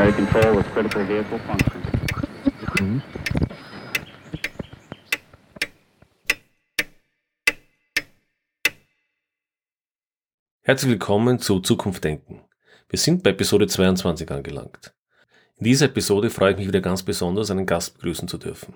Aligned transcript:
primary 0.00 0.12
control 0.12 0.56
with 0.56 0.66
critical 0.72 1.06
vehicle 1.06 1.38
function. 1.40 3.02
Herzlich 10.62 10.90
willkommen 10.90 11.38
zu 11.38 11.60
Zukunft 11.60 12.04
Denken. 12.04 12.40
Wir 12.88 12.98
sind 12.98 13.22
bei 13.22 13.30
Episode 13.30 13.66
22 13.66 14.30
angelangt. 14.30 14.94
In 15.58 15.64
dieser 15.64 15.86
Episode 15.86 16.30
freue 16.30 16.52
ich 16.52 16.58
mich 16.58 16.68
wieder 16.68 16.80
ganz 16.80 17.02
besonders, 17.02 17.50
einen 17.50 17.66
Gast 17.66 17.94
begrüßen 17.94 18.28
zu 18.28 18.38
dürfen. 18.38 18.74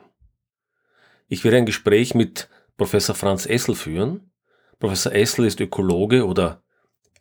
Ich 1.29 1.43
werde 1.45 1.57
ein 1.57 1.67
Gespräch 1.67 2.15
mit 2.15 2.51
Professor 2.77 3.15
Franz 3.15 3.47
Essel 3.47 3.75
führen. 3.75 4.31
Professor 4.79 5.13
Essel 5.15 5.47
ist 5.47 5.61
Ökologe 5.61 6.27
oder 6.27 6.63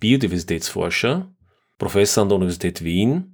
Biodiversitätsforscher, 0.02 1.34
Professor 1.78 2.24
an 2.24 2.30
der 2.30 2.36
Universität 2.36 2.84
Wien, 2.84 3.33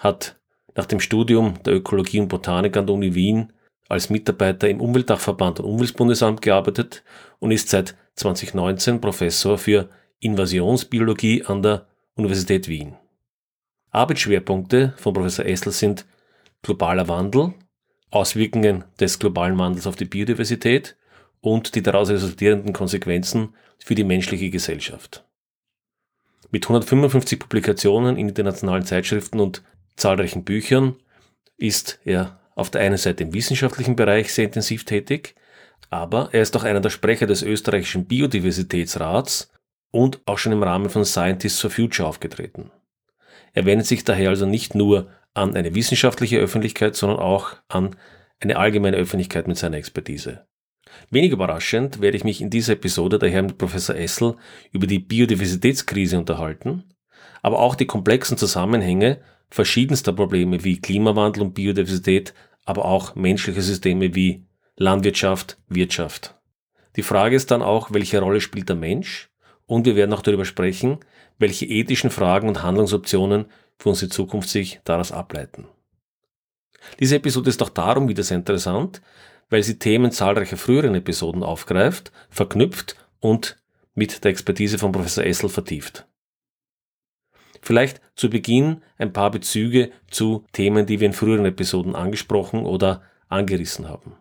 hat 0.00 0.36
nach 0.74 0.86
dem 0.86 0.98
Studium 0.98 1.62
der 1.64 1.74
Ökologie 1.74 2.20
und 2.20 2.28
Botanik 2.28 2.76
an 2.76 2.86
der 2.86 2.94
Uni 2.94 3.14
Wien 3.14 3.52
als 3.88 4.10
Mitarbeiter 4.10 4.68
im 4.68 4.80
Umweltdachverband 4.80 5.60
und 5.60 5.66
Umweltbundesamt 5.66 6.42
gearbeitet 6.42 7.02
und 7.38 7.50
ist 7.50 7.68
seit 7.68 7.96
2019 8.16 9.00
Professor 9.00 9.58
für 9.58 9.88
Invasionsbiologie 10.20 11.44
an 11.44 11.62
der 11.62 11.86
Universität 12.14 12.68
Wien. 12.68 12.94
Arbeitsschwerpunkte 13.90 14.94
von 14.96 15.14
Professor 15.14 15.44
Essel 15.44 15.72
sind 15.72 16.06
globaler 16.62 17.08
Wandel, 17.08 17.54
Auswirkungen 18.10 18.84
des 18.98 19.18
globalen 19.18 19.58
Wandels 19.58 19.86
auf 19.86 19.96
die 19.96 20.04
Biodiversität 20.04 20.96
und 21.40 21.74
die 21.74 21.82
daraus 21.82 22.10
resultierenden 22.10 22.72
Konsequenzen 22.72 23.54
für 23.78 23.94
die 23.94 24.04
menschliche 24.04 24.50
Gesellschaft. 24.50 25.24
Mit 26.50 26.64
155 26.64 27.38
Publikationen 27.38 28.16
in 28.16 28.28
internationalen 28.28 28.84
Zeitschriften 28.84 29.40
und 29.40 29.62
zahlreichen 30.00 30.44
Büchern 30.44 30.96
ist 31.56 32.00
er 32.04 32.40
auf 32.54 32.70
der 32.70 32.80
einen 32.80 32.96
Seite 32.96 33.22
im 33.22 33.32
wissenschaftlichen 33.32 33.96
Bereich 33.96 34.32
sehr 34.32 34.46
intensiv 34.46 34.84
tätig, 34.84 35.34
aber 35.90 36.30
er 36.32 36.42
ist 36.42 36.56
auch 36.56 36.64
einer 36.64 36.80
der 36.80 36.90
Sprecher 36.90 37.26
des 37.26 37.42
österreichischen 37.42 38.06
Biodiversitätsrats 38.06 39.52
und 39.90 40.20
auch 40.26 40.38
schon 40.38 40.52
im 40.52 40.62
Rahmen 40.62 40.90
von 40.90 41.04
Scientists 41.04 41.60
for 41.60 41.70
Future 41.70 42.08
aufgetreten. 42.08 42.70
Er 43.52 43.66
wendet 43.66 43.86
sich 43.86 44.04
daher 44.04 44.30
also 44.30 44.46
nicht 44.46 44.74
nur 44.74 45.08
an 45.34 45.56
eine 45.56 45.74
wissenschaftliche 45.74 46.38
Öffentlichkeit, 46.38 46.96
sondern 46.96 47.18
auch 47.18 47.56
an 47.68 47.96
eine 48.40 48.56
allgemeine 48.56 48.96
Öffentlichkeit 48.96 49.48
mit 49.48 49.58
seiner 49.58 49.76
Expertise. 49.76 50.46
Wenig 51.10 51.32
überraschend 51.32 52.00
werde 52.00 52.16
ich 52.16 52.24
mich 52.24 52.40
in 52.40 52.50
dieser 52.50 52.72
Episode 52.72 53.18
daher 53.18 53.42
mit 53.42 53.58
Professor 53.58 53.96
Essel 53.96 54.36
über 54.72 54.86
die 54.86 54.98
Biodiversitätskrise 54.98 56.18
unterhalten, 56.18 56.84
aber 57.42 57.58
auch 57.58 57.74
die 57.74 57.86
komplexen 57.86 58.36
Zusammenhänge 58.36 59.20
verschiedenster 59.50 60.12
Probleme 60.12 60.64
wie 60.64 60.80
Klimawandel 60.80 61.42
und 61.42 61.54
Biodiversität, 61.54 62.34
aber 62.64 62.84
auch 62.84 63.14
menschliche 63.14 63.62
Systeme 63.62 64.14
wie 64.14 64.44
Landwirtschaft, 64.76 65.58
Wirtschaft. 65.68 66.36
Die 66.96 67.02
Frage 67.02 67.36
ist 67.36 67.50
dann 67.50 67.62
auch, 67.62 67.92
welche 67.92 68.20
Rolle 68.20 68.40
spielt 68.40 68.68
der 68.68 68.76
Mensch 68.76 69.30
und 69.66 69.86
wir 69.86 69.96
werden 69.96 70.12
auch 70.12 70.22
darüber 70.22 70.44
sprechen, 70.44 70.98
welche 71.38 71.66
ethischen 71.66 72.10
Fragen 72.10 72.48
und 72.48 72.62
Handlungsoptionen 72.62 73.46
für 73.78 73.88
unsere 73.88 74.10
Zukunft 74.10 74.48
sich 74.48 74.80
daraus 74.84 75.12
ableiten. 75.12 75.66
Diese 76.98 77.16
Episode 77.16 77.50
ist 77.50 77.62
auch 77.62 77.68
darum 77.68 78.08
wieder 78.08 78.22
sehr 78.22 78.36
interessant, 78.36 79.00
weil 79.48 79.62
sie 79.62 79.78
Themen 79.78 80.12
zahlreicher 80.12 80.56
früheren 80.56 80.94
Episoden 80.94 81.42
aufgreift, 81.42 82.12
verknüpft 82.30 82.96
und 83.20 83.56
mit 83.94 84.24
der 84.24 84.30
Expertise 84.30 84.78
von 84.78 84.92
Professor 84.92 85.24
Essel 85.24 85.48
vertieft. 85.48 86.06
Vielleicht 87.60 88.00
zu 88.16 88.30
Beginn 88.30 88.82
ein 88.98 89.12
paar 89.12 89.30
Bezüge 89.30 89.90
zu 90.10 90.44
Themen, 90.52 90.86
die 90.86 91.00
wir 91.00 91.06
in 91.06 91.12
früheren 91.12 91.46
Episoden 91.46 91.94
angesprochen 91.94 92.64
oder 92.64 93.02
angerissen 93.28 93.88
haben. 93.88 94.14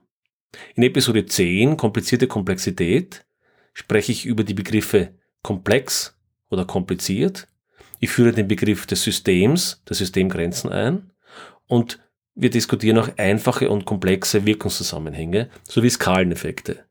In 0.76 0.84
Episode 0.84 1.26
10 1.26 1.78
Komplizierte 1.78 2.28
Komplexität 2.28 3.26
spreche 3.74 4.12
ich 4.12 4.26
über 4.26 4.44
die 4.44 4.54
Begriffe 4.54 5.14
komplex 5.42 6.18
oder 6.50 6.66
kompliziert. 6.66 7.48
Ich 8.00 8.10
führe 8.10 8.32
den 8.32 8.48
Begriff 8.48 8.86
des 8.86 9.04
Systems, 9.04 9.84
der 9.88 9.96
Systemgrenzen 9.96 10.72
ein 10.72 11.12
und 11.68 12.00
wir 12.36 12.50
diskutieren 12.50 12.98
auch 12.98 13.10
einfache 13.18 13.70
und 13.70 13.86
komplexe 13.86 14.46
Wirkungszusammenhänge 14.46 15.50
sowie 15.64 15.90
Skaleneffekte. 15.90 16.86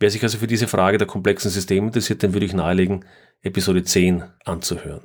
Wer 0.00 0.10
sich 0.10 0.22
also 0.22 0.38
für 0.38 0.46
diese 0.46 0.66
Frage 0.66 0.98
der 0.98 1.06
komplexen 1.06 1.50
Systeme 1.50 1.88
interessiert, 1.88 2.22
den 2.22 2.32
würde 2.32 2.46
ich 2.46 2.54
nahelegen, 2.54 3.04
Episode 3.42 3.84
10 3.84 4.24
anzuhören. 4.44 5.04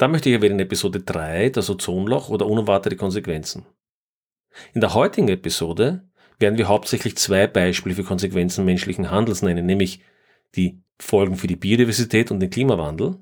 Dann 0.00 0.12
möchte 0.12 0.30
ich 0.30 0.34
erwähnen 0.34 0.58
Episode 0.60 1.00
3, 1.00 1.50
das 1.50 1.68
Ozonloch 1.68 2.30
oder 2.30 2.46
unerwartete 2.46 2.96
Konsequenzen. 2.96 3.66
In 4.72 4.80
der 4.80 4.94
heutigen 4.94 5.28
Episode 5.28 6.08
werden 6.38 6.56
wir 6.56 6.68
hauptsächlich 6.68 7.18
zwei 7.18 7.46
Beispiele 7.46 7.94
für 7.94 8.02
Konsequenzen 8.02 8.64
menschlichen 8.64 9.10
Handels 9.10 9.42
nennen, 9.42 9.66
nämlich 9.66 10.00
die 10.56 10.80
Folgen 10.98 11.36
für 11.36 11.48
die 11.48 11.56
Biodiversität 11.56 12.30
und 12.30 12.40
den 12.40 12.48
Klimawandel. 12.48 13.18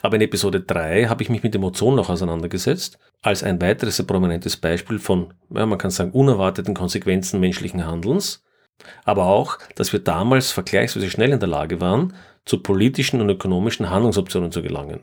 Aber 0.00 0.16
in 0.16 0.22
Episode 0.22 0.62
3 0.62 1.04
habe 1.04 1.22
ich 1.22 1.28
mich 1.28 1.42
mit 1.42 1.52
dem 1.52 1.64
Ozonloch 1.64 2.08
auseinandergesetzt, 2.08 2.98
als 3.20 3.42
ein 3.42 3.60
weiteres 3.60 3.98
sehr 3.98 4.06
prominentes 4.06 4.56
Beispiel 4.56 4.98
von, 4.98 5.34
ja, 5.54 5.66
man 5.66 5.76
kann 5.76 5.90
sagen, 5.90 6.12
unerwarteten 6.12 6.72
Konsequenzen 6.72 7.40
menschlichen 7.40 7.84
Handelns, 7.84 8.42
aber 9.04 9.26
auch, 9.26 9.58
dass 9.74 9.92
wir 9.92 10.00
damals 10.00 10.50
vergleichsweise 10.50 11.10
schnell 11.10 11.32
in 11.32 11.40
der 11.40 11.50
Lage 11.50 11.82
waren, 11.82 12.14
zu 12.46 12.62
politischen 12.62 13.20
und 13.20 13.28
ökonomischen 13.28 13.90
Handlungsoptionen 13.90 14.50
zu 14.50 14.62
gelangen. 14.62 15.00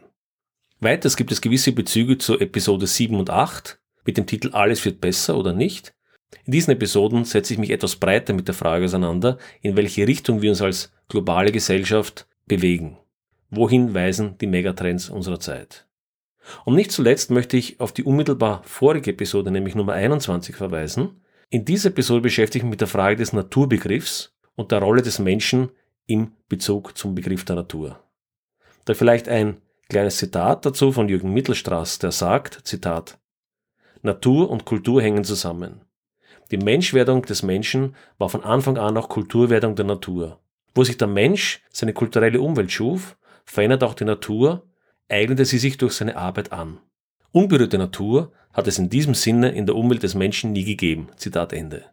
Weiters 0.81 1.17
gibt 1.17 1.33
es 1.33 1.41
gewisse 1.41 1.73
Bezüge 1.73 2.17
zu 2.17 2.39
Episode 2.39 2.87
7 2.87 3.19
und 3.19 3.29
8 3.29 3.81
mit 4.05 4.15
dem 4.15 4.25
Titel 4.25 4.51
Alles 4.53 4.85
wird 4.85 5.01
besser 5.01 5.37
oder 5.37 5.51
nicht. 5.51 5.93
In 6.45 6.53
diesen 6.53 6.71
Episoden 6.71 7.25
setze 7.25 7.53
ich 7.53 7.59
mich 7.59 7.71
etwas 7.71 7.97
breiter 7.97 8.33
mit 8.33 8.47
der 8.47 8.55
Frage 8.55 8.85
auseinander, 8.85 9.37
in 9.61 9.75
welche 9.75 10.07
Richtung 10.07 10.41
wir 10.41 10.51
uns 10.51 10.61
als 10.61 10.93
globale 11.09 11.51
Gesellschaft 11.51 12.27
bewegen. 12.45 12.97
Wohin 13.49 13.93
weisen 13.93 14.37
die 14.37 14.47
Megatrends 14.47 15.09
unserer 15.09 15.41
Zeit? 15.41 15.85
Und 16.63 16.75
nicht 16.75 16.93
zuletzt 16.93 17.29
möchte 17.29 17.57
ich 17.57 17.81
auf 17.81 17.91
die 17.91 18.05
unmittelbar 18.05 18.61
vorige 18.63 19.11
Episode, 19.11 19.51
nämlich 19.51 19.75
Nummer 19.75 19.93
21, 19.93 20.55
verweisen. 20.55 21.21
In 21.49 21.65
dieser 21.65 21.89
Episode 21.89 22.21
beschäftige 22.21 22.59
ich 22.59 22.63
mich 22.63 22.71
mit 22.71 22.81
der 22.81 22.87
Frage 22.87 23.17
des 23.17 23.33
Naturbegriffs 23.33 24.33
und 24.55 24.71
der 24.71 24.79
Rolle 24.79 25.01
des 25.01 25.19
Menschen 25.19 25.71
im 26.05 26.31
Bezug 26.47 26.97
zum 26.97 27.15
Begriff 27.15 27.43
der 27.43 27.57
Natur. 27.57 28.01
Da 28.85 28.93
vielleicht 28.93 29.27
ein 29.27 29.57
kleines 29.89 30.17
Zitat 30.17 30.65
dazu 30.65 30.91
von 30.91 31.09
Jürgen 31.09 31.33
Mittelstraß, 31.33 31.99
der 31.99 32.11
sagt, 32.11 32.61
Zitat, 32.63 33.19
Natur 34.01 34.49
und 34.49 34.63
Kultur 34.65 35.01
hängen 35.01 35.25
zusammen. 35.25 35.81
Die 36.51 36.57
Menschwerdung 36.57 37.23
des 37.23 37.43
Menschen 37.43 37.95
war 38.17 38.29
von 38.29 38.43
Anfang 38.43 38.77
an 38.77 38.97
auch 38.97 39.09
Kulturwerdung 39.09 39.75
der 39.75 39.85
Natur. 39.85 40.39
Wo 40.73 40.83
sich 40.83 40.97
der 40.97 41.07
Mensch 41.07 41.61
seine 41.71 41.93
kulturelle 41.93 42.39
Umwelt 42.39 42.71
schuf, 42.71 43.17
verändert 43.45 43.83
auch 43.83 43.93
die 43.93 44.05
Natur, 44.05 44.67
eignete 45.09 45.45
sie 45.45 45.57
sich 45.57 45.77
durch 45.77 45.93
seine 45.93 46.15
Arbeit 46.15 46.51
an. 46.51 46.79
Unberührte 47.31 47.77
Natur 47.77 48.31
hat 48.53 48.67
es 48.67 48.79
in 48.79 48.89
diesem 48.89 49.13
Sinne 49.15 49.49
in 49.51 49.65
der 49.65 49.75
Umwelt 49.75 50.03
des 50.03 50.15
Menschen 50.15 50.51
nie 50.53 50.63
gegeben. 50.63 51.09
Zitat 51.17 51.53
Ende. 51.53 51.85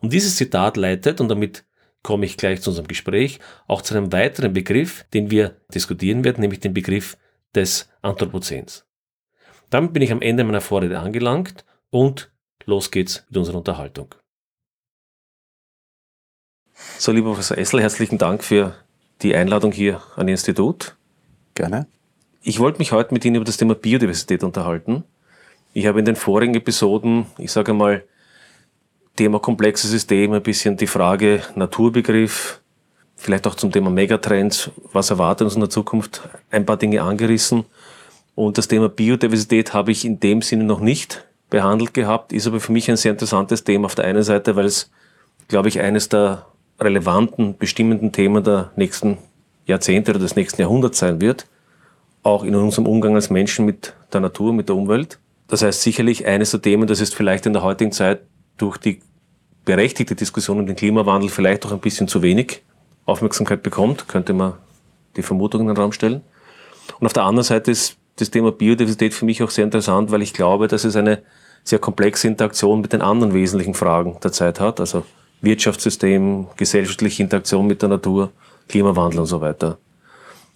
Und 0.00 0.12
dieses 0.12 0.36
Zitat 0.36 0.76
leitet, 0.76 1.20
und 1.20 1.28
damit 1.28 1.64
komme 2.02 2.26
ich 2.26 2.36
gleich 2.36 2.60
zu 2.62 2.70
unserem 2.70 2.88
Gespräch, 2.88 3.38
auch 3.66 3.82
zu 3.82 3.94
einem 3.94 4.12
weiteren 4.12 4.52
Begriff, 4.52 5.04
den 5.14 5.30
wir 5.30 5.56
diskutieren 5.74 6.24
werden, 6.24 6.40
nämlich 6.40 6.60
den 6.60 6.74
Begriff 6.74 7.16
des 7.54 7.88
Anthropozäns. 8.02 8.84
Damit 9.70 9.92
bin 9.92 10.02
ich 10.02 10.12
am 10.12 10.22
Ende 10.22 10.44
meiner 10.44 10.60
Vorrede 10.60 10.98
angelangt 10.98 11.64
und 11.90 12.30
los 12.66 12.90
geht's 12.90 13.24
mit 13.28 13.38
unserer 13.38 13.58
Unterhaltung. 13.58 14.14
So, 16.98 17.12
lieber 17.12 17.30
Professor 17.30 17.56
Essel, 17.58 17.80
herzlichen 17.80 18.18
Dank 18.18 18.42
für 18.42 18.74
die 19.22 19.34
Einladung 19.34 19.72
hier 19.72 20.02
an 20.16 20.28
Ihr 20.28 20.32
Institut. 20.32 20.96
Gerne. 21.54 21.86
Ich 22.42 22.58
wollte 22.58 22.78
mich 22.78 22.92
heute 22.92 23.14
mit 23.14 23.24
Ihnen 23.24 23.36
über 23.36 23.44
das 23.44 23.56
Thema 23.56 23.74
Biodiversität 23.74 24.42
unterhalten. 24.42 25.04
Ich 25.74 25.86
habe 25.86 26.00
in 26.00 26.04
den 26.04 26.16
vorigen 26.16 26.54
Episoden, 26.54 27.26
ich 27.38 27.52
sage 27.52 27.72
mal, 27.72 28.04
Thema 29.16 29.38
komplexe 29.38 29.88
Systeme, 29.88 30.36
ein 30.36 30.42
bisschen 30.42 30.76
die 30.76 30.86
Frage 30.86 31.42
Naturbegriff, 31.54 32.60
vielleicht 33.16 33.46
auch 33.46 33.54
zum 33.54 33.70
Thema 33.70 33.90
Megatrends, 33.90 34.70
was 34.92 35.10
erwartet 35.10 35.44
uns 35.44 35.54
in 35.54 35.60
der 35.60 35.70
Zukunft, 35.70 36.28
ein 36.50 36.64
paar 36.64 36.76
Dinge 36.76 37.02
angerissen. 37.02 37.64
Und 38.34 38.56
das 38.56 38.68
Thema 38.68 38.88
Biodiversität 38.88 39.74
habe 39.74 39.92
ich 39.92 40.04
in 40.04 40.18
dem 40.18 40.40
Sinne 40.40 40.64
noch 40.64 40.80
nicht 40.80 41.24
behandelt 41.50 41.92
gehabt, 41.92 42.32
ist 42.32 42.46
aber 42.46 42.60
für 42.60 42.72
mich 42.72 42.90
ein 42.90 42.96
sehr 42.96 43.12
interessantes 43.12 43.64
Thema 43.64 43.84
auf 43.86 43.94
der 43.94 44.06
einen 44.06 44.22
Seite, 44.22 44.56
weil 44.56 44.64
es, 44.64 44.90
glaube 45.48 45.68
ich, 45.68 45.80
eines 45.80 46.08
der 46.08 46.46
relevanten, 46.80 47.58
bestimmenden 47.58 48.10
Themen 48.12 48.42
der 48.42 48.72
nächsten 48.76 49.18
Jahrzehnte 49.66 50.12
oder 50.12 50.20
des 50.20 50.34
nächsten 50.34 50.62
Jahrhunderts 50.62 50.98
sein 50.98 51.20
wird, 51.20 51.46
auch 52.22 52.44
in 52.44 52.54
unserem 52.54 52.86
Umgang 52.86 53.14
als 53.14 53.28
Menschen 53.28 53.66
mit 53.66 53.92
der 54.12 54.20
Natur, 54.20 54.54
mit 54.54 54.70
der 54.70 54.76
Umwelt. 54.76 55.18
Das 55.48 55.62
heißt 55.62 55.82
sicherlich 55.82 56.26
eines 56.26 56.52
der 56.52 56.62
Themen, 56.62 56.88
das 56.88 57.00
ist 57.00 57.14
vielleicht 57.14 57.44
in 57.44 57.52
der 57.52 57.62
heutigen 57.62 57.92
Zeit 57.92 58.22
durch 58.58 58.76
die 58.78 59.00
berechtigte 59.64 60.14
Diskussion 60.14 60.58
um 60.58 60.66
den 60.66 60.76
Klimawandel 60.76 61.28
vielleicht 61.28 61.64
auch 61.66 61.72
ein 61.72 61.80
bisschen 61.80 62.08
zu 62.08 62.22
wenig 62.22 62.62
Aufmerksamkeit 63.04 63.62
bekommt, 63.62 64.08
könnte 64.08 64.32
man 64.32 64.54
die 65.16 65.22
Vermutung 65.22 65.62
in 65.62 65.66
den 65.68 65.76
Raum 65.76 65.92
stellen. 65.92 66.22
Und 66.98 67.06
auf 67.06 67.12
der 67.12 67.24
anderen 67.24 67.44
Seite 67.44 67.70
ist 67.70 67.96
das 68.16 68.30
Thema 68.30 68.52
Biodiversität 68.52 69.14
für 69.14 69.24
mich 69.24 69.42
auch 69.42 69.50
sehr 69.50 69.64
interessant, 69.64 70.10
weil 70.10 70.22
ich 70.22 70.32
glaube, 70.32 70.68
dass 70.68 70.84
es 70.84 70.96
eine 70.96 71.22
sehr 71.64 71.78
komplexe 71.78 72.26
Interaktion 72.26 72.80
mit 72.80 72.92
den 72.92 73.02
anderen 73.02 73.34
wesentlichen 73.34 73.74
Fragen 73.74 74.18
der 74.22 74.32
Zeit 74.32 74.60
hat, 74.60 74.80
also 74.80 75.04
Wirtschaftssystem, 75.40 76.46
gesellschaftliche 76.56 77.22
Interaktion 77.22 77.66
mit 77.66 77.82
der 77.82 77.88
Natur, 77.88 78.32
Klimawandel 78.68 79.20
und 79.20 79.26
so 79.26 79.40
weiter. 79.40 79.78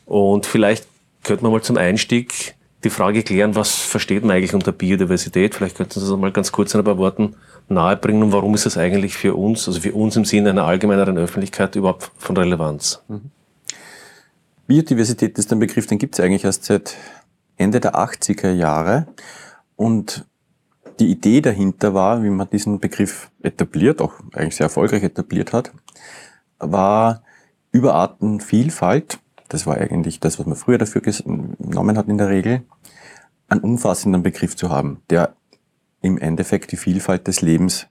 Und 0.05 0.47
vielleicht 0.47 0.87
könnte 1.23 1.43
man 1.43 1.53
mal 1.53 1.63
zum 1.63 1.77
Einstieg 1.77 2.55
die 2.85 2.91
Frage 2.91 3.23
klären, 3.23 3.57
was 3.57 3.75
versteht 3.75 4.25
man 4.25 4.37
eigentlich 4.37 4.55
unter 4.55 4.73
Biodiversität? 4.73 5.55
Vielleicht 5.55 5.77
könnten 5.77 5.99
Sie 5.99 6.09
das 6.09 6.19
mal 6.19 6.31
ganz 6.31 6.53
kurz 6.53 6.75
in 6.75 6.81
ein 6.81 6.85
paar 6.85 6.99
Worten 6.99 7.35
nahebringen 7.69 8.23
und 8.23 8.33
warum 8.33 8.55
ist 8.55 8.67
das 8.67 8.77
eigentlich 8.77 9.17
für 9.17 9.35
uns, 9.35 9.67
also 9.67 9.81
für 9.81 9.93
uns 9.93 10.17
im 10.17 10.25
Sinne 10.25 10.51
einer 10.51 10.65
allgemeineren 10.65 11.19
Öffentlichkeit 11.19 11.75
überhaupt 11.77 12.11
von 12.17 12.37
Relevanz? 12.37 13.03
Mhm. 13.09 13.31
Biodiversität 14.67 15.39
ist 15.39 15.53
ein 15.53 15.61
Begriff, 15.61 15.87
den 15.87 15.99
gibt 15.99 16.15
es 16.15 16.21
eigentlich 16.21 16.45
erst 16.45 16.65
seit 16.65 16.97
Ende 17.57 17.81
der 17.81 17.95
80er 17.95 18.51
Jahre 18.51 19.07
und 19.77 20.25
die 20.99 21.11
Idee 21.11 21.41
dahinter 21.41 21.95
war, 21.95 22.23
wie 22.23 22.31
man 22.31 22.49
diesen 22.51 22.81
Begriff 22.81 23.31
etabliert, 23.43 24.01
auch 24.01 24.15
eigentlich 24.33 24.57
sehr 24.57 24.65
erfolgreich 24.65 25.03
etabliert 25.03 25.53
hat, 25.53 25.73
war 26.59 27.23
über 27.71 27.95
Artenvielfalt, 27.95 29.19
das 29.49 29.67
war 29.67 29.77
eigentlich 29.77 30.21
das, 30.21 30.39
was 30.39 30.47
man 30.47 30.57
früher 30.57 30.79
dafür 30.79 31.03
genommen 31.03 31.99
hat 31.99 32.09
in 32.09 32.19
der 32.19 32.31
Regel, 32.31 32.63
einen 33.49 33.61
umfassenden 33.61 34.23
Begriff 34.23 34.57
zu 34.57 34.71
haben, 34.71 35.03
der 35.11 35.35
im 36.07 36.19
Endeffekt 36.19 36.73
die 36.73 36.77
Vielfalt 36.77 37.27
des 37.27 37.43
Lebens 37.43 37.87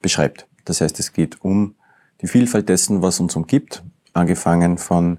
beschreibt. 0.00 0.46
Das 0.64 0.80
heißt, 0.80 0.98
es 0.98 1.12
geht 1.12 1.42
um 1.42 1.74
die 2.20 2.26
Vielfalt 2.26 2.68
dessen, 2.68 3.02
was 3.02 3.20
uns 3.20 3.36
umgibt, 3.36 3.82
angefangen 4.12 4.78
von, 4.78 5.18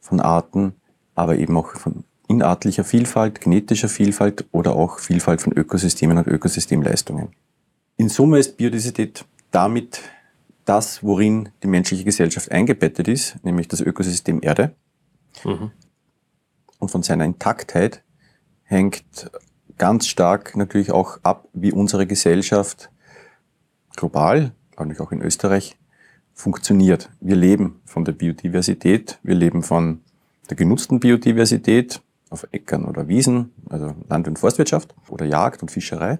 von 0.00 0.20
Arten, 0.20 0.74
aber 1.14 1.36
eben 1.36 1.56
auch 1.56 1.76
von 1.76 2.04
inartlicher 2.28 2.84
Vielfalt, 2.84 3.40
genetischer 3.40 3.88
Vielfalt 3.88 4.44
oder 4.52 4.74
auch 4.74 4.98
Vielfalt 4.98 5.40
von 5.40 5.52
Ökosystemen 5.52 6.18
und 6.18 6.26
Ökosystemleistungen. 6.26 7.28
In 7.96 8.08
Summe 8.08 8.38
ist 8.38 8.56
Biodiversität 8.56 9.24
damit 9.50 10.00
das, 10.64 11.02
worin 11.02 11.50
die 11.62 11.68
menschliche 11.68 12.04
Gesellschaft 12.04 12.50
eingebettet 12.50 13.08
ist, 13.08 13.42
nämlich 13.44 13.68
das 13.68 13.80
Ökosystem 13.80 14.40
Erde. 14.42 14.74
Mhm. 15.44 15.70
Und 16.78 16.90
von 16.90 17.02
seiner 17.02 17.24
Intaktheit 17.24 18.02
hängt 18.64 19.30
ganz 19.78 20.06
stark 20.06 20.56
natürlich 20.56 20.90
auch 20.90 21.18
ab, 21.22 21.48
wie 21.52 21.72
unsere 21.72 22.06
Gesellschaft 22.06 22.90
global, 23.96 24.52
eigentlich 24.76 25.00
auch 25.00 25.12
in 25.12 25.22
Österreich, 25.22 25.76
funktioniert. 26.34 27.10
Wir 27.20 27.36
leben 27.36 27.80
von 27.84 28.04
der 28.04 28.12
Biodiversität, 28.12 29.18
wir 29.22 29.34
leben 29.34 29.62
von 29.62 30.00
der 30.50 30.56
genutzten 30.56 31.00
Biodiversität 31.00 32.02
auf 32.30 32.46
Äckern 32.52 32.84
oder 32.84 33.08
Wiesen, 33.08 33.52
also 33.68 33.94
Land- 34.08 34.28
und 34.28 34.38
Forstwirtschaft 34.38 34.94
oder 35.08 35.24
Jagd 35.24 35.62
und 35.62 35.70
Fischerei. 35.70 36.18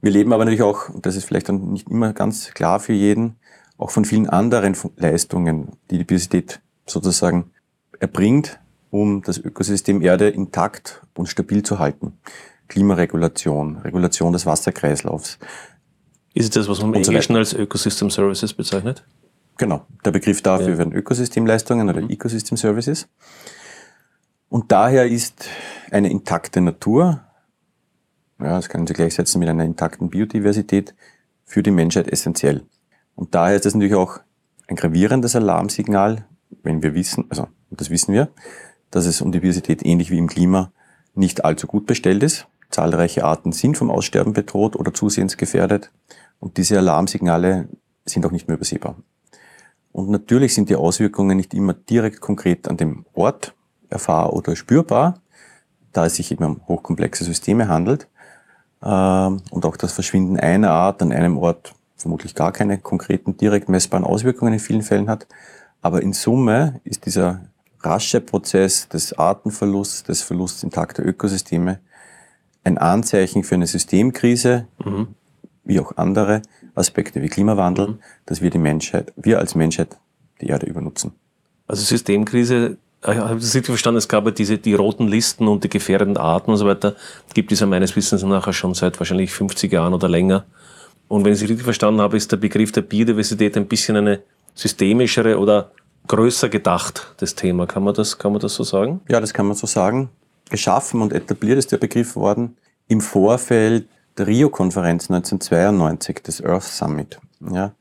Wir 0.00 0.10
leben 0.10 0.32
aber 0.32 0.44
natürlich 0.44 0.62
auch, 0.62 0.88
und 0.88 1.06
das 1.06 1.16
ist 1.16 1.24
vielleicht 1.24 1.48
dann 1.48 1.72
nicht 1.72 1.88
immer 1.88 2.12
ganz 2.12 2.52
klar 2.52 2.80
für 2.80 2.92
jeden, 2.92 3.36
auch 3.78 3.90
von 3.90 4.04
vielen 4.04 4.28
anderen 4.28 4.76
Leistungen, 4.96 5.72
die 5.90 5.98
die 5.98 6.04
Biodiversität 6.04 6.60
sozusagen 6.86 7.50
erbringt, 8.00 8.60
um 8.90 9.22
das 9.22 9.38
Ökosystem 9.38 10.02
Erde 10.02 10.28
intakt 10.28 11.02
und 11.14 11.28
stabil 11.28 11.62
zu 11.62 11.78
halten. 11.78 12.18
Klimaregulation, 12.72 13.76
Regulation 13.78 14.32
des 14.32 14.46
Wasserkreislaufs. 14.46 15.38
Ist 16.32 16.44
es 16.44 16.50
das, 16.50 16.68
was 16.68 16.80
man 16.80 16.94
im 16.94 17.02
Englischen 17.02 17.36
als 17.36 17.52
Ecosystem 17.52 18.08
Services 18.08 18.54
bezeichnet? 18.54 19.04
Genau. 19.58 19.86
Der 20.06 20.10
Begriff 20.10 20.40
dafür 20.40 20.70
ja. 20.70 20.78
werden 20.78 20.94
Ökosystemleistungen 20.94 21.90
oder 21.90 22.00
mhm. 22.00 22.08
Ecosystem 22.08 22.56
Services. 22.56 23.08
Und 24.48 24.72
daher 24.72 25.06
ist 25.06 25.44
eine 25.90 26.10
intakte 26.10 26.62
Natur, 26.62 27.20
ja, 28.40 28.56
das 28.56 28.70
können 28.70 28.86
Sie 28.86 28.94
gleichsetzen 28.94 29.38
mit 29.38 29.50
einer 29.50 29.64
intakten 29.64 30.08
Biodiversität, 30.08 30.94
für 31.44 31.62
die 31.62 31.70
Menschheit 31.70 32.08
essentiell. 32.08 32.62
Und 33.14 33.34
daher 33.34 33.56
ist 33.56 33.66
es 33.66 33.74
natürlich 33.74 33.94
auch 33.96 34.18
ein 34.66 34.76
gravierendes 34.76 35.36
Alarmsignal, 35.36 36.24
wenn 36.62 36.82
wir 36.82 36.94
wissen, 36.94 37.26
also 37.28 37.48
das 37.70 37.90
wissen 37.90 38.14
wir, 38.14 38.30
dass 38.90 39.04
es 39.04 39.20
um 39.20 39.30
die 39.30 39.40
Biodiversität 39.40 39.84
ähnlich 39.84 40.10
wie 40.10 40.16
im 40.16 40.28
Klima 40.28 40.72
nicht 41.14 41.44
allzu 41.44 41.66
gut 41.66 41.84
bestellt 41.84 42.22
ist. 42.22 42.46
Zahlreiche 42.72 43.24
Arten 43.24 43.52
sind 43.52 43.76
vom 43.76 43.90
Aussterben 43.90 44.32
bedroht 44.32 44.76
oder 44.76 44.92
zusehends 44.92 45.36
gefährdet 45.36 45.90
und 46.40 46.56
diese 46.56 46.78
Alarmsignale 46.78 47.68
sind 48.04 48.26
auch 48.26 48.32
nicht 48.32 48.48
mehr 48.48 48.56
übersehbar. 48.56 48.96
Und 49.92 50.08
natürlich 50.08 50.54
sind 50.54 50.70
die 50.70 50.76
Auswirkungen 50.76 51.36
nicht 51.36 51.54
immer 51.54 51.74
direkt 51.74 52.20
konkret 52.20 52.66
an 52.66 52.78
dem 52.78 53.04
Ort 53.12 53.54
erfahrbar 53.90 54.32
oder 54.32 54.56
spürbar, 54.56 55.20
da 55.92 56.06
es 56.06 56.16
sich 56.16 56.32
eben 56.32 56.44
um 56.44 56.66
hochkomplexe 56.66 57.24
Systeme 57.24 57.68
handelt 57.68 58.08
ähm, 58.82 59.42
und 59.50 59.66
auch 59.66 59.76
das 59.76 59.92
Verschwinden 59.92 60.40
einer 60.40 60.70
Art 60.70 61.02
an 61.02 61.12
einem 61.12 61.36
Ort 61.36 61.74
vermutlich 61.96 62.34
gar 62.34 62.52
keine 62.52 62.78
konkreten 62.78 63.36
direkt 63.36 63.68
messbaren 63.68 64.04
Auswirkungen 64.04 64.54
in 64.54 64.58
vielen 64.58 64.82
Fällen 64.82 65.08
hat. 65.08 65.26
Aber 65.82 66.02
in 66.02 66.12
Summe 66.12 66.80
ist 66.84 67.06
dieser 67.06 67.42
rasche 67.80 68.20
Prozess 68.20 68.88
des 68.88 69.12
Artenverlusts, 69.12 70.04
des 70.04 70.22
Verlusts 70.22 70.62
intakter 70.62 71.04
Ökosysteme 71.04 71.80
ein 72.64 72.78
Anzeichen 72.78 73.44
für 73.44 73.54
eine 73.54 73.66
Systemkrise, 73.66 74.66
mhm. 74.84 75.08
wie 75.64 75.80
auch 75.80 75.96
andere 75.96 76.42
Aspekte 76.74 77.22
wie 77.22 77.28
Klimawandel, 77.28 77.88
mhm. 77.88 77.98
dass 78.26 78.40
wir 78.40 78.50
die 78.50 78.58
Menschheit, 78.58 79.12
wir 79.16 79.38
als 79.38 79.54
Menschheit 79.54 79.96
die 80.40 80.48
Erde 80.48 80.66
übernutzen. 80.66 81.12
Also 81.66 81.82
Systemkrise, 81.82 82.76
ich 83.02 83.08
habe 83.08 83.34
das 83.34 83.54
richtig 83.54 83.66
verstanden, 83.66 83.98
es 83.98 84.08
gab 84.08 84.24
ja 84.26 84.30
diese, 84.30 84.58
die 84.58 84.74
roten 84.74 85.08
Listen 85.08 85.48
und 85.48 85.64
die 85.64 85.68
gefährdeten 85.68 86.16
Arten 86.16 86.50
und 86.50 86.56
so 86.56 86.66
weiter, 86.66 86.94
gibt 87.34 87.50
es 87.50 87.60
ja 87.60 87.66
meines 87.66 87.96
Wissens 87.96 88.22
nachher 88.22 88.52
schon 88.52 88.74
seit 88.74 88.98
wahrscheinlich 89.00 89.32
50 89.32 89.72
Jahren 89.72 89.94
oder 89.94 90.08
länger. 90.08 90.44
Und 91.08 91.24
wenn 91.24 91.32
ich 91.32 91.40
Sie 91.40 91.46
richtig 91.46 91.64
verstanden 91.64 92.00
habe, 92.00 92.16
ist 92.16 92.30
der 92.32 92.36
Begriff 92.36 92.72
der 92.72 92.82
Biodiversität 92.82 93.56
ein 93.56 93.66
bisschen 93.66 93.96
eine 93.96 94.20
systemischere 94.54 95.38
oder 95.38 95.72
größer 96.06 96.48
gedacht, 96.48 97.14
das 97.18 97.34
Thema. 97.34 97.66
Kann 97.66 97.84
man 97.84 97.94
das, 97.94 98.18
kann 98.18 98.32
man 98.32 98.40
das 98.40 98.54
so 98.54 98.64
sagen? 98.64 99.00
Ja, 99.08 99.20
das 99.20 99.34
kann 99.34 99.46
man 99.46 99.56
so 99.56 99.66
sagen. 99.66 100.10
Geschaffen 100.50 101.00
und 101.00 101.12
etabliert 101.12 101.58
ist 101.58 101.72
der 101.72 101.78
Begriff 101.78 102.16
worden 102.16 102.56
im 102.88 103.00
Vorfeld 103.00 103.88
der 104.18 104.26
Rio-Konferenz 104.26 105.10
1992, 105.10 106.22
des 106.22 106.44
Earth 106.44 106.64
Summit. 106.64 107.18
Ja. 107.40 107.72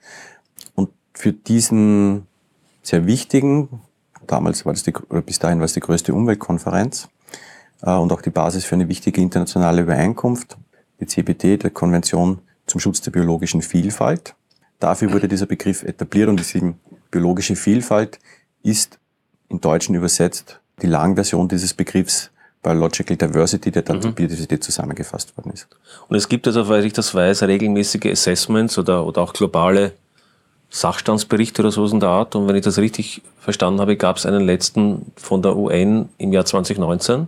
Und 0.76 0.90
für 1.14 1.34
diesen 1.34 2.28
sehr 2.82 3.06
wichtigen, 3.06 3.82
damals 4.28 4.66
war 4.66 4.74
das 4.74 4.84
die, 4.84 4.94
oder 5.10 5.22
bis 5.22 5.40
dahin 5.40 5.60
war 5.60 5.66
es 5.66 5.74
die 5.74 5.82
größte 5.82 6.14
Umweltkonferenz 6.14 7.10
äh, 7.82 7.92
und 7.92 8.12
auch 8.12 8.22
die 8.22 8.30
Basis 8.30 8.64
für 8.66 8.76
eine 8.76 8.88
wichtige 8.88 9.22
internationale 9.22 9.82
Übereinkunft, 9.82 10.58
die 11.00 11.06
CBT, 11.06 11.64
der 11.64 11.72
Konvention 11.72 12.40
zum 12.66 12.80
Schutz 12.80 13.02
der 13.02 13.12
biologischen 13.12 13.62
Vielfalt. 13.62 14.36
Dafür 14.80 15.12
wurde 15.14 15.28
dieser 15.28 15.46
Begriff 15.46 15.84
etabliert 15.84 16.30
und 16.30 16.40
diese 16.40 16.74
biologische 17.12 17.56
Vielfalt 17.56 18.20
ist 18.64 19.00
in 19.50 19.60
Deutschen 19.60 19.96
übersetzt 19.96 20.60
die 20.82 20.88
Langversion 20.88 21.48
dieses 21.48 21.74
Begriffs 21.74 22.32
Biological 22.64 23.18
Diversity, 23.18 23.72
der 23.72 23.82
dann 23.82 23.98
mhm. 23.98 24.02
zur 24.02 24.12
Biodiversität 24.12 24.64
zusammengefasst 24.64 25.36
worden 25.38 25.52
ist. 25.52 25.68
Und 26.08 26.16
es 26.16 26.30
gibt 26.30 26.48
also, 26.48 26.68
weil 26.70 26.86
ich 26.86 26.94
das 26.94 27.14
weiß, 27.14 27.44
regelmäßige 27.44 28.06
Assessments 28.06 28.78
oder, 28.78 29.06
oder 29.06 29.22
auch 29.22 29.34
globale 29.34 29.94
Sachstandsberichte 30.70 31.62
oder 31.62 31.72
so 31.72 31.86
in 31.86 32.00
der 32.00 32.10
Art. 32.10 32.36
Und 32.36 32.48
wenn 32.48 32.56
ich 32.56 32.64
das 32.64 32.78
richtig 32.78 33.22
verstanden 33.40 33.82
habe, 33.82 33.98
gab 33.98 34.18
es 34.18 34.26
einen 34.26 34.46
letzten 34.46 35.12
von 35.16 35.42
der 35.42 35.56
UN 35.58 36.10
im 36.18 36.34
Jahr 36.34 36.46
2019. 36.46 37.28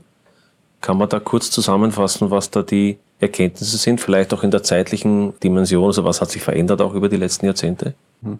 Kann 0.81 0.97
man 0.97 1.09
da 1.09 1.19
kurz 1.19 1.49
zusammenfassen, 1.49 2.29
was 2.29 2.51
da 2.51 2.61
die 2.61 2.97
Erkenntnisse 3.19 3.77
sind, 3.77 4.01
vielleicht 4.01 4.33
auch 4.33 4.43
in 4.43 4.51
der 4.51 4.63
zeitlichen 4.63 5.39
Dimension, 5.39 5.85
also 5.85 6.03
was 6.03 6.21
hat 6.21 6.29
sich 6.29 6.41
verändert 6.41 6.81
auch 6.81 6.93
über 6.93 7.09
die 7.09 7.15
letzten 7.15 7.45
Jahrzehnte? 7.45 7.95
Hm. 8.21 8.39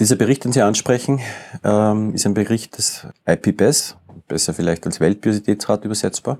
Dieser 0.00 0.16
Bericht, 0.16 0.44
den 0.44 0.52
Sie 0.52 0.60
ansprechen, 0.60 1.20
ähm, 1.62 2.14
ist 2.14 2.26
ein 2.26 2.34
Bericht 2.34 2.76
des 2.76 3.06
IPBES, 3.26 3.96
besser 4.28 4.54
vielleicht 4.54 4.86
als 4.86 5.00
Weltbiodiversitätsrat 5.00 5.84
übersetzbar. 5.84 6.38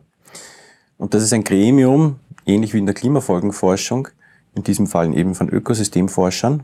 Und 0.96 1.14
das 1.14 1.22
ist 1.22 1.32
ein 1.32 1.44
Gremium, 1.44 2.20
ähnlich 2.46 2.74
wie 2.74 2.78
in 2.78 2.86
der 2.86 2.94
Klimafolgenforschung, 2.94 4.08
in 4.54 4.62
diesem 4.62 4.86
Fall 4.86 5.16
eben 5.16 5.34
von 5.34 5.48
Ökosystemforschern 5.48 6.62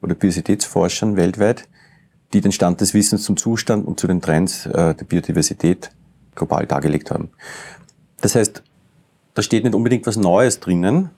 oder 0.00 0.14
Biodiversitätsforschern 0.14 1.16
weltweit, 1.16 1.68
die 2.32 2.40
den 2.40 2.52
Stand 2.52 2.80
des 2.80 2.94
Wissens 2.94 3.22
zum 3.22 3.36
Zustand 3.36 3.86
und 3.86 4.00
zu 4.00 4.06
den 4.06 4.20
Trends 4.20 4.66
äh, 4.66 4.94
der 4.94 5.04
Biodiversität 5.04 5.90
global 6.34 6.66
dargelegt 6.66 7.10
haben. 7.10 7.30
Das 8.20 8.34
heißt, 8.34 8.62
da 9.34 9.42
steht 9.42 9.64
nicht 9.64 9.74
unbedingt 9.74 10.06
was 10.06 10.16
Neues 10.16 10.60
drinnen, 10.60 11.10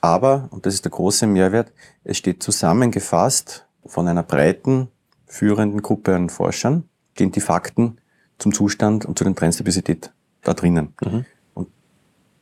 aber, 0.00 0.48
und 0.50 0.66
das 0.66 0.74
ist 0.74 0.84
der 0.84 0.92
große 0.92 1.26
Mehrwert, 1.26 1.72
es 2.04 2.18
steht 2.18 2.42
zusammengefasst 2.42 3.66
von 3.86 4.08
einer 4.08 4.22
breiten, 4.22 4.88
führenden 5.26 5.80
Gruppe 5.80 6.14
an 6.14 6.28
Forschern, 6.28 6.84
stehen 7.14 7.32
die 7.32 7.40
Fakten 7.40 7.98
zum 8.42 8.52
Zustand 8.52 9.04
und 9.04 9.18
zu 9.18 9.24
den 9.24 9.34
Trends 9.34 9.56
der 9.56 9.64
Biodiversität 9.64 10.12
da 10.42 10.54
drinnen. 10.54 10.94
Mhm. 11.02 11.24
Und 11.54 11.68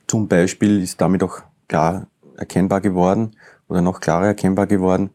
zum 0.06 0.28
Beispiel 0.28 0.82
ist 0.82 1.00
damit 1.00 1.22
auch 1.22 1.42
klar 1.68 2.06
erkennbar 2.36 2.80
geworden 2.80 3.36
oder 3.68 3.82
noch 3.82 4.00
klarer 4.00 4.26
erkennbar 4.26 4.66
geworden, 4.66 5.10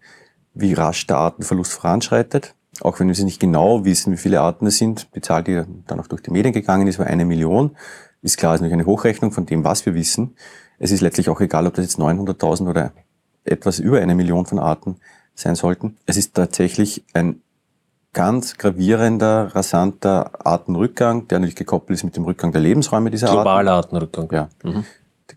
wie 0.53 0.73
rasch 0.73 1.07
der 1.07 1.17
Artenverlust 1.17 1.73
voranschreitet. 1.73 2.55
Auch 2.81 2.99
wenn 2.99 3.07
wir 3.07 3.23
nicht 3.23 3.39
genau 3.39 3.85
wissen, 3.85 4.13
wie 4.13 4.17
viele 4.17 4.41
Arten 4.41 4.67
es 4.67 4.77
sind, 4.77 5.07
die 5.15 5.21
Zahl, 5.21 5.43
die 5.43 5.63
dann 5.87 5.99
auch 5.99 6.07
durch 6.07 6.21
die 6.21 6.31
Medien 6.31 6.53
gegangen 6.53 6.87
ist, 6.87 6.99
war 6.99 7.07
eine 7.07 7.25
Million 7.25 7.75
ist 8.25 8.37
klar, 8.37 8.55
ist 8.55 8.61
natürlich 8.61 8.73
eine 8.73 8.87
Hochrechnung 8.87 9.31
von 9.31 9.45
dem, 9.45 9.63
was 9.63 9.85
wir 9.85 9.93
wissen. 9.93 10.35
Es 10.79 10.91
ist 10.91 11.01
letztlich 11.01 11.29
auch 11.29 11.39
egal, 11.41 11.67
ob 11.67 11.75
das 11.75 11.85
jetzt 11.85 11.99
900.000 11.99 12.67
oder 12.67 12.91
etwas 13.43 13.77
über 13.79 13.99
eine 14.01 14.15
Million 14.15 14.47
von 14.47 14.57
Arten 14.57 14.97
sein 15.35 15.55
sollten. 15.55 15.97
Es 16.07 16.17
ist 16.17 16.33
tatsächlich 16.33 17.05
ein 17.13 17.41
ganz 18.15 18.57
gravierender, 18.57 19.53
rasanter 19.53 20.45
Artenrückgang, 20.45 21.27
der 21.27 21.39
natürlich 21.39 21.57
gekoppelt 21.57 21.99
ist 21.99 22.05
mit 22.05 22.15
dem 22.15 22.23
Rückgang 22.23 22.53
der 22.53 22.61
Lebensräume 22.61 23.11
dieser 23.11 23.27
Globaler 23.27 23.73
Artenrückgang. 23.73 24.29
Ja. 24.31 24.49
Mhm. 24.63 24.85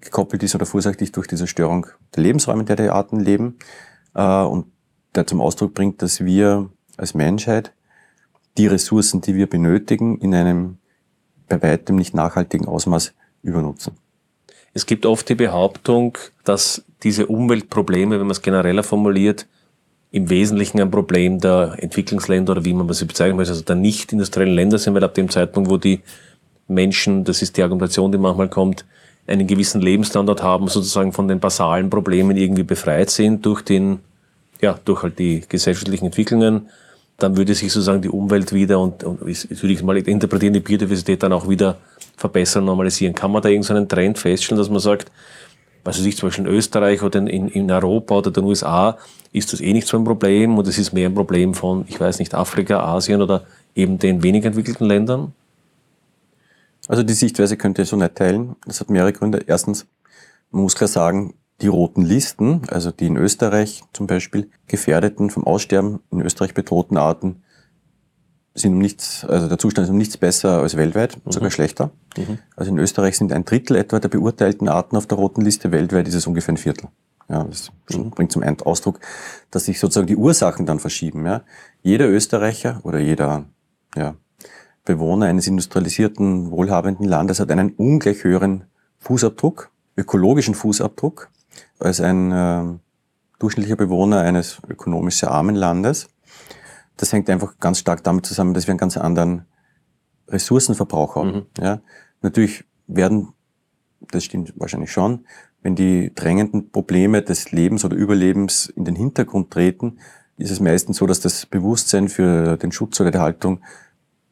Gekoppelt 0.01 0.45
ist 0.45 0.55
oder 0.55 0.65
verursacht 0.65 1.01
durch 1.17 1.27
diese 1.27 1.49
Störung 1.49 1.89
der 2.15 2.23
Lebensräume, 2.23 2.61
in 2.61 2.67
der 2.67 2.77
die 2.77 2.89
Arten 2.89 3.19
leben. 3.19 3.59
Äh, 4.15 4.23
und 4.23 4.67
der 5.17 5.27
zum 5.27 5.41
Ausdruck 5.41 5.75
bringt, 5.75 6.03
dass 6.03 6.25
wir 6.25 6.71
als 6.97 7.15
Menschheit 7.15 7.73
die 8.57 8.69
Ressourcen, 8.69 9.23
die 9.23 9.35
wir 9.35 9.49
benötigen, 9.49 10.19
in 10.19 10.33
einem 10.33 10.79
bei 11.49 11.61
weitem 11.61 11.97
nicht 11.97 12.15
nachhaltigen 12.15 12.69
Ausmaß 12.69 13.13
übernutzen. 13.43 13.97
Es 14.73 14.87
gibt 14.87 15.05
oft 15.05 15.29
die 15.29 15.35
Behauptung, 15.35 16.17
dass 16.45 16.85
diese 17.03 17.27
Umweltprobleme, 17.27 18.21
wenn 18.21 18.27
man 18.27 18.31
es 18.31 18.43
genereller 18.43 18.85
formuliert, 18.85 19.49
im 20.11 20.31
Wesentlichen 20.31 20.81
ein 20.81 20.91
Problem 20.91 21.39
der 21.39 21.77
Entwicklungsländer 21.79 22.53
oder 22.53 22.65
wie 22.65 22.73
man 22.73 22.91
sie 22.93 23.05
bezeichnen 23.05 23.37
möchte, 23.37 23.53
also 23.53 23.65
der 23.65 23.77
nicht 23.77 24.13
industriellen 24.13 24.55
Länder 24.55 24.79
sind, 24.79 24.95
weil 24.95 25.05
ab 25.05 25.15
dem 25.15 25.29
Zeitpunkt, 25.29 25.71
wo 25.71 25.77
die 25.77 26.01
Menschen, 26.67 27.25
das 27.25 27.43
ist 27.43 27.57
die 27.57 27.63
Argumentation, 27.63 28.13
die 28.13 28.19
manchmal 28.19 28.49
kommt, 28.49 28.85
einen 29.27 29.47
gewissen 29.47 29.83
Lebensstandard 29.83 30.43
haben, 30.43 30.69
sozusagen 30.69 31.13
von 31.13 31.29
den 31.29 31.41
basalen 31.41 31.91
Problemen 31.91 32.37
irgendwie 32.37 32.63
befreit 32.63 33.11
sind 33.11 33.45
durch 33.45 33.63
den, 33.63 34.01
ja, 34.61 34.79
durch 34.85 35.03
halt 35.03 35.19
die 35.19 35.43
gesellschaftlichen 35.47 36.07
Entwicklungen, 36.07 36.69
dann 37.19 37.37
würde 37.37 37.55
sich 37.55 37.73
sozusagen 37.73 38.01
die 38.01 38.09
Umwelt 38.09 38.53
wieder 38.53 38.81
und, 38.81 39.05
und 39.05 39.21
würde 39.21 39.73
ich 39.73 39.83
mal 39.83 39.99
interpretieren, 39.99 40.55
die 40.55 40.61
Biodiversität 40.61 41.23
dann 41.23 41.33
auch 41.33 41.49
wieder 41.49 41.77
verbessern, 42.17 42.65
normalisieren. 42.65 43.15
Kann 43.15 43.33
man 43.33 43.43
da 43.43 43.49
irgendeinen 43.49 43.89
Trend 43.89 44.19
feststellen, 44.19 44.59
dass 44.59 44.71
man 44.71 44.79
sagt, 44.79 45.11
also 45.85 46.03
sich 46.03 46.17
zum 46.17 46.29
Beispiel 46.29 46.47
in 46.47 46.53
Österreich 46.53 47.03
oder 47.03 47.19
in, 47.21 47.49
in 47.49 47.71
Europa 47.71 48.17
oder 48.17 48.31
den 48.31 48.45
USA 48.45 48.99
ist 49.33 49.53
das 49.53 49.61
eh 49.61 49.73
nicht 49.73 49.87
so 49.87 49.97
ein 49.97 50.05
Problem 50.05 50.59
und 50.59 50.67
es 50.67 50.79
ist 50.79 50.93
mehr 50.93 51.09
ein 51.09 51.15
Problem 51.15 51.55
von, 51.55 51.85
ich 51.89 52.01
weiß 52.01 52.19
nicht, 52.19 52.35
Afrika, 52.35 52.81
Asien 52.81 53.23
oder 53.23 53.45
eben 53.75 53.99
den 53.99 54.23
weniger 54.23 54.49
entwickelten 54.49 54.87
Ländern? 54.87 55.33
Also 56.89 57.03
die 57.03 57.13
Sichtweise 57.13 57.57
könnte 57.57 57.83
ich 57.83 57.89
so 57.89 57.97
nicht 57.97 58.15
teilen. 58.15 58.57
Das 58.67 58.81
hat 58.81 58.91
mehrere 58.91 59.13
Gründe. 59.13 59.45
Erstens, 59.47 59.87
man 60.51 60.63
muss 60.63 60.75
klar 60.75 60.89
sagen, 60.89 61.35
die 61.61 61.69
roten 61.69 62.03
Listen, 62.03 62.63
also 62.69 62.91
die 62.91 63.07
in 63.07 63.17
Österreich 63.17 63.83
zum 63.93 64.07
Beispiel 64.07 64.51
gefährdeten, 64.67 65.31
vom 65.31 65.45
Aussterben 65.45 66.01
in 66.11 66.23
Österreich 66.23 66.55
bedrohten 66.55 66.97
Arten, 66.97 67.43
sind 68.59 68.75
um 68.75 68.79
nichts, 68.79 69.25
also 69.25 69.49
der 69.49 69.59
Zustand 69.59 69.85
ist 69.87 69.91
um 69.91 69.99
nichts 69.99 70.17
besser 70.17 70.61
als 70.61 70.77
weltweit, 70.77 71.19
mhm. 71.25 71.33
sogar 71.33 71.51
schlechter. 71.51 71.91
Mhm. 72.17 72.39
Also 72.57 72.71
in 72.71 72.79
Österreich 72.79 73.17
sind 73.17 73.33
ein 73.33 73.45
Drittel 73.45 73.77
etwa 73.77 73.99
der 73.99 74.09
beurteilten 74.09 74.69
Arten 74.69 74.97
auf 74.97 75.07
der 75.07 75.19
roten 75.19 75.41
Liste, 75.41 75.73
weltweit 75.73 76.09
ist 76.09 76.15
es 76.15 76.27
ungefähr 76.27 76.55
ein 76.55 76.59
Viertel. 76.59 76.89
Ja, 77.29 77.45
das 77.45 77.71
mhm. 77.91 78.11
bringt 78.11 78.33
zum 78.33 78.43
Ausdruck, 78.43 79.01
dass 79.51 79.67
sich 79.67 79.79
sozusagen 79.79 80.07
die 80.07 80.17
Ursachen 80.17 80.65
dann 80.67 80.79
verschieben. 80.79 81.27
Ja. 81.27 81.43
Jeder 81.83 82.09
Österreicher 82.09 82.81
oder 82.85 82.99
jeder 82.99 83.45
ja, 83.95 84.15
Bewohner 84.85 85.27
eines 85.27 85.47
industrialisierten, 85.47 86.51
wohlhabenden 86.51 87.07
Landes 87.07 87.41
hat 87.41 87.51
einen 87.51 87.71
ungleich 87.71 88.25
höheren 88.25 88.65
Fußabdruck, 89.01 89.71
ökologischen 89.97 90.55
Fußabdruck, 90.55 91.29
als 91.79 92.01
ein 92.01 92.33
äh, 92.33 92.65
durchschnittlicher 93.39 93.77
Bewohner 93.77 94.21
eines 94.21 94.61
ökonomisch 94.69 95.17
sehr 95.17 95.31
armen 95.31 95.55
Landes. 95.55 96.09
Das 96.99 97.13
hängt 97.13 97.31
einfach 97.31 97.59
ganz 97.59 97.79
stark 97.79 98.05
damit 98.05 98.27
zusammen, 98.27 98.53
dass 98.53 98.67
wir 98.67 98.73
einen 98.73 98.79
ganz 98.79 98.99
anderen 98.99 99.47
Ressourcenverbrauch 100.29 101.17
haben. 101.17 101.33
Mhm. 101.33 101.47
Ja, 101.59 101.81
natürlich 102.21 102.65
werden, 102.87 103.29
das 104.11 104.25
stimmt 104.25 104.53
wahrscheinlich 104.57 104.93
schon, 104.93 105.25
wenn 105.63 105.75
die 105.75 106.13
drängenden 106.15 106.71
Probleme 106.71 107.23
des 107.23 107.51
Lebens 107.51 107.85
oder 107.85 107.97
Überlebens 107.97 108.67
in 108.67 108.85
den 108.85 108.95
Hintergrund 108.95 109.51
treten, 109.51 109.99
ist 110.37 110.51
es 110.51 110.61
meistens 110.61 110.99
so, 110.99 111.07
dass 111.07 111.21
das 111.21 111.47
Bewusstsein 111.47 112.09
für 112.09 112.57
den 112.57 112.71
Schutz 112.71 113.01
oder 113.01 113.11
die 113.11 113.19
Haltung 113.19 113.61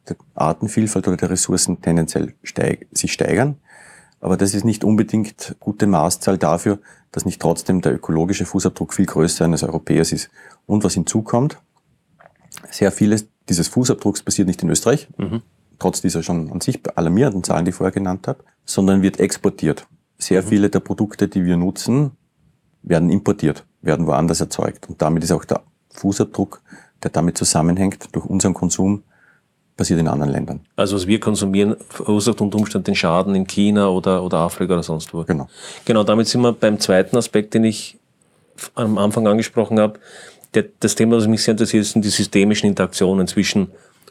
der 0.08 0.16
Artenvielfalt 0.34 1.08
oder 1.08 1.16
der 1.16 1.30
Ressourcen 1.30 1.80
tendenziell 1.80 2.34
steig 2.44 2.86
sich 2.92 3.12
steigern. 3.12 3.56
Aber 4.20 4.36
das 4.36 4.54
ist 4.54 4.64
nicht 4.64 4.84
unbedingt 4.84 5.56
gute 5.58 5.86
Maßzahl 5.86 6.38
dafür, 6.38 6.78
dass 7.10 7.24
nicht 7.24 7.40
trotzdem 7.40 7.80
der 7.80 7.94
ökologische 7.94 8.46
Fußabdruck 8.46 8.94
viel 8.94 9.06
größer 9.06 9.44
eines 9.44 9.62
Europäers 9.62 10.12
ist. 10.12 10.30
Und 10.64 10.84
was 10.84 10.94
hinzukommt, 10.94 11.60
sehr 12.70 12.92
vieles 12.92 13.26
dieses 13.48 13.68
Fußabdrucks 13.68 14.22
passiert 14.22 14.48
nicht 14.48 14.62
in 14.62 14.70
Österreich, 14.70 15.08
mhm. 15.16 15.42
trotz 15.78 16.00
dieser 16.00 16.22
schon 16.22 16.50
an 16.50 16.60
sich 16.60 16.80
alarmierenden 16.94 17.44
Zahlen, 17.44 17.64
die 17.64 17.70
ich 17.70 17.74
vorher 17.74 17.92
genannt 17.92 18.26
habe, 18.26 18.44
sondern 18.64 19.02
wird 19.02 19.20
exportiert. 19.20 19.86
Sehr 20.18 20.42
mhm. 20.42 20.46
viele 20.46 20.70
der 20.70 20.80
Produkte, 20.80 21.28
die 21.28 21.44
wir 21.44 21.56
nutzen, 21.56 22.12
werden 22.82 23.10
importiert, 23.10 23.64
werden 23.82 24.06
woanders 24.06 24.40
erzeugt. 24.40 24.88
Und 24.88 25.00
damit 25.02 25.24
ist 25.24 25.32
auch 25.32 25.44
der 25.44 25.62
Fußabdruck, 25.90 26.62
der 27.02 27.10
damit 27.10 27.38
zusammenhängt, 27.38 28.08
durch 28.12 28.26
unseren 28.26 28.54
Konsum, 28.54 29.02
passiert 29.76 30.00
in 30.00 30.08
anderen 30.08 30.32
Ländern. 30.32 30.60
Also 30.74 30.96
was 30.96 31.06
wir 31.06 31.20
konsumieren, 31.20 31.76
verursacht 31.90 32.40
unter 32.40 32.56
Umständen 32.56 32.86
den 32.86 32.94
Schaden 32.94 33.34
in 33.34 33.46
China 33.46 33.88
oder, 33.88 34.22
oder 34.22 34.38
Afrika 34.38 34.72
oder 34.72 34.82
sonst 34.82 35.12
wo. 35.12 35.22
Genau. 35.24 35.48
Genau, 35.84 36.02
damit 36.02 36.28
sind 36.28 36.40
wir 36.40 36.52
beim 36.52 36.80
zweiten 36.80 37.14
Aspekt, 37.16 37.52
den 37.52 37.64
ich 37.64 37.98
am 38.74 38.96
Anfang 38.96 39.26
angesprochen 39.26 39.78
habe. 39.78 40.00
Der, 40.56 40.64
das 40.80 40.94
Thema, 40.94 41.16
das 41.16 41.26
mich 41.26 41.42
sehr 41.42 41.52
interessiert, 41.52 41.84
sind 41.84 42.02
die 42.02 42.08
systemischen 42.08 42.66
Interaktionen 42.66 43.26
zwischen, 43.26 43.68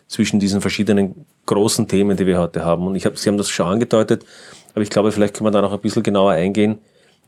zwischen 0.07 0.39
diesen 0.39 0.61
verschiedenen 0.61 1.25
großen 1.47 1.87
Themen, 1.87 2.15
die 2.15 2.27
wir 2.27 2.39
heute 2.39 2.63
haben. 2.63 2.85
Und 2.85 2.95
ich 2.95 3.05
habe, 3.07 3.17
Sie 3.17 3.27
haben 3.27 3.37
das 3.37 3.49
schon 3.49 3.65
angedeutet, 3.65 4.23
aber 4.75 4.83
ich 4.83 4.91
glaube, 4.91 5.11
vielleicht 5.11 5.33
können 5.33 5.47
wir 5.47 5.51
da 5.51 5.61
noch 5.61 5.73
ein 5.73 5.79
bisschen 5.79 6.03
genauer 6.03 6.33
eingehen. 6.33 6.77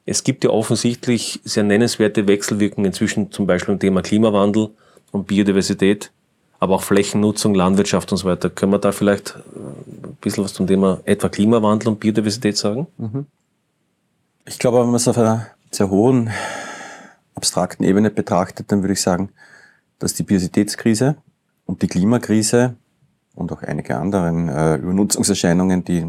Es 0.06 0.24
gibt 0.24 0.44
ja 0.44 0.52
offensichtlich 0.52 1.40
sehr 1.44 1.64
nennenswerte 1.64 2.28
Wechselwirkungen 2.28 2.94
zwischen 2.94 3.32
zum 3.32 3.48
Beispiel 3.48 3.76
dem 3.76 3.80
Thema 3.80 4.04
Klimawandel 4.04 4.70
und 5.12 5.26
Biodiversität, 5.26 6.12
aber 6.60 6.76
auch 6.76 6.84
Flächennutzung, 6.84 7.56
Landwirtschaft 7.56 8.12
und 8.12 8.20
so 8.20 8.28
weiter. 8.28 8.52
Können 8.52 8.72
wir 8.72 8.80
da 8.80 8.92
vielleicht 8.92 9.32
äh, 9.32 10.08
ein 10.08 10.18
bisschen 10.22 10.44
was 10.44 10.54
zum 10.54 10.68
Thema 10.68 11.02
etwa 11.06 11.28
Klimawandel 11.28 11.90
und 11.90 12.00
Biodiversität 12.00 12.56
sagen? 12.56 12.86
Mhm. 12.98 13.26
Ich 14.46 14.60
glaube, 14.60 14.80
wenn 14.80 14.86
man 14.86 14.96
es 14.96 15.08
auf 15.08 15.18
einer 15.18 15.48
sehr 15.72 15.90
hohen, 15.90 16.30
abstrakten 17.38 17.86
Ebene 17.86 18.10
betrachtet, 18.10 18.72
dann 18.72 18.82
würde 18.82 18.94
ich 18.94 19.02
sagen, 19.02 19.30
dass 20.00 20.16
die 20.16 20.24
Biodiversitätskrise 20.24 21.16
und 21.66 21.82
die 21.82 21.88
Klimakrise 21.88 22.76
und 23.36 23.52
auch 23.52 23.62
einige 23.62 23.98
anderen 23.98 24.50
äh, 24.50 24.76
Übernutzungserscheinungen, 24.76 25.84
die 25.84 26.06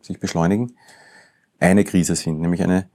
sich 0.00 0.20
beschleunigen, 0.20 0.76
eine 1.58 1.84
Krise 1.84 2.14
sind, 2.14 2.40
nämlich 2.40 2.62
eine 2.62 2.88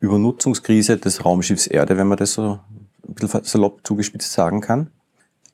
Übernutzungskrise 0.00 0.98
des 0.98 1.24
Raumschiffs 1.24 1.66
Erde, 1.66 1.96
wenn 1.96 2.08
man 2.08 2.18
das 2.18 2.34
so 2.34 2.60
ein 3.08 3.14
bisschen 3.14 3.44
salopp 3.44 3.86
zugespitzt 3.86 4.32
sagen 4.32 4.60
kann, 4.60 4.90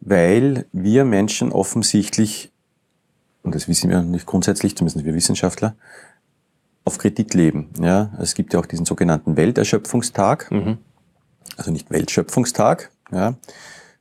weil 0.01 0.67
wir 0.73 1.05
Menschen 1.05 1.53
offensichtlich, 1.53 2.51
und 3.45 3.55
das 3.55 3.69
wissen 3.69 3.91
wir 3.91 4.03
nicht 4.03 4.27
grundsätzlich, 4.27 4.77
zumindest 4.77 5.07
wir 5.07 5.15
Wissenschaftler, 5.15 5.77
auf 6.85 6.99
Kredit 6.99 7.35
leben. 7.35 7.71
Ja, 7.81 8.13
es 8.19 8.35
gibt 8.35 8.55
ja 8.55 8.59
auch 8.59 8.67
diesen 8.67 8.87
sogenannten 8.87 9.37
Welterschöpfungstag, 9.37 10.51
mhm. 10.51 10.79
Also 11.57 11.71
nicht 11.71 11.91
Weltschöpfungstag, 11.91 12.91
ja, 13.11 13.35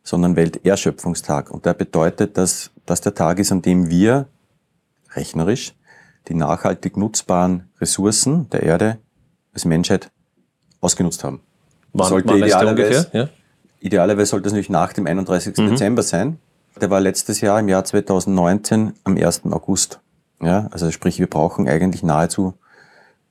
sondern 0.04 0.36
Welterschöpfungstag. 0.36 1.52
Und 1.52 1.66
der 1.66 1.74
bedeutet, 1.74 2.38
dass 2.38 2.72
das 2.86 3.02
der 3.02 3.14
Tag 3.14 3.40
ist, 3.40 3.52
an 3.52 3.62
dem 3.62 3.90
wir 3.90 4.28
rechnerisch 5.14 5.76
die 6.28 6.34
nachhaltig 6.34 6.98
nutzbaren 6.98 7.70
Ressourcen 7.80 8.50
der 8.50 8.64
Erde 8.64 8.98
als 9.54 9.66
Menschheit 9.66 10.12
ausgenutzt 10.80 11.24
haben. 11.24 11.42
Wann, 11.94 12.10
sollte 12.10 12.30
wann 12.30 12.38
idealerweise, 12.38 13.10
ja? 13.14 13.30
idealerweise 13.80 14.30
sollte 14.30 14.48
es 14.48 14.54
natürlich 14.54 14.70
nach 14.70 14.94
dem 14.94 15.08
31. 15.08 15.58
Mhm. 15.58 15.72
Dezember 15.72 16.04
sein. 16.04 16.40
Der 16.80 16.90
war 16.90 17.02
letztes 17.02 17.42
Jahr 17.42 17.60
im 17.60 17.68
Jahr 17.68 17.84
2019 17.84 18.94
am 19.04 19.18
1. 19.18 19.42
August. 19.52 20.00
Ja, 20.42 20.70
also 20.72 20.90
sprich, 20.92 21.20
wir 21.20 21.28
brauchen 21.28 21.68
eigentlich 21.68 22.02
nahezu 22.02 22.54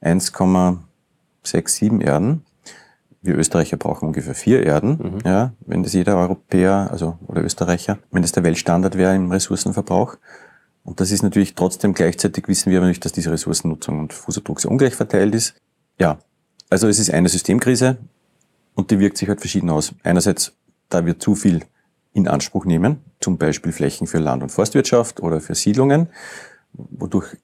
1,67 0.03 2.03
Erden. 2.03 2.45
Wir 3.23 3.37
Österreicher 3.37 3.77
brauchen 3.77 4.07
ungefähr 4.07 4.35
vier 4.35 4.63
Erden, 4.63 4.91
mhm. 4.91 5.19
ja, 5.25 5.53
wenn 5.61 5.83
das 5.83 5.93
jeder 5.93 6.17
Europäer, 6.17 6.89
also 6.91 7.19
oder 7.27 7.43
Österreicher, 7.45 7.99
wenn 8.11 8.23
das 8.23 8.33
der 8.33 8.45
Weltstandard 8.45 8.97
wäre 8.97 9.15
im 9.15 9.31
Ressourcenverbrauch. 9.31 10.17
Und 10.83 11.01
das 11.01 11.11
ist 11.11 11.23
natürlich 11.23 11.55
trotzdem 11.55 11.93
gleichzeitig 11.93 12.49
wissen 12.49 12.71
wir 12.71 12.79
aber 12.79 12.89
nicht, 12.89 13.05
dass 13.05 13.13
diese 13.13 13.31
Ressourcennutzung 13.31 13.99
und 13.99 14.13
Fußabdruck 14.15 14.61
sehr 14.61 14.71
ungleich 14.71 14.95
verteilt 14.95 15.35
ist. 15.35 15.55
Ja, 15.99 16.19
also 16.71 16.89
es 16.89 16.99
ist 16.99 17.13
eine 17.13 17.29
Systemkrise 17.29 17.99
und 18.75 18.91
die 18.91 18.99
wirkt 18.99 19.19
sich 19.19 19.29
halt 19.29 19.41
verschieden 19.41 19.69
aus. 19.69 19.95
Einerseits, 20.03 20.53
da 20.89 21.05
wir 21.05 21.19
zu 21.19 21.35
viel 21.35 21.63
in 22.13 22.27
Anspruch 22.27 22.65
nehmen, 22.65 23.01
zum 23.21 23.37
Beispiel 23.37 23.73
Flächen 23.73 24.07
für 24.07 24.19
Land- 24.19 24.43
und 24.43 24.51
Forstwirtschaft 24.51 25.21
oder 25.21 25.41
für 25.41 25.55
Siedlungen, 25.55 26.09
wodurch 26.73 27.37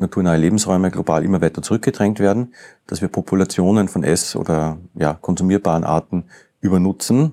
naturnahe 0.00 0.36
Lebensräume 0.36 0.90
global 0.90 1.24
immer 1.24 1.40
weiter 1.40 1.62
zurückgedrängt 1.62 2.18
werden, 2.18 2.54
dass 2.86 3.00
wir 3.00 3.08
Populationen 3.08 3.88
von 3.88 4.02
ess- 4.02 4.36
oder 4.36 4.78
ja, 4.94 5.14
konsumierbaren 5.14 5.84
Arten 5.84 6.24
übernutzen, 6.60 7.32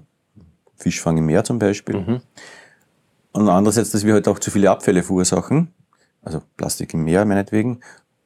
Fischfang 0.76 1.18
im 1.18 1.26
Meer 1.26 1.44
zum 1.44 1.60
Beispiel. 1.60 2.00
Mhm. 2.00 2.22
Und 3.32 3.50
andererseits, 3.50 3.92
dass 3.92 4.06
wir 4.06 4.14
halt 4.14 4.28
auch 4.28 4.40
zu 4.40 4.52
viele 4.52 4.70
Abfälle 4.70 5.04
verursachen, 5.04 5.74
also 6.24 6.42
Plastik 6.56 6.94
im 6.94 7.04
Meer 7.04 7.26
meinetwegen, 7.26 7.80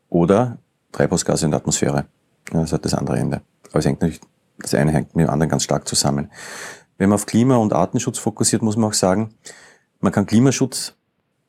oder 0.10 0.58
Treibhausgase 0.92 1.46
in 1.46 1.52
der 1.52 1.60
Atmosphäre. 1.60 2.06
Das 2.52 2.74
hat 2.74 2.86
das 2.86 2.94
andere 2.94 3.18
Ende. 3.18 3.42
Aber 3.70 3.80
es 3.80 3.86
hängt 3.86 4.02
natürlich, 4.02 4.22
das 4.60 4.74
eine 4.74 4.92
hängt 4.92 5.16
mit 5.16 5.26
dem 5.26 5.30
anderen 5.30 5.50
ganz 5.50 5.64
stark 5.64 5.88
zusammen. 5.88 6.30
Wenn 6.98 7.10
man 7.10 7.16
auf 7.16 7.26
Klima- 7.26 7.56
und 7.56 7.74
Artenschutz 7.74 8.20
fokussiert, 8.20 8.62
muss 8.62 8.76
man 8.76 8.90
auch 8.90 8.94
sagen, 8.94 9.34
man 10.02 10.12
kann 10.12 10.26
Klimaschutz 10.26 10.94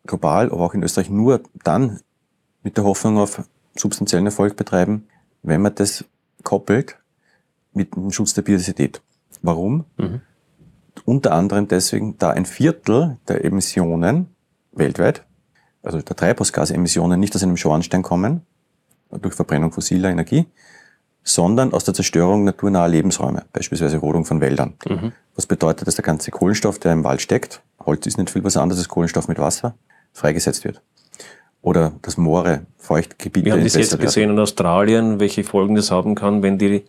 global, 0.06 0.50
aber 0.50 0.60
auch 0.60 0.74
in 0.74 0.82
Österreich 0.82 1.10
nur 1.10 1.42
dann 1.64 2.00
mit 2.62 2.76
der 2.76 2.84
Hoffnung 2.84 3.18
auf 3.18 3.42
substanziellen 3.74 4.26
Erfolg 4.26 4.56
betreiben, 4.56 5.06
wenn 5.42 5.62
man 5.62 5.74
das 5.74 6.04
koppelt 6.42 6.98
mit 7.72 7.94
dem 7.94 8.10
Schutz 8.10 8.34
der 8.34 8.42
Biodiversität. 8.42 9.00
Warum? 9.42 9.84
Mhm. 9.96 10.20
Unter 11.04 11.32
anderem 11.32 11.68
deswegen, 11.68 12.18
da 12.18 12.30
ein 12.30 12.44
Viertel 12.46 13.18
der 13.28 13.44
Emissionen 13.44 14.28
weltweit, 14.72 15.24
also 15.82 16.00
der 16.00 16.16
Treibhausgasemissionen 16.16 17.18
nicht 17.18 17.34
aus 17.34 17.42
einem 17.42 17.56
Schornstein 17.56 18.02
kommen, 18.02 18.42
durch 19.10 19.34
Verbrennung 19.34 19.72
fossiler 19.72 20.10
Energie, 20.10 20.46
sondern 21.24 21.72
aus 21.72 21.84
der 21.84 21.94
Zerstörung 21.94 22.44
naturnaher 22.44 22.88
Lebensräume, 22.88 23.44
beispielsweise 23.52 23.98
Rodung 23.98 24.24
von 24.24 24.40
Wäldern. 24.40 24.74
Mhm. 24.88 25.12
Was 25.34 25.46
bedeutet, 25.46 25.86
dass 25.86 25.96
der 25.96 26.04
ganze 26.04 26.30
Kohlenstoff, 26.30 26.78
der 26.78 26.92
im 26.92 27.04
Wald 27.04 27.20
steckt, 27.20 27.62
Holz 27.84 28.06
ist 28.06 28.18
nicht 28.18 28.30
viel 28.30 28.44
was 28.44 28.56
anderes 28.56 28.80
als 28.80 28.88
Kohlenstoff 28.88 29.28
mit 29.28 29.38
Wasser, 29.38 29.74
freigesetzt 30.12 30.64
wird. 30.64 30.82
Oder 31.62 31.92
dass 32.02 32.16
Moore, 32.16 32.62
Feuchtgebiete. 32.78 33.46
Wir 33.46 33.52
haben 33.52 33.62
das 33.62 33.74
jetzt 33.74 33.98
gesehen 33.98 34.30
in 34.30 34.38
Australien, 34.38 35.20
welche 35.20 35.44
Folgen 35.44 35.76
das 35.76 35.90
haben 35.90 36.16
kann, 36.16 36.42
wenn 36.42 36.58
die 36.58 36.82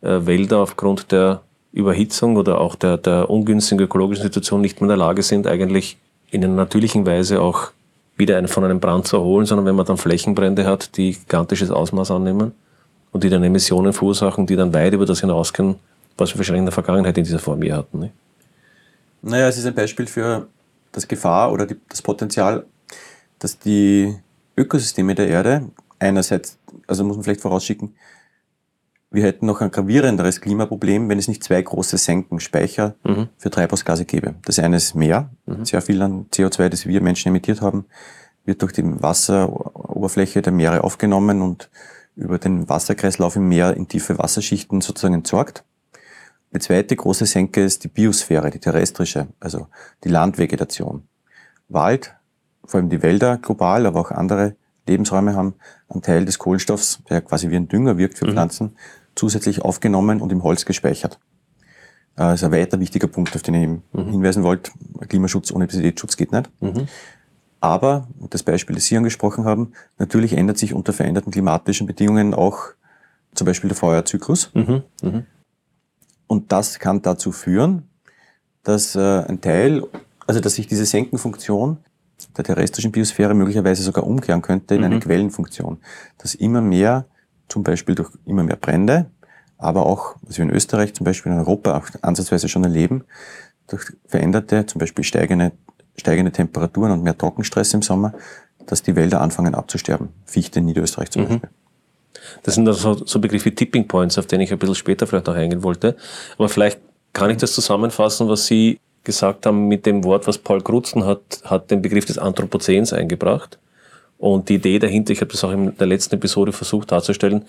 äh, 0.00 0.26
Wälder 0.26 0.58
aufgrund 0.58 1.12
der 1.12 1.42
Überhitzung 1.72 2.36
oder 2.36 2.60
auch 2.60 2.74
der, 2.74 2.96
der 2.96 3.28
ungünstigen 3.28 3.84
ökologischen 3.84 4.22
Situation 4.22 4.60
nicht 4.60 4.80
mehr 4.80 4.86
in 4.86 4.88
der 4.88 4.96
Lage 4.96 5.22
sind, 5.22 5.46
eigentlich 5.46 5.98
in 6.30 6.42
einer 6.42 6.54
natürlichen 6.54 7.04
Weise 7.04 7.40
auch 7.40 7.72
wieder 8.16 8.38
einen, 8.38 8.48
von 8.48 8.64
einem 8.64 8.80
Brand 8.80 9.06
zu 9.06 9.16
erholen, 9.16 9.44
sondern 9.44 9.66
wenn 9.66 9.74
man 9.74 9.84
dann 9.84 9.96
Flächenbrände 9.96 10.66
hat, 10.66 10.96
die 10.96 11.12
gigantisches 11.12 11.70
Ausmaß 11.70 12.12
annehmen 12.12 12.52
und 13.12 13.24
die 13.24 13.28
dann 13.28 13.42
Emissionen 13.42 13.92
verursachen, 13.92 14.46
die 14.46 14.56
dann 14.56 14.72
weit 14.72 14.92
über 14.92 15.04
das 15.04 15.20
hinausgehen, 15.20 15.76
was 16.16 16.30
wir 16.30 16.38
wahrscheinlich 16.38 16.60
in 16.60 16.66
der 16.66 16.72
Vergangenheit 16.72 17.18
in 17.18 17.24
dieser 17.24 17.40
Form 17.40 17.62
je 17.62 17.72
hatten. 17.72 17.98
Nicht? 17.98 18.14
Naja, 19.22 19.48
es 19.48 19.58
ist 19.58 19.66
ein 19.66 19.74
Beispiel 19.74 20.06
für 20.06 20.46
das 20.92 21.08
Gefahr 21.08 21.52
oder 21.52 21.66
die, 21.66 21.76
das 21.88 22.02
Potenzial, 22.02 22.64
dass 23.44 23.58
die 23.58 24.16
Ökosysteme 24.56 25.14
der 25.14 25.28
Erde 25.28 25.70
einerseits, 25.98 26.58
also 26.86 27.04
muss 27.04 27.16
man 27.16 27.24
vielleicht 27.24 27.42
vorausschicken, 27.42 27.94
wir 29.10 29.22
hätten 29.22 29.44
noch 29.44 29.60
ein 29.60 29.70
gravierenderes 29.70 30.40
Klimaproblem, 30.40 31.10
wenn 31.10 31.18
es 31.18 31.28
nicht 31.28 31.44
zwei 31.44 31.60
große 31.60 31.98
Senken, 31.98 32.40
Speicher 32.40 32.94
mhm. 33.04 33.28
für 33.36 33.50
Treibhausgase 33.50 34.06
gäbe. 34.06 34.36
Das 34.46 34.58
eine 34.58 34.76
ist 34.76 34.94
Meer. 34.94 35.28
Mhm. 35.44 35.66
Sehr 35.66 35.82
viel 35.82 36.00
an 36.00 36.24
CO2, 36.32 36.70
das 36.70 36.86
wir 36.86 37.02
Menschen 37.02 37.28
emittiert 37.28 37.60
haben, 37.60 37.84
wird 38.46 38.62
durch 38.62 38.72
die 38.72 38.82
Wasseroberfläche 38.82 40.40
der 40.40 40.52
Meere 40.54 40.82
aufgenommen 40.82 41.42
und 41.42 41.68
über 42.16 42.38
den 42.38 42.66
Wasserkreislauf 42.70 43.36
im 43.36 43.50
Meer 43.50 43.76
in 43.76 43.88
tiefe 43.88 44.16
Wasserschichten 44.16 44.80
sozusagen 44.80 45.14
entsorgt. 45.14 45.64
Die 46.54 46.60
zweite 46.60 46.96
große 46.96 47.26
Senke 47.26 47.62
ist 47.62 47.84
die 47.84 47.88
Biosphäre, 47.88 48.50
die 48.50 48.58
terrestrische, 48.58 49.26
also 49.38 49.66
die 50.02 50.08
Landvegetation. 50.08 51.06
Wald, 51.68 52.14
vor 52.66 52.78
allem 52.80 52.88
die 52.88 53.02
Wälder 53.02 53.38
global, 53.38 53.86
aber 53.86 54.00
auch 54.00 54.10
andere 54.10 54.56
Lebensräume 54.86 55.34
haben 55.34 55.54
einen 55.88 56.02
Teil 56.02 56.24
des 56.24 56.38
Kohlenstoffs, 56.38 57.02
der 57.08 57.22
quasi 57.22 57.50
wie 57.50 57.56
ein 57.56 57.68
Dünger 57.68 57.96
wirkt 57.96 58.18
für 58.18 58.26
mhm. 58.26 58.32
Pflanzen, 58.32 58.76
zusätzlich 59.14 59.62
aufgenommen 59.62 60.20
und 60.20 60.32
im 60.32 60.42
Holz 60.42 60.64
gespeichert. 60.64 61.18
Das 62.16 62.40
ist 62.40 62.44
ein 62.44 62.52
weiter 62.52 62.78
wichtiger 62.78 63.08
Punkt, 63.08 63.34
auf 63.34 63.42
den 63.42 63.54
ich 63.54 63.68
mhm. 63.92 64.10
hinweisen 64.10 64.42
wollte. 64.42 64.70
Klimaschutz 65.08 65.50
ohne 65.50 65.66
Biodiversitätsschutz 65.66 66.16
geht 66.16 66.32
nicht. 66.32 66.50
Mhm. 66.60 66.86
Aber, 67.60 68.08
das 68.30 68.42
Beispiel, 68.42 68.76
das 68.76 68.84
Sie 68.84 68.96
angesprochen 68.96 69.46
haben, 69.46 69.72
natürlich 69.98 70.34
ändert 70.34 70.58
sich 70.58 70.74
unter 70.74 70.92
veränderten 70.92 71.32
klimatischen 71.32 71.86
Bedingungen 71.86 72.34
auch 72.34 72.74
zum 73.34 73.46
Beispiel 73.46 73.68
der 73.68 73.76
Feuerzyklus. 73.76 74.50
Mhm. 74.54 74.82
mhm. 75.02 75.26
Und 76.26 76.52
das 76.52 76.78
kann 76.78 77.02
dazu 77.02 77.32
führen, 77.32 77.88
dass 78.62 78.96
äh, 78.96 79.24
ein 79.24 79.40
Teil, 79.40 79.82
also 80.26 80.40
dass 80.40 80.54
sich 80.54 80.66
diese 80.66 80.86
Senkenfunktion 80.86 81.78
der 82.36 82.44
terrestrischen 82.44 82.92
Biosphäre 82.92 83.34
möglicherweise 83.34 83.82
sogar 83.82 84.06
umkehren 84.06 84.42
könnte 84.42 84.74
in 84.74 84.80
mhm. 84.80 84.86
eine 84.86 85.00
Quellenfunktion. 85.00 85.78
Dass 86.18 86.34
immer 86.34 86.60
mehr 86.60 87.06
zum 87.48 87.62
Beispiel 87.62 87.94
durch 87.94 88.10
immer 88.26 88.42
mehr 88.42 88.56
Brände, 88.56 89.10
aber 89.58 89.86
auch, 89.86 90.16
was 90.22 90.38
wir 90.38 90.44
in 90.44 90.50
Österreich 90.50 90.94
zum 90.94 91.04
Beispiel 91.04 91.32
in 91.32 91.38
Europa 91.38 91.76
auch 91.76 91.86
ansatzweise 92.02 92.48
schon 92.48 92.64
erleben, 92.64 93.04
durch 93.68 93.84
veränderte, 94.06 94.66
zum 94.66 94.78
Beispiel 94.78 95.04
steigende, 95.04 95.52
steigende 95.96 96.32
Temperaturen 96.32 96.92
und 96.92 97.02
mehr 97.02 97.16
Trockenstress 97.16 97.72
im 97.74 97.82
Sommer, 97.82 98.14
dass 98.66 98.82
die 98.82 98.96
Wälder 98.96 99.20
anfangen 99.20 99.54
abzusterben. 99.54 100.08
Fichte 100.24 100.58
in 100.58 100.66
Niederösterreich 100.66 101.10
zum 101.10 101.22
mhm. 101.22 101.28
Beispiel. 101.28 101.50
Das 102.42 102.54
sind 102.54 102.66
also 102.68 103.04
so 103.04 103.20
Begriffe 103.20 103.46
wie 103.46 103.54
Tipping 103.54 103.86
Points, 103.86 104.18
auf 104.18 104.26
den 104.26 104.40
ich 104.40 104.52
ein 104.52 104.58
bisschen 104.58 104.74
später 104.74 105.06
vielleicht 105.06 105.28
auch 105.28 105.34
eingehen 105.34 105.62
wollte. 105.62 105.96
Aber 106.38 106.48
vielleicht 106.48 106.80
kann 107.12 107.30
ich 107.30 107.36
das 107.38 107.52
zusammenfassen, 107.52 108.28
was 108.28 108.46
Sie 108.46 108.80
gesagt 109.04 109.46
haben 109.46 109.68
mit 109.68 109.86
dem 109.86 110.02
Wort, 110.04 110.26
was 110.26 110.38
Paul 110.38 110.62
Krutzen 110.62 111.04
hat, 111.04 111.42
hat 111.44 111.70
den 111.70 111.82
Begriff 111.82 112.06
des 112.06 112.18
Anthropozäns 112.18 112.92
eingebracht. 112.92 113.58
Und 114.18 114.48
die 114.48 114.54
Idee 114.54 114.78
dahinter, 114.78 115.12
ich 115.12 115.20
habe 115.20 115.30
das 115.30 115.44
auch 115.44 115.52
in 115.52 115.76
der 115.76 115.86
letzten 115.86 116.14
Episode 116.14 116.52
versucht 116.52 116.92
darzustellen, 116.92 117.44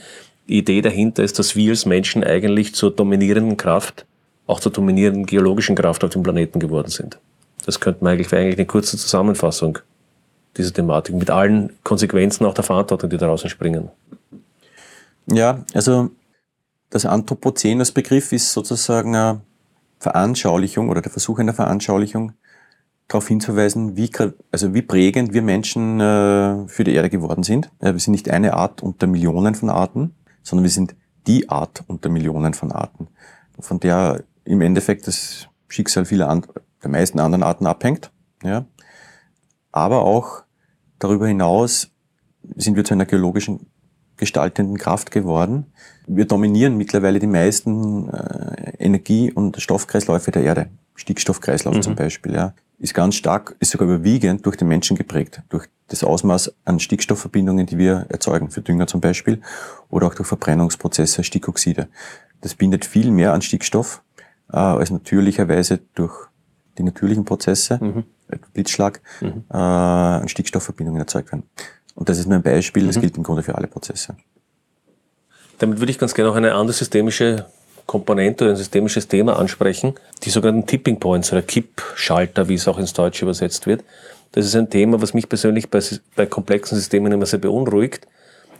die 0.47 0.57
Idee 0.57 0.81
dahinter 0.81 1.23
ist, 1.23 1.39
dass 1.39 1.55
wir 1.55 1.71
als 1.71 1.85
Menschen 1.85 2.23
eigentlich 2.23 2.75
zur 2.75 2.91
dominierenden 2.91 3.57
Kraft, 3.57 4.05
auch 4.45 4.59
zur 4.59 4.71
dominierenden 4.71 5.25
geologischen 5.25 5.75
Kraft 5.75 6.03
auf 6.03 6.11
dem 6.11 6.23
Planeten 6.23 6.59
geworden 6.59 6.89
sind. 6.89 7.17
Das 7.65 7.79
könnte 7.79 8.03
man 8.03 8.13
eigentlich, 8.13 8.31
wäre 8.31 8.43
eigentlich 8.43 8.57
eine 8.57 8.67
kurze 8.67 8.97
Zusammenfassung 8.97 9.79
dieser 10.57 10.73
Thematik 10.73 11.15
mit 11.15 11.29
allen 11.29 11.73
Konsequenzen 11.83 12.45
auch 12.45 12.53
der 12.53 12.63
Verantwortung, 12.63 13.09
die 13.09 13.17
daraus 13.17 13.43
entspringen. 13.43 13.89
Ja, 15.27 15.65
also 15.73 16.11
das 16.89 17.05
Anthropozän 17.05 17.79
als 17.79 17.91
Begriff 17.91 18.31
ist 18.31 18.51
sozusagen 18.53 19.41
Veranschaulichung 19.99 20.89
oder 20.89 21.01
der 21.01 21.11
Versuch 21.11 21.39
einer 21.39 21.53
Veranschaulichung 21.53 22.33
darauf 23.07 23.27
hinzuweisen, 23.27 23.95
wie, 23.95 24.09
also 24.51 24.73
wie 24.73 24.81
prägend 24.81 25.33
wir 25.33 25.41
Menschen 25.41 25.99
äh, 25.99 26.67
für 26.67 26.83
die 26.83 26.93
Erde 26.93 27.09
geworden 27.09 27.43
sind. 27.43 27.69
Äh, 27.79 27.93
wir 27.93 27.99
sind 27.99 28.13
nicht 28.13 28.29
eine 28.29 28.55
Art 28.55 28.81
unter 28.81 29.07
Millionen 29.07 29.55
von 29.55 29.69
Arten, 29.69 30.15
sondern 30.41 30.63
wir 30.63 30.71
sind 30.71 30.95
die 31.27 31.49
Art 31.49 31.83
unter 31.87 32.09
Millionen 32.09 32.53
von 32.53 32.71
Arten, 32.71 33.07
von 33.59 33.79
der 33.79 34.23
im 34.43 34.61
Endeffekt 34.61 35.07
das 35.07 35.47
Schicksal 35.67 36.05
vieler 36.05 36.29
and 36.29 36.47
der 36.83 36.91
meisten 36.91 37.19
anderen 37.19 37.43
Arten 37.43 37.65
abhängt. 37.65 38.11
Ja. 38.43 38.65
Aber 39.71 40.05
auch 40.05 40.43
darüber 40.99 41.27
hinaus 41.27 41.91
sind 42.55 42.75
wir 42.75 42.85
zu 42.85 42.93
einer 42.93 43.05
geologischen 43.05 43.67
gestaltenden 44.17 44.77
Kraft 44.77 45.11
geworden. 45.11 45.73
Wir 46.07 46.25
dominieren 46.25 46.77
mittlerweile 46.77 47.19
die 47.19 47.27
meisten 47.27 48.09
äh, 48.09 48.73
Energie- 48.79 49.31
und 49.31 49.61
Stoffkreisläufe 49.61 50.31
der 50.31 50.43
Erde. 50.43 50.67
Stickstoffkreislauf 50.95 51.75
mhm. 51.75 51.81
zum 51.81 51.95
Beispiel, 51.95 52.33
ja 52.33 52.53
ist 52.77 52.93
ganz 52.93 53.15
stark, 53.15 53.55
ist 53.59 53.71
sogar 53.71 53.87
überwiegend 53.87 54.45
durch 54.45 54.57
den 54.57 54.67
Menschen 54.67 54.97
geprägt, 54.97 55.41
durch 55.49 55.67
das 55.87 56.03
Ausmaß 56.03 56.53
an 56.65 56.79
Stickstoffverbindungen, 56.79 57.65
die 57.65 57.77
wir 57.77 58.05
erzeugen, 58.09 58.49
für 58.49 58.61
Dünger 58.61 58.87
zum 58.87 59.01
Beispiel, 59.01 59.41
oder 59.89 60.07
auch 60.07 60.15
durch 60.15 60.27
Verbrennungsprozesse, 60.27 61.23
Stickoxide. 61.23 61.87
Das 62.41 62.55
bindet 62.55 62.85
viel 62.85 63.11
mehr 63.11 63.33
an 63.33 63.41
Stickstoff, 63.41 64.01
äh, 64.51 64.57
als 64.57 64.91
natürlicherweise 64.91 65.79
durch 65.93 66.27
die 66.77 66.83
natürlichen 66.83 67.23
Prozesse, 67.23 67.79
mhm. 67.81 68.03
Blitzschlag, 68.53 69.01
mhm. 69.21 69.45
äh, 69.49 69.55
an 69.55 70.27
Stickstoffverbindungen 70.27 70.99
erzeugt 70.99 71.31
werden. 71.31 71.43
Und 71.93 72.09
das 72.09 72.17
ist 72.17 72.25
nur 72.25 72.35
ein 72.35 72.43
Beispiel, 72.43 72.87
das 72.87 72.97
mhm. 72.97 73.01
gilt 73.01 73.17
im 73.17 73.23
Grunde 73.23 73.43
für 73.43 73.55
alle 73.55 73.67
Prozesse. 73.67 74.17
Damit 75.59 75.79
würde 75.79 75.91
ich 75.91 75.99
ganz 75.99 76.13
gerne 76.13 76.31
auch 76.31 76.35
eine 76.35 76.53
andere 76.53 76.73
systemische 76.73 77.45
Komponente 77.85 78.43
oder 78.43 78.53
ein 78.53 78.57
systemisches 78.57 79.07
Thema 79.07 79.37
ansprechen, 79.37 79.93
die 80.23 80.29
sogenannten 80.29 80.67
Tipping 80.67 80.99
Points 80.99 81.31
oder 81.31 81.41
Kippschalter, 81.41 82.49
wie 82.49 82.55
es 82.55 82.67
auch 82.67 82.79
ins 82.79 82.93
Deutsche 82.93 83.25
übersetzt 83.25 83.67
wird. 83.67 83.83
Das 84.31 84.45
ist 84.45 84.55
ein 84.55 84.69
Thema, 84.69 85.01
was 85.01 85.13
mich 85.13 85.29
persönlich 85.29 85.69
bei, 85.69 85.79
bei 86.15 86.25
komplexen 86.25 86.77
Systemen 86.77 87.11
immer 87.11 87.25
sehr 87.25 87.39
beunruhigt, 87.39 88.07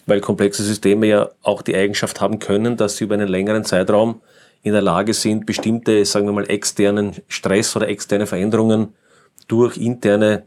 weil 0.05 0.21
komplexe 0.21 0.63
Systeme 0.63 1.08
ja 1.08 1.29
auch 1.41 1.62
die 1.62 1.75
Eigenschaft 1.75 2.21
haben 2.21 2.39
können, 2.39 2.77
dass 2.77 2.97
sie 2.97 3.05
über 3.05 3.15
einen 3.15 3.27
längeren 3.27 3.65
Zeitraum 3.65 4.21
in 4.62 4.73
der 4.73 4.81
Lage 4.81 5.13
sind, 5.13 5.45
bestimmte, 5.45 6.05
sagen 6.05 6.27
wir 6.27 6.34
mal, 6.34 6.49
externen 6.49 7.15
Stress 7.27 7.75
oder 7.75 7.88
externe 7.88 8.25
Veränderungen 8.25 8.93
durch 9.47 9.77
interne, 9.77 10.43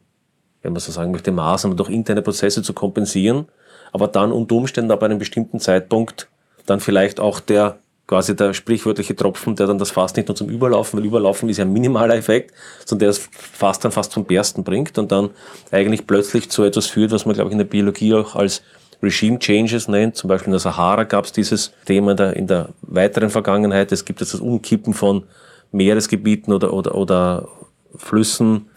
wenn 0.63 0.73
man 0.73 0.81
so 0.81 0.93
sagen 0.93 1.11
möchte, 1.11 1.31
Maßnahmen, 1.31 1.77
durch 1.77 1.91
interne 1.91 2.23
Prozesse 2.23 2.63
zu 2.63 2.73
kompensieren, 2.73 3.49
aber 3.93 4.09
dann 4.09 4.33
unter 4.33 4.55
Umständen 4.55 4.91
ab 4.91 5.03
einem 5.03 5.19
bestimmten 5.19 5.61
Zeitpunkt 5.61 6.29
dann 6.69 6.81
vielleicht 6.81 7.21
auch 7.21 7.41
der 7.41 7.79
quasi 8.07 8.35
der 8.35 8.55
sprichwörtliche 8.55 9.15
Tropfen, 9.15 9.55
der 9.55 9.67
dann 9.67 9.77
das 9.77 9.91
Fass 9.91 10.17
nicht 10.17 10.29
nur 10.29 10.35
zum 10.35 10.49
Überlaufen, 10.49 10.99
weil 10.99 11.07
Überlaufen 11.07 11.49
ist 11.51 11.59
ja 11.59 11.67
ein 11.67 11.73
minimaler 11.73 12.17
Effekt, 12.17 12.55
sondern 12.87 13.01
der 13.01 13.09
das 13.09 13.29
Fass 13.31 13.79
dann 13.81 13.93
fast 13.93 14.13
zum 14.13 14.25
Bersten 14.25 14.65
bringt 14.65 14.97
und 14.97 15.13
dann 15.13 15.31
eigentlich 15.71 16.07
plötzlich 16.07 16.49
zu 16.51 16.63
etwas 16.65 16.87
führt, 16.87 17.13
was 17.13 17.27
man, 17.27 17.35
glaube 17.35 17.51
ich, 17.51 17.53
in 17.53 17.59
der 17.59 17.67
Biologie 17.67 18.15
auch 18.15 18.35
als 18.35 18.63
Regime 19.03 19.39
Changes 19.39 19.89
nennt. 19.89 20.17
Zum 20.17 20.29
Beispiel 20.29 20.47
in 20.47 20.53
der 20.53 20.61
Sahara 20.61 21.05
gab 21.05 21.27
es 21.27 21.33
dieses 21.33 21.73
Thema 21.85 22.13
in 22.13 22.17
der, 22.17 22.35
in 22.35 22.47
der 22.47 22.71
weiteren 22.81 23.29
Vergangenheit. 23.29 23.93
Es 23.93 24.07
gibt 24.07 24.21
jetzt 24.21 24.33
das 24.33 24.41
Umkippen 24.41 24.95
von 24.95 25.25
Meeresgebieten 25.71 26.55
oder, 26.55 26.73
oder, 26.73 26.95
oder 26.95 27.49
Flüssen, 27.95 28.71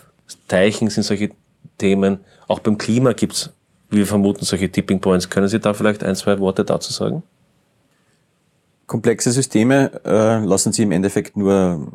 Teichen 0.49 0.89
sind 0.89 1.03
solche 1.03 1.31
Themen. 1.77 2.19
Auch 2.49 2.59
beim 2.59 2.77
Klima 2.77 3.13
gibt 3.13 3.33
es 3.33 3.53
wir 3.91 4.07
vermuten 4.07 4.45
solche 4.45 4.71
Tipping 4.71 5.01
Points. 5.01 5.29
Können 5.29 5.49
Sie 5.49 5.59
da 5.59 5.73
vielleicht 5.73 6.03
ein, 6.03 6.15
zwei 6.15 6.39
Worte 6.39 6.63
dazu 6.63 6.93
sagen? 6.93 7.23
Komplexe 8.91 9.31
Systeme 9.31 10.01
äh, 10.03 10.43
lassen 10.43 10.73
Sie 10.73 10.83
im 10.83 10.91
Endeffekt 10.91 11.37
nur 11.37 11.89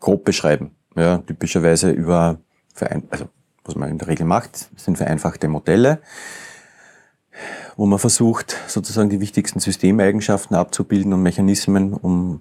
grob 0.00 0.24
beschreiben. 0.24 0.72
Ja, 0.96 1.18
typischerweise 1.18 1.92
über, 1.92 2.40
Verein 2.74 3.04
also 3.10 3.26
was 3.62 3.76
man 3.76 3.90
in 3.90 3.98
der 3.98 4.08
Regel 4.08 4.26
macht, 4.26 4.68
sind 4.74 4.98
vereinfachte 4.98 5.46
Modelle, 5.46 6.00
wo 7.76 7.86
man 7.86 8.00
versucht, 8.00 8.56
sozusagen 8.66 9.08
die 9.08 9.20
wichtigsten 9.20 9.60
Systemeigenschaften 9.60 10.56
abzubilden 10.56 11.12
und 11.12 11.22
Mechanismen, 11.22 11.92
um 11.92 12.40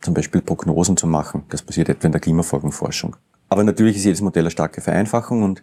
zum 0.00 0.14
Beispiel 0.14 0.40
Prognosen 0.40 0.96
zu 0.96 1.06
machen. 1.06 1.44
Das 1.50 1.62
passiert 1.62 1.88
etwa 1.88 2.06
in 2.06 2.12
der 2.12 2.20
Klimafolgenforschung. 2.20 3.14
Aber 3.48 3.62
natürlich 3.62 3.94
ist 3.94 4.06
jedes 4.06 4.22
Modell 4.22 4.42
eine 4.42 4.50
starke 4.50 4.80
Vereinfachung 4.80 5.44
und 5.44 5.62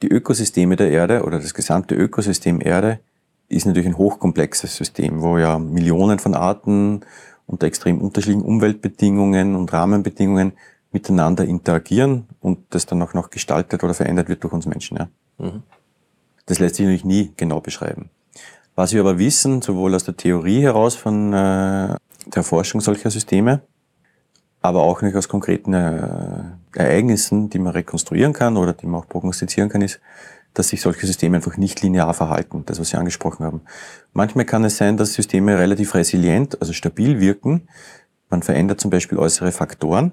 die 0.00 0.08
Ökosysteme 0.08 0.76
der 0.76 0.90
Erde 0.90 1.22
oder 1.22 1.38
das 1.38 1.52
gesamte 1.52 1.94
Ökosystem 1.94 2.62
Erde 2.62 3.00
ist 3.48 3.66
natürlich 3.66 3.88
ein 3.88 3.98
hochkomplexes 3.98 4.76
System, 4.76 5.22
wo 5.22 5.38
ja 5.38 5.58
Millionen 5.58 6.18
von 6.18 6.34
Arten 6.34 7.00
unter 7.46 7.66
extrem 7.66 8.00
unterschiedlichen 8.00 8.44
Umweltbedingungen 8.44 9.54
und 9.54 9.72
Rahmenbedingungen 9.72 10.52
miteinander 10.92 11.44
interagieren 11.44 12.26
und 12.40 12.58
das 12.70 12.86
dann 12.86 13.02
auch 13.02 13.14
noch 13.14 13.30
gestaltet 13.30 13.84
oder 13.84 13.94
verändert 13.94 14.28
wird 14.28 14.42
durch 14.42 14.52
uns 14.52 14.66
Menschen. 14.66 14.96
Ja. 14.96 15.08
Mhm. 15.38 15.62
Das 16.46 16.58
lässt 16.58 16.76
sich 16.76 16.84
natürlich 16.86 17.04
nie 17.04 17.32
genau 17.36 17.60
beschreiben. 17.60 18.10
Was 18.74 18.92
wir 18.92 19.00
aber 19.00 19.18
wissen, 19.18 19.62
sowohl 19.62 19.94
aus 19.94 20.04
der 20.04 20.16
Theorie 20.16 20.62
heraus 20.62 20.94
von 20.94 21.32
äh, 21.32 21.96
der 22.26 22.42
Forschung 22.42 22.80
solcher 22.80 23.10
Systeme, 23.10 23.62
aber 24.60 24.82
auch 24.82 25.02
nicht 25.02 25.16
aus 25.16 25.28
konkreten 25.28 25.72
äh, 25.72 26.44
Ereignissen, 26.74 27.48
die 27.50 27.58
man 27.58 27.72
rekonstruieren 27.72 28.32
kann 28.32 28.56
oder 28.56 28.72
die 28.72 28.86
man 28.86 29.00
auch 29.00 29.08
prognostizieren 29.08 29.68
kann, 29.68 29.82
ist, 29.82 30.00
dass 30.56 30.68
sich 30.68 30.80
solche 30.80 31.06
Systeme 31.06 31.36
einfach 31.36 31.58
nicht 31.58 31.82
linear 31.82 32.14
verhalten, 32.14 32.62
das, 32.64 32.80
was 32.80 32.88
Sie 32.88 32.96
angesprochen 32.96 33.44
haben. 33.44 33.60
Manchmal 34.14 34.46
kann 34.46 34.64
es 34.64 34.78
sein, 34.78 34.96
dass 34.96 35.12
Systeme 35.12 35.58
relativ 35.58 35.94
resilient, 35.94 36.60
also 36.60 36.72
stabil 36.72 37.20
wirken. 37.20 37.68
Man 38.30 38.42
verändert 38.42 38.80
zum 38.80 38.90
Beispiel 38.90 39.18
äußere 39.18 39.52
Faktoren, 39.52 40.12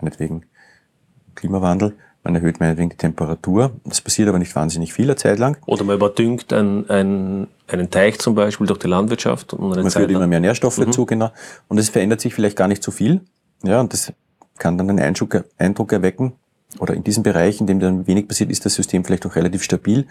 meinetwegen 0.00 0.46
Klimawandel, 1.34 1.94
man 2.22 2.34
erhöht 2.36 2.58
meinetwegen 2.58 2.88
die 2.88 2.96
Temperatur. 2.96 3.72
Das 3.84 4.00
passiert 4.00 4.30
aber 4.30 4.38
nicht 4.38 4.56
wahnsinnig 4.56 4.94
viel 4.94 5.04
eine 5.04 5.16
Zeit 5.16 5.38
lang. 5.38 5.58
Oder 5.66 5.84
man 5.84 5.96
überdüngt 5.96 6.50
ein, 6.54 6.88
ein, 6.88 7.48
einen 7.68 7.90
Teich 7.90 8.18
zum 8.18 8.34
Beispiel 8.34 8.66
durch 8.66 8.78
die 8.78 8.88
Landwirtschaft. 8.88 9.52
Und 9.52 9.74
eine 9.74 9.82
man 9.82 9.90
Zeit 9.90 10.00
führt 10.00 10.10
immer 10.10 10.26
mehr 10.26 10.40
Nährstoffe 10.40 10.78
mhm. 10.78 10.90
zu, 10.90 11.04
genau. 11.04 11.30
Und 11.68 11.76
es 11.76 11.90
verändert 11.90 12.22
sich 12.22 12.34
vielleicht 12.34 12.56
gar 12.56 12.66
nicht 12.66 12.82
so 12.82 12.90
viel. 12.90 13.20
Ja, 13.62 13.80
und 13.80 13.92
das 13.92 14.10
kann 14.56 14.78
dann 14.78 14.88
einen 14.88 15.00
Eindruck, 15.00 15.44
Eindruck 15.58 15.92
erwecken, 15.92 16.32
oder 16.78 16.94
in 16.94 17.04
diesem 17.04 17.22
Bereich, 17.22 17.60
in 17.60 17.66
dem 17.66 17.78
dann 17.78 18.06
wenig 18.06 18.26
passiert, 18.26 18.50
ist 18.50 18.64
das 18.64 18.74
System 18.74 19.04
vielleicht 19.04 19.26
auch 19.26 19.36
relativ 19.36 19.62
stabil, 19.62 20.06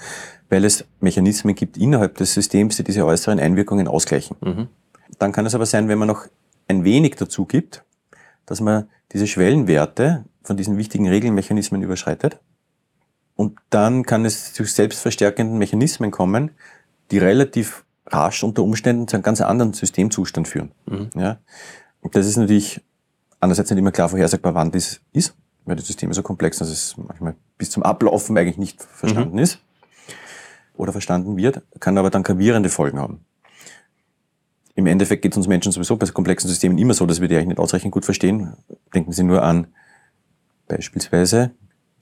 weil 0.49 0.63
es 0.65 0.85
Mechanismen 1.01 1.55
gibt 1.55 1.77
innerhalb 1.77 2.15
des 2.15 2.33
Systems, 2.33 2.77
die 2.77 2.83
diese 2.83 3.05
äußeren 3.05 3.39
Einwirkungen 3.39 3.87
ausgleichen. 3.87 4.37
Mhm. 4.41 4.67
Dann 5.19 5.31
kann 5.31 5.45
es 5.45 5.55
aber 5.55 5.65
sein, 5.65 5.87
wenn 5.89 5.99
man 5.99 6.07
noch 6.07 6.25
ein 6.67 6.83
wenig 6.83 7.15
dazu 7.15 7.45
gibt, 7.45 7.83
dass 8.45 8.61
man 8.61 8.87
diese 9.11 9.27
Schwellenwerte 9.27 10.25
von 10.43 10.57
diesen 10.57 10.77
wichtigen 10.77 11.07
Regelmechanismen 11.07 11.81
überschreitet. 11.81 12.39
Und 13.35 13.57
dann 13.69 14.03
kann 14.03 14.25
es 14.25 14.53
zu 14.53 14.63
selbstverstärkenden 14.63 15.57
Mechanismen 15.57 16.11
kommen, 16.11 16.51
die 17.11 17.17
relativ 17.17 17.85
rasch 18.07 18.43
unter 18.43 18.63
Umständen 18.63 19.07
zu 19.07 19.15
einem 19.15 19.23
ganz 19.23 19.41
anderen 19.41 19.73
Systemzustand 19.73 20.47
führen. 20.47 20.71
Mhm. 20.85 21.09
Ja? 21.15 21.39
Und 22.01 22.15
das 22.15 22.27
ist 22.27 22.37
natürlich 22.37 22.81
einerseits 23.39 23.69
nicht 23.69 23.79
immer 23.79 23.91
klar 23.91 24.09
vorhersagbar, 24.09 24.55
wann 24.55 24.71
das 24.71 25.01
ist, 25.11 25.35
weil 25.65 25.75
das 25.75 25.87
System 25.87 26.11
so 26.13 26.21
komplex, 26.21 26.57
dass 26.57 26.69
es 26.69 26.97
manchmal 26.97 27.35
bis 27.57 27.69
zum 27.71 27.83
Ablaufen 27.83 28.37
eigentlich 28.37 28.57
nicht 28.57 28.83
verstanden 28.83 29.33
mhm. 29.33 29.43
ist 29.43 29.59
oder 30.75 30.91
verstanden 30.91 31.37
wird, 31.37 31.61
kann 31.79 31.97
aber 31.97 32.09
dann 32.09 32.23
gravierende 32.23 32.69
Folgen 32.69 32.99
haben. 32.99 33.25
Im 34.75 34.87
Endeffekt 34.87 35.21
geht 35.21 35.33
es 35.33 35.37
uns 35.37 35.47
Menschen 35.47 35.71
sowieso 35.71 35.97
bei 35.97 36.07
komplexen 36.07 36.49
Systemen 36.49 36.77
immer 36.77 36.93
so, 36.93 37.05
dass 37.05 37.21
wir 37.21 37.27
die 37.27 37.35
eigentlich 37.35 37.49
nicht 37.49 37.59
ausreichend 37.59 37.91
gut 37.91 38.05
verstehen. 38.05 38.53
Denken 38.93 39.11
Sie 39.11 39.23
nur 39.23 39.43
an 39.43 39.67
beispielsweise 40.67 41.51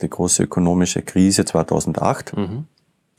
die 0.02 0.10
große 0.10 0.44
ökonomische 0.44 1.02
Krise 1.02 1.44
2008. 1.44 2.36
Mhm. 2.36 2.66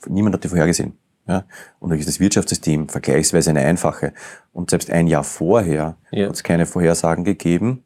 Niemand 0.09 0.35
hat 0.35 0.45
die 0.45 0.49
vorhergesehen. 0.49 0.97
Ja? 1.29 1.45
Und 1.79 1.91
da 1.91 1.97
ist 1.97 2.09
das 2.09 2.19
Wirtschaftssystem 2.19 2.89
vergleichsweise 2.89 3.51
eine 3.51 3.61
einfache. 3.61 4.15
Und 4.53 4.71
selbst 4.71 4.91
ein 4.91 5.07
Jahr 5.07 5.25
vorher 5.25 5.97
ja. 6.11 6.27
hat 6.27 6.35
es 6.35 6.43
keine 6.43 6.67
Vorhersagen 6.67 7.25
gegeben. 7.25 7.85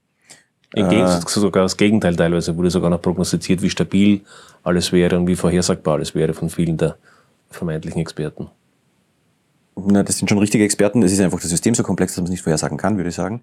Im 0.74 0.88
Gegensatz 0.88 1.32
sogar 1.32 1.62
das 1.62 1.76
Gegenteil 1.76 2.16
teilweise 2.16 2.56
wurde 2.56 2.70
sogar 2.70 2.90
noch 2.90 3.00
prognostiziert, 3.00 3.62
wie 3.62 3.70
stabil 3.70 4.22
alles 4.62 4.92
wäre 4.92 5.18
und 5.18 5.26
wie 5.26 5.36
vorhersagbar 5.36 5.94
alles 5.94 6.14
wäre 6.14 6.34
von 6.34 6.50
vielen 6.50 6.76
der 6.76 6.96
vermeintlichen 7.50 8.00
Experten. 8.00 8.50
Na, 9.78 10.02
das 10.02 10.16
sind 10.16 10.28
schon 10.28 10.38
richtige 10.38 10.64
Experten. 10.64 11.02
Es 11.02 11.12
ist 11.12 11.20
einfach 11.20 11.38
das 11.38 11.50
System 11.50 11.74
so 11.74 11.82
komplex, 11.82 12.12
dass 12.12 12.22
man 12.22 12.24
es 12.24 12.30
nicht 12.30 12.42
vorhersagen 12.42 12.78
kann, 12.78 12.96
würde 12.96 13.10
ich 13.10 13.14
sagen. 13.14 13.42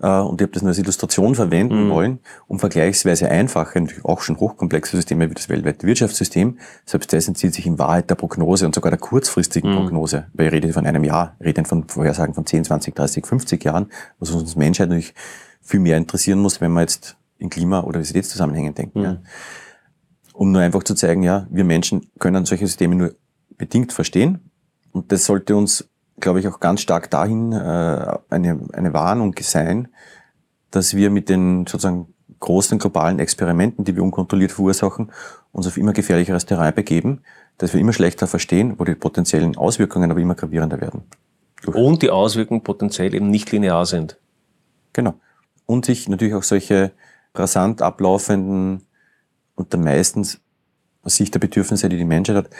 Äh, 0.00 0.06
und 0.06 0.40
ich 0.40 0.46
habe 0.46 0.52
das 0.52 0.62
nur 0.62 0.70
als 0.70 0.78
Illustration 0.78 1.34
verwenden 1.34 1.84
mhm. 1.84 1.90
wollen, 1.90 2.18
um 2.48 2.58
vergleichsweise 2.58 3.30
einfache, 3.30 3.78
natürlich 3.78 4.02
auch 4.02 4.22
schon 4.22 4.40
hochkomplexe 4.40 4.96
Systeme 4.96 5.28
wie 5.28 5.34
das 5.34 5.50
weltweite 5.50 5.86
Wirtschaftssystem, 5.86 6.58
selbst 6.86 7.12
das 7.12 7.28
entzieht 7.28 7.52
sich 7.52 7.66
in 7.66 7.78
Wahrheit 7.78 8.08
der 8.08 8.14
Prognose 8.14 8.64
und 8.64 8.74
sogar 8.74 8.90
der 8.90 8.98
kurzfristigen 8.98 9.72
mhm. 9.72 9.76
Prognose. 9.76 10.26
Weil 10.32 10.46
ich 10.46 10.52
rede 10.54 10.72
von 10.72 10.86
einem 10.86 11.04
Jahr, 11.04 11.36
ich 11.38 11.46
rede 11.46 11.62
von 11.66 11.86
Vorhersagen 11.86 12.32
von 12.32 12.46
10, 12.46 12.64
20, 12.64 12.94
30, 12.94 13.26
50 13.26 13.62
Jahren, 13.64 13.90
was 14.18 14.30
uns 14.30 14.56
Menschheit 14.56 14.88
natürlich 14.88 15.12
viel 15.64 15.80
mehr 15.80 15.96
interessieren 15.96 16.38
muss, 16.38 16.60
wenn 16.60 16.70
man 16.70 16.82
jetzt 16.82 17.16
in 17.38 17.50
Klima- 17.50 17.80
oder 17.80 17.98
Visitätszusammenhängen 17.98 18.74
denkt. 18.74 18.94
Mhm. 18.94 19.02
Ja. 19.02 19.16
Um 20.32 20.52
nur 20.52 20.62
einfach 20.62 20.82
zu 20.82 20.94
zeigen, 20.94 21.22
ja, 21.22 21.46
wir 21.50 21.64
Menschen 21.64 22.10
können 22.18 22.44
solche 22.44 22.66
Systeme 22.66 22.94
nur 22.94 23.14
bedingt 23.56 23.92
verstehen. 23.92 24.50
Und 24.92 25.10
das 25.10 25.24
sollte 25.24 25.56
uns, 25.56 25.88
glaube 26.20 26.40
ich, 26.40 26.48
auch 26.48 26.60
ganz 26.60 26.80
stark 26.80 27.10
dahin 27.10 27.52
äh, 27.52 28.18
eine, 28.30 28.60
eine 28.72 28.92
Warnung 28.92 29.34
sein, 29.40 29.88
dass 30.70 30.94
wir 30.94 31.10
mit 31.10 31.28
den 31.28 31.66
sozusagen 31.66 32.12
großen 32.40 32.78
globalen 32.78 33.20
Experimenten, 33.20 33.84
die 33.84 33.96
wir 33.96 34.02
unkontrolliert 34.02 34.52
verursachen, 34.52 35.12
uns 35.52 35.66
auf 35.66 35.76
immer 35.76 35.92
gefährlicheres 35.92 36.46
Terrain 36.46 36.74
begeben, 36.74 37.22
dass 37.58 37.72
wir 37.72 37.80
immer 37.80 37.92
schlechter 37.92 38.26
verstehen, 38.26 38.74
wo 38.78 38.84
die 38.84 38.94
potenziellen 38.94 39.56
Auswirkungen 39.56 40.10
aber 40.10 40.20
immer 40.20 40.34
gravierender 40.34 40.80
werden. 40.80 41.04
Und 41.66 42.02
die 42.02 42.10
Auswirkungen 42.10 42.62
potenziell 42.62 43.14
eben 43.14 43.30
nicht 43.30 43.50
linear 43.52 43.86
sind. 43.86 44.18
Genau 44.92 45.14
und 45.66 45.84
sich 45.84 46.08
natürlich 46.08 46.34
auch 46.34 46.42
solche 46.42 46.92
rasant 47.34 47.82
ablaufenden 47.82 48.82
und 49.54 49.72
dann 49.74 49.82
meistens 49.82 50.40
aus 51.02 51.16
Sicht 51.16 51.34
der 51.34 51.40
Bedürfnisse, 51.40 51.88
die 51.88 51.96
die 51.96 52.04
Menschheit 52.04 52.36
hat, 52.36 52.50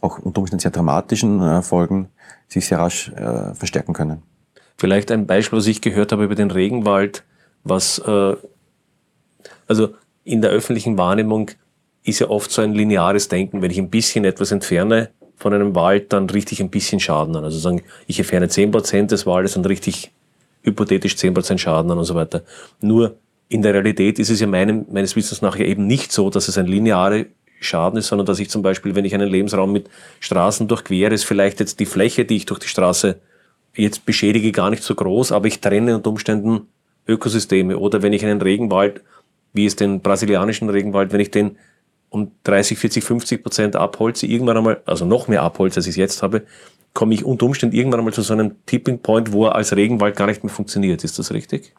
auch 0.00 0.18
unter 0.18 0.40
Umständen 0.40 0.62
sehr 0.62 0.70
dramatischen 0.70 1.40
äh, 1.40 1.62
Folgen 1.62 2.08
sich 2.48 2.66
sehr 2.66 2.78
rasch 2.78 3.10
äh, 3.10 3.54
verstärken 3.54 3.94
können. 3.94 4.22
Vielleicht 4.76 5.10
ein 5.10 5.26
Beispiel, 5.26 5.58
was 5.58 5.66
ich 5.66 5.80
gehört 5.80 6.12
habe 6.12 6.24
über 6.24 6.34
den 6.34 6.50
Regenwald, 6.50 7.24
was 7.62 7.98
äh, 8.00 8.36
also 9.66 9.94
in 10.24 10.42
der 10.42 10.50
öffentlichen 10.50 10.98
Wahrnehmung 10.98 11.50
ist 12.04 12.18
ja 12.18 12.28
oft 12.28 12.50
so 12.50 12.62
ein 12.62 12.72
lineares 12.72 13.28
Denken. 13.28 13.62
Wenn 13.62 13.70
ich 13.70 13.78
ein 13.78 13.90
bisschen 13.90 14.24
etwas 14.24 14.50
entferne 14.50 15.10
von 15.36 15.54
einem 15.54 15.74
Wald, 15.74 16.12
dann 16.12 16.28
richte 16.28 16.52
ich 16.52 16.60
ein 16.60 16.70
bisschen 16.70 17.00
Schaden 17.00 17.36
an. 17.36 17.44
Also 17.44 17.58
sagen, 17.58 17.82
ich 18.06 18.18
entferne 18.18 18.48
zehn 18.48 18.70
Prozent 18.70 19.10
des 19.12 19.26
Waldes, 19.26 19.54
dann 19.54 19.64
richte 19.64 19.90
ich 19.90 20.12
hypothetisch 20.62 21.14
10% 21.14 21.58
Schaden 21.58 21.90
an 21.90 21.98
und 21.98 22.04
so 22.04 22.14
weiter. 22.14 22.42
Nur 22.80 23.16
in 23.48 23.62
der 23.62 23.74
Realität 23.74 24.18
ist 24.18 24.30
es 24.30 24.40
ja 24.40 24.46
meinem, 24.46 24.86
meines 24.90 25.14
Wissens 25.16 25.42
nach 25.42 25.56
ja 25.56 25.66
eben 25.66 25.86
nicht 25.86 26.12
so, 26.12 26.30
dass 26.30 26.48
es 26.48 26.58
ein 26.58 26.66
lineare 26.66 27.26
Schaden 27.60 27.98
ist, 27.98 28.08
sondern 28.08 28.26
dass 28.26 28.38
ich 28.38 28.50
zum 28.50 28.62
Beispiel, 28.62 28.94
wenn 28.94 29.04
ich 29.04 29.14
einen 29.14 29.28
Lebensraum 29.28 29.72
mit 29.72 29.88
Straßen 30.20 30.68
durchquere, 30.68 31.14
ist 31.14 31.24
vielleicht 31.24 31.60
jetzt 31.60 31.78
die 31.80 31.86
Fläche, 31.86 32.24
die 32.24 32.36
ich 32.36 32.46
durch 32.46 32.60
die 32.60 32.68
Straße 32.68 33.20
jetzt 33.74 34.04
beschädige, 34.04 34.52
gar 34.52 34.70
nicht 34.70 34.82
so 34.82 34.94
groß, 34.94 35.32
aber 35.32 35.46
ich 35.46 35.60
trenne 35.60 35.94
unter 35.96 36.10
Umständen 36.10 36.68
Ökosysteme. 37.06 37.78
Oder 37.78 38.02
wenn 38.02 38.12
ich 38.12 38.24
einen 38.24 38.40
Regenwald, 38.40 39.02
wie 39.52 39.66
es 39.66 39.76
den 39.76 40.00
brasilianischen 40.00 40.68
Regenwald, 40.68 41.12
wenn 41.12 41.20
ich 41.20 41.30
den 41.30 41.56
um 42.12 42.32
30, 42.44 42.78
40, 42.78 43.04
50 43.04 43.42
Prozent 43.42 43.76
abholze, 43.76 44.26
irgendwann 44.26 44.58
einmal, 44.58 44.82
also 44.84 45.04
noch 45.04 45.28
mehr 45.28 45.42
abholze, 45.42 45.78
als 45.78 45.86
ich 45.86 45.92
es 45.92 45.96
jetzt 45.96 46.22
habe, 46.22 46.42
komme 46.92 47.14
ich 47.14 47.24
unter 47.24 47.46
Umständen 47.46 47.74
irgendwann 47.74 48.00
einmal 48.00 48.12
zu 48.12 48.22
so 48.22 48.34
einem 48.34 48.64
Tipping 48.66 48.98
Point, 48.98 49.32
wo 49.32 49.46
er 49.46 49.54
als 49.54 49.74
Regenwald 49.74 50.14
gar 50.14 50.26
nicht 50.26 50.44
mehr 50.44 50.52
funktioniert. 50.52 51.04
Ist 51.04 51.18
das 51.18 51.32
richtig? 51.32 51.74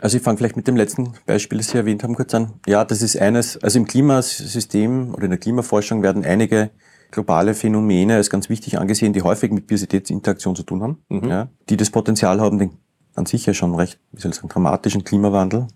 Also 0.00 0.16
ich 0.16 0.22
fange 0.24 0.38
vielleicht 0.38 0.56
mit 0.56 0.66
dem 0.66 0.74
letzten 0.74 1.14
Beispiel, 1.26 1.58
das 1.58 1.68
Sie 1.68 1.78
erwähnt 1.78 2.02
haben, 2.02 2.16
kurz 2.16 2.34
an. 2.34 2.54
Ja, 2.66 2.84
das 2.84 3.02
ist 3.02 3.16
eines, 3.16 3.56
also 3.62 3.78
im 3.78 3.86
Klimasystem 3.86 5.14
oder 5.14 5.24
in 5.24 5.30
der 5.30 5.38
Klimaforschung 5.38 6.02
werden 6.02 6.24
einige 6.24 6.70
globale 7.12 7.54
Phänomene 7.54 8.16
als 8.16 8.30
ganz 8.30 8.48
wichtig 8.48 8.78
angesehen, 8.78 9.12
die 9.12 9.22
häufig 9.22 9.52
mit 9.52 9.68
Biositätsinteraktion 9.68 10.56
zu 10.56 10.64
tun 10.64 10.82
haben, 10.82 11.04
mhm. 11.08 11.28
ja, 11.28 11.48
die 11.68 11.76
das 11.76 11.90
Potenzial 11.90 12.40
haben, 12.40 12.58
den 12.58 12.78
an 13.14 13.26
sich 13.26 13.46
ja 13.46 13.54
schon 13.54 13.76
recht, 13.76 14.00
wie 14.10 14.20
soll 14.20 14.32
ich 14.32 14.36
sagen, 14.36 14.48
dramatischen 14.48 15.04
Klimawandel 15.04 15.68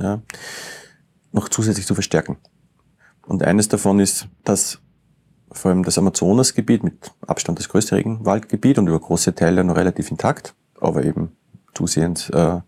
ja, 0.00 0.22
noch 1.34 1.48
zusätzlich 1.48 1.86
zu 1.86 1.94
verstärken. 1.94 2.36
Und 3.26 3.42
eines 3.42 3.68
davon 3.68 4.00
ist, 4.00 4.28
dass 4.44 4.80
vor 5.50 5.70
allem 5.70 5.82
das 5.82 5.98
Amazonasgebiet 5.98 6.82
mit 6.82 7.12
Abstand 7.26 7.58
das 7.58 7.68
größte 7.68 7.96
Regenwaldgebiet 7.96 8.78
und 8.78 8.88
über 8.88 9.00
große 9.00 9.34
Teile 9.34 9.64
noch 9.64 9.76
relativ 9.76 10.10
intakt, 10.10 10.54
aber 10.80 11.04
eben 11.04 11.32
zusehends 11.74 12.30
äh, 12.30 12.60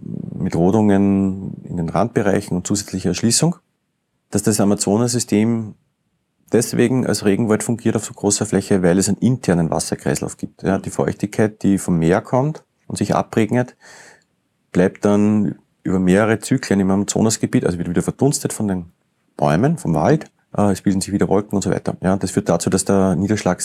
mit 0.00 0.54
Rodungen 0.54 1.62
in 1.64 1.76
den 1.76 1.88
Randbereichen 1.88 2.56
und 2.56 2.66
zusätzlicher 2.66 3.10
Erschließung, 3.10 3.56
dass 4.30 4.42
das 4.42 4.60
Amazonasystem 4.60 5.74
deswegen 6.52 7.06
als 7.06 7.24
Regenwald 7.24 7.62
fungiert 7.62 7.96
auf 7.96 8.04
so 8.04 8.14
großer 8.14 8.46
Fläche, 8.46 8.82
weil 8.82 8.98
es 8.98 9.08
einen 9.08 9.18
internen 9.18 9.70
Wasserkreislauf 9.70 10.36
gibt. 10.36 10.62
Ja, 10.62 10.78
die 10.78 10.90
Feuchtigkeit, 10.90 11.62
die 11.62 11.78
vom 11.78 11.98
Meer 11.98 12.20
kommt 12.20 12.64
und 12.86 12.96
sich 12.98 13.14
abregnet, 13.14 13.76
bleibt 14.70 15.04
dann 15.04 15.56
über 15.86 15.98
mehrere 15.98 16.38
Zyklen 16.38 16.80
im 16.80 16.90
Amazonasgebiet, 16.90 17.64
also 17.64 17.78
wird 17.78 17.88
wieder 17.88 18.02
verdunstet 18.02 18.52
von 18.52 18.68
den 18.68 18.86
Bäumen, 19.36 19.78
vom 19.78 19.94
Wald, 19.94 20.30
äh, 20.56 20.72
es 20.72 20.82
bilden 20.82 21.00
sich 21.00 21.12
wieder 21.12 21.28
Wolken 21.28 21.56
und 21.56 21.62
so 21.62 21.70
weiter. 21.70 21.96
Ja, 22.02 22.16
das 22.16 22.32
führt 22.32 22.48
dazu, 22.48 22.70
dass 22.70 22.84
der 22.84 23.16
Niederschlag 23.16 23.62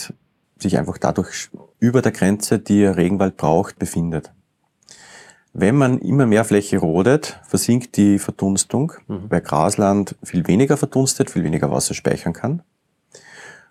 sich 0.58 0.78
einfach 0.78 0.98
dadurch 0.98 1.50
über 1.80 2.02
der 2.02 2.12
Grenze, 2.12 2.60
die 2.60 2.86
Regenwald 2.86 3.38
braucht, 3.38 3.80
befindet. 3.80 4.32
Wenn 5.54 5.76
man 5.76 5.98
immer 5.98 6.26
mehr 6.26 6.46
Fläche 6.46 6.78
rodet, 6.78 7.40
versinkt 7.46 7.98
die 7.98 8.20
Verdunstung, 8.20 8.94
mhm. 9.08 9.26
weil 9.30 9.42
Grasland 9.42 10.16
viel 10.24 10.48
weniger 10.48 10.78
verdunstet, 10.78 11.30
viel 11.30 11.44
weniger 11.44 11.72
Wasser 11.72 11.94
speichern 11.94 12.34
kann. 12.34 12.62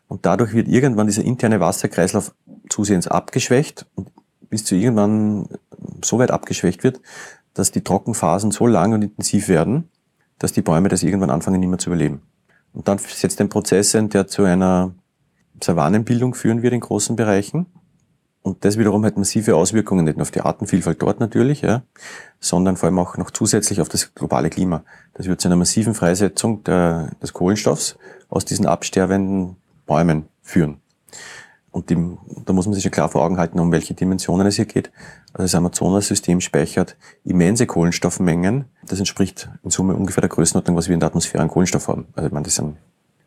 Und 0.09 0.27
dadurch 0.27 0.53
wird 0.53 0.69
irgendwann 0.69 1.07
dieser 1.07 1.23
interne 1.25 1.61
Wasserkreislauf 1.61 2.35
zusehends 2.69 3.07
abgeschwächt 3.07 3.87
und 3.95 4.11
bis 4.51 4.65
zu 4.65 4.75
irgendwann 4.75 5.49
so 6.05 6.19
weit 6.19 6.33
abgeschwächt 6.33 6.83
wird, 6.83 7.01
dass 7.55 7.71
die 7.71 7.83
Trockenphasen 7.83 8.51
so 8.51 8.67
lang 8.67 8.93
und 8.93 9.03
intensiv 9.03 9.49
werden, 9.49 9.89
dass 10.39 10.53
die 10.53 10.63
Bäume 10.63 10.89
das 10.89 11.03
irgendwann 11.03 11.31
anfangen, 11.31 11.61
nicht 11.61 11.69
mehr 11.69 11.79
zu 11.79 11.91
überleben. 11.91 12.23
Und 12.73 12.89
dann 12.89 12.99
setzt 12.99 13.41
ein 13.41 13.49
Prozess 13.49 13.95
ein, 13.95 14.09
der 14.09 14.27
zu 14.27 14.45
einer 14.45 14.95
Savannenbildung 15.63 16.35
führen 16.35 16.63
wird 16.63 16.73
in 16.73 16.81
großen 16.81 17.17
Bereichen. 17.17 17.67
Und 18.43 18.65
das 18.65 18.79
wiederum 18.79 19.05
hat 19.05 19.19
massive 19.19 19.55
Auswirkungen, 19.55 20.07
nicht 20.07 20.17
nur 20.17 20.23
auf 20.23 20.31
die 20.31 20.41
Artenvielfalt 20.41 21.03
dort 21.03 21.21
natürlich, 21.21 21.61
ja, 21.61 21.83
sondern 22.39 22.77
vor 22.77 22.87
allem 22.87 22.99
auch 22.99 23.19
noch 23.19 23.31
zusätzlich 23.31 23.83
auf 23.83 23.91
das 23.91 24.15
globale 24.15 24.49
Klima. 24.49 24.83
Das 25.13 25.27
wird 25.27 25.43
zu 25.43 25.49
einer 25.49 25.57
massiven 25.57 25.95
Freisetzung 25.95 26.65
der, 26.65 27.11
des 27.23 27.35
Kohlenstoffs 27.35 27.99
aus 28.31 28.47
diesen 28.47 28.65
absterbenden 28.65 29.57
Bäumen 29.87 30.27
führen. 30.41 30.81
Und 31.73 31.91
die, 31.91 31.97
da 32.45 32.53
muss 32.53 32.67
man 32.67 32.75
sich 32.75 32.83
ja 32.83 32.91
klar 32.91 33.09
vor 33.09 33.23
Augen 33.23 33.39
halten, 33.39 33.61
um 33.61 33.71
welche 33.71 33.95
Dimensionen 33.95 34.47
es 34.47 34.57
hier 34.57 34.65
geht. 34.65 34.91
Also 35.33 35.45
das 35.45 35.55
Amazonas-System 35.55 36.41
speichert 36.41 36.97
immense 37.25 37.67
Kohlenstoffmengen. 37.67 38.65
Das 38.87 38.99
entspricht 38.99 39.49
in 39.63 39.71
Summe 39.71 39.95
ungefähr 39.95 40.21
der 40.21 40.31
Größenordnung, 40.31 40.77
was 40.77 40.89
wir 40.89 40.95
in 40.95 41.01
der 41.01 41.09
Atmosphäre 41.09 41.43
an 41.43 41.49
Kohlenstoff 41.49 41.87
haben. 41.87 42.09
Also 42.15 42.27
ich 42.27 42.33
meine, 42.33 42.45
das 42.45 42.57
sind 42.57 42.77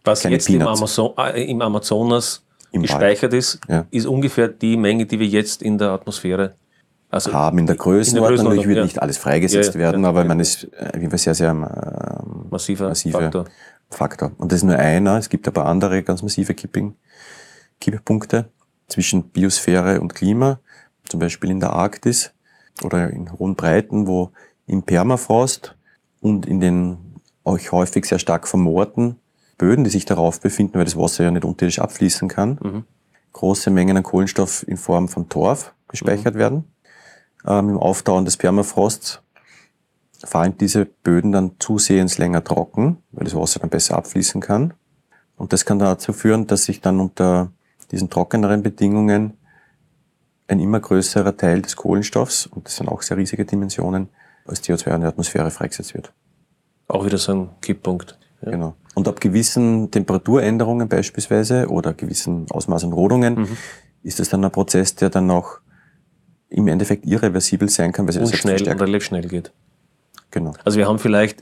was 0.04 0.24
jetzt 0.24 0.50
im, 0.50 0.62
Amazon, 0.62 1.14
äh, 1.18 1.50
im, 1.50 1.62
Amazonas 1.62 2.44
Im 2.72 2.82
gespeichert 2.82 3.32
Wald. 3.32 3.34
ist, 3.34 3.60
ja. 3.70 3.86
ist 3.90 4.06
ungefähr 4.06 4.50
die 4.50 4.76
Menge, 4.76 5.06
die 5.06 5.20
wir 5.20 5.28
jetzt 5.28 5.62
in 5.62 5.78
der 5.78 5.92
Atmosphäre 5.92 6.56
also 7.14 7.32
haben 7.32 7.60
in 7.60 7.68
der 7.68 7.76
Größenordnung. 7.76 8.44
Natürlich 8.44 8.68
wird 8.68 8.78
ja. 8.78 8.84
nicht 8.84 9.02
alles 9.02 9.18
freigesetzt 9.20 9.76
ja, 9.76 9.80
werden, 9.80 10.04
aber 10.04 10.26
man 10.26 10.40
ist 10.40 10.68
auf 10.78 10.96
jeden 10.96 11.12
Fall 11.12 11.20
sehr, 11.20 11.36
sehr 11.36 11.52
ähm, 11.52 12.48
massiver, 12.50 12.90
massiver 12.90 13.22
Faktor. 13.22 13.46
Faktor. 13.92 14.32
Und 14.40 14.52
das 14.52 14.58
ist 14.58 14.64
nur 14.64 14.78
einer. 14.78 15.18
Es 15.18 15.30
gibt 15.30 15.48
aber 15.48 15.68
andere 15.68 16.02
ganz 16.02 16.24
massive 16.24 16.56
Kipping. 16.56 16.96
Kipppunkte 17.92 18.50
zwischen 18.88 19.24
Biosphäre 19.30 20.00
und 20.00 20.16
Klima, 20.16 20.60
zum 21.10 21.20
Beispiel 21.20 21.52
in 21.52 21.60
der 21.60 21.74
Arktis 21.74 22.32
oder 22.82 23.10
in 23.10 23.32
hohen 23.32 23.56
Breiten, 23.56 24.08
wo 24.08 24.32
im 24.68 24.84
Permafrost 24.84 25.76
und 26.22 26.46
in 26.46 26.60
den 26.60 26.98
auch 27.44 27.60
häufig 27.72 28.06
sehr 28.06 28.20
stark 28.20 28.48
vermoorten 28.48 29.18
Böden, 29.58 29.84
die 29.84 29.90
sich 29.90 30.06
darauf 30.06 30.40
befinden, 30.40 30.76
weil 30.76 30.86
das 30.86 30.98
Wasser 30.98 31.26
ja 31.26 31.32
nicht 31.32 31.44
unterirdisch 31.44 31.80
abfließen 31.80 32.30
kann, 32.30 32.58
mhm. 32.62 32.84
große 33.34 33.70
Mengen 33.70 33.98
an 33.98 34.04
Kohlenstoff 34.04 34.66
in 34.68 34.78
Form 34.78 35.10
von 35.10 35.28
Torf 35.28 35.74
gespeichert 35.90 36.36
mhm. 36.36 36.40
werden. 36.40 36.64
Ähm, 37.46 37.70
Im 37.70 37.78
Auftauen 37.78 38.24
des 38.24 38.38
Permafrosts 38.38 39.22
fallen 40.24 40.58
diese 40.58 40.86
Böden 40.86 41.34
dann 41.34 41.52
zusehends 41.60 42.18
länger 42.18 42.44
trocken, 42.46 43.04
weil 43.12 43.26
das 43.26 43.36
Wasser 43.36 43.60
dann 43.60 43.70
besser 43.70 43.98
abfließen 43.98 44.40
kann. 44.40 44.74
Und 45.36 45.52
das 45.52 45.66
kann 45.66 45.80
dazu 45.80 46.14
führen, 46.14 46.48
dass 46.48 46.64
sich 46.64 46.80
dann 46.80 47.02
unter 47.02 47.52
diesen 47.94 48.10
trockeneren 48.10 48.64
Bedingungen 48.64 49.38
ein 50.48 50.60
immer 50.60 50.80
größerer 50.80 51.38
Teil 51.38 51.62
des 51.62 51.76
Kohlenstoffs, 51.76 52.48
und 52.48 52.66
das 52.66 52.76
sind 52.76 52.90
auch 52.90 53.02
sehr 53.02 53.18
riesige 53.18 53.46
Dimensionen, 53.46 54.10
als 54.46 54.62
CO2 54.62 54.94
in 54.96 55.02
der 55.02 55.10
Atmosphäre 55.10 55.50
freigesetzt 55.52 55.94
wird. 55.94 56.12
Auch 56.88 57.06
wieder 57.06 57.18
so 57.18 57.34
ein 57.34 57.50
Kipppunkt. 57.62 58.18
Ja. 58.42 58.52
Genau. 58.52 58.76
Und 58.94 59.08
ab 59.08 59.22
gewissen 59.22 59.90
Temperaturänderungen 59.90 60.90
beispielsweise 60.90 61.70
oder 61.70 61.94
gewissen 61.94 62.46
Ausmaß 62.52 62.84
an 62.84 62.94
Rodungen 62.94 63.36
mhm. 63.36 63.58
ist 64.04 64.20
das 64.20 64.30
dann 64.30 64.44
ein 64.44 64.52
Prozess, 64.52 64.96
der 64.96 65.10
dann 65.10 65.32
auch 65.32 65.60
im 66.50 66.68
Endeffekt 66.68 67.06
irreversibel 67.06 67.70
sein 67.70 67.92
kann, 67.92 68.08
weil 68.08 68.16
es 68.16 68.36
schnell, 68.38 68.62
relativ 68.62 69.06
schnell 69.06 69.28
geht. 69.28 69.52
Genau. 70.30 70.54
Also 70.66 70.78
wir 70.78 70.88
haben 70.88 71.00
vielleicht 71.00 71.42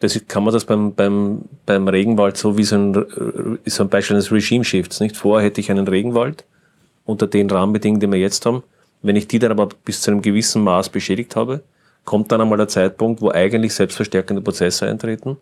das 0.00 0.20
kann 0.28 0.44
man 0.44 0.52
das 0.52 0.64
beim, 0.64 0.94
beim, 0.94 1.42
beim 1.64 1.88
Regenwald 1.88 2.36
so 2.36 2.58
wie 2.58 2.64
so 2.64 2.76
ein, 2.76 3.06
so 3.64 3.82
ein 3.82 3.88
Beispiel 3.88 4.16
eines 4.16 4.30
Regime-Shifts, 4.30 5.00
nicht? 5.00 5.16
Vorher 5.16 5.46
hätte 5.46 5.60
ich 5.60 5.70
einen 5.70 5.88
Regenwald 5.88 6.44
unter 7.04 7.26
den 7.26 7.48
Rahmenbedingungen, 7.48 8.00
die 8.00 8.10
wir 8.10 8.18
jetzt 8.18 8.44
haben. 8.44 8.62
Wenn 9.02 9.16
ich 9.16 9.28
die 9.28 9.38
dann 9.38 9.52
aber 9.52 9.68
bis 9.84 10.02
zu 10.02 10.10
einem 10.10 10.22
gewissen 10.22 10.62
Maß 10.62 10.90
beschädigt 10.90 11.36
habe, 11.36 11.62
kommt 12.04 12.30
dann 12.30 12.40
einmal 12.40 12.58
der 12.58 12.68
Zeitpunkt, 12.68 13.20
wo 13.20 13.30
eigentlich 13.30 13.74
selbstverstärkende 13.74 14.42
Prozesse 14.42 14.86
eintreten 14.86 15.36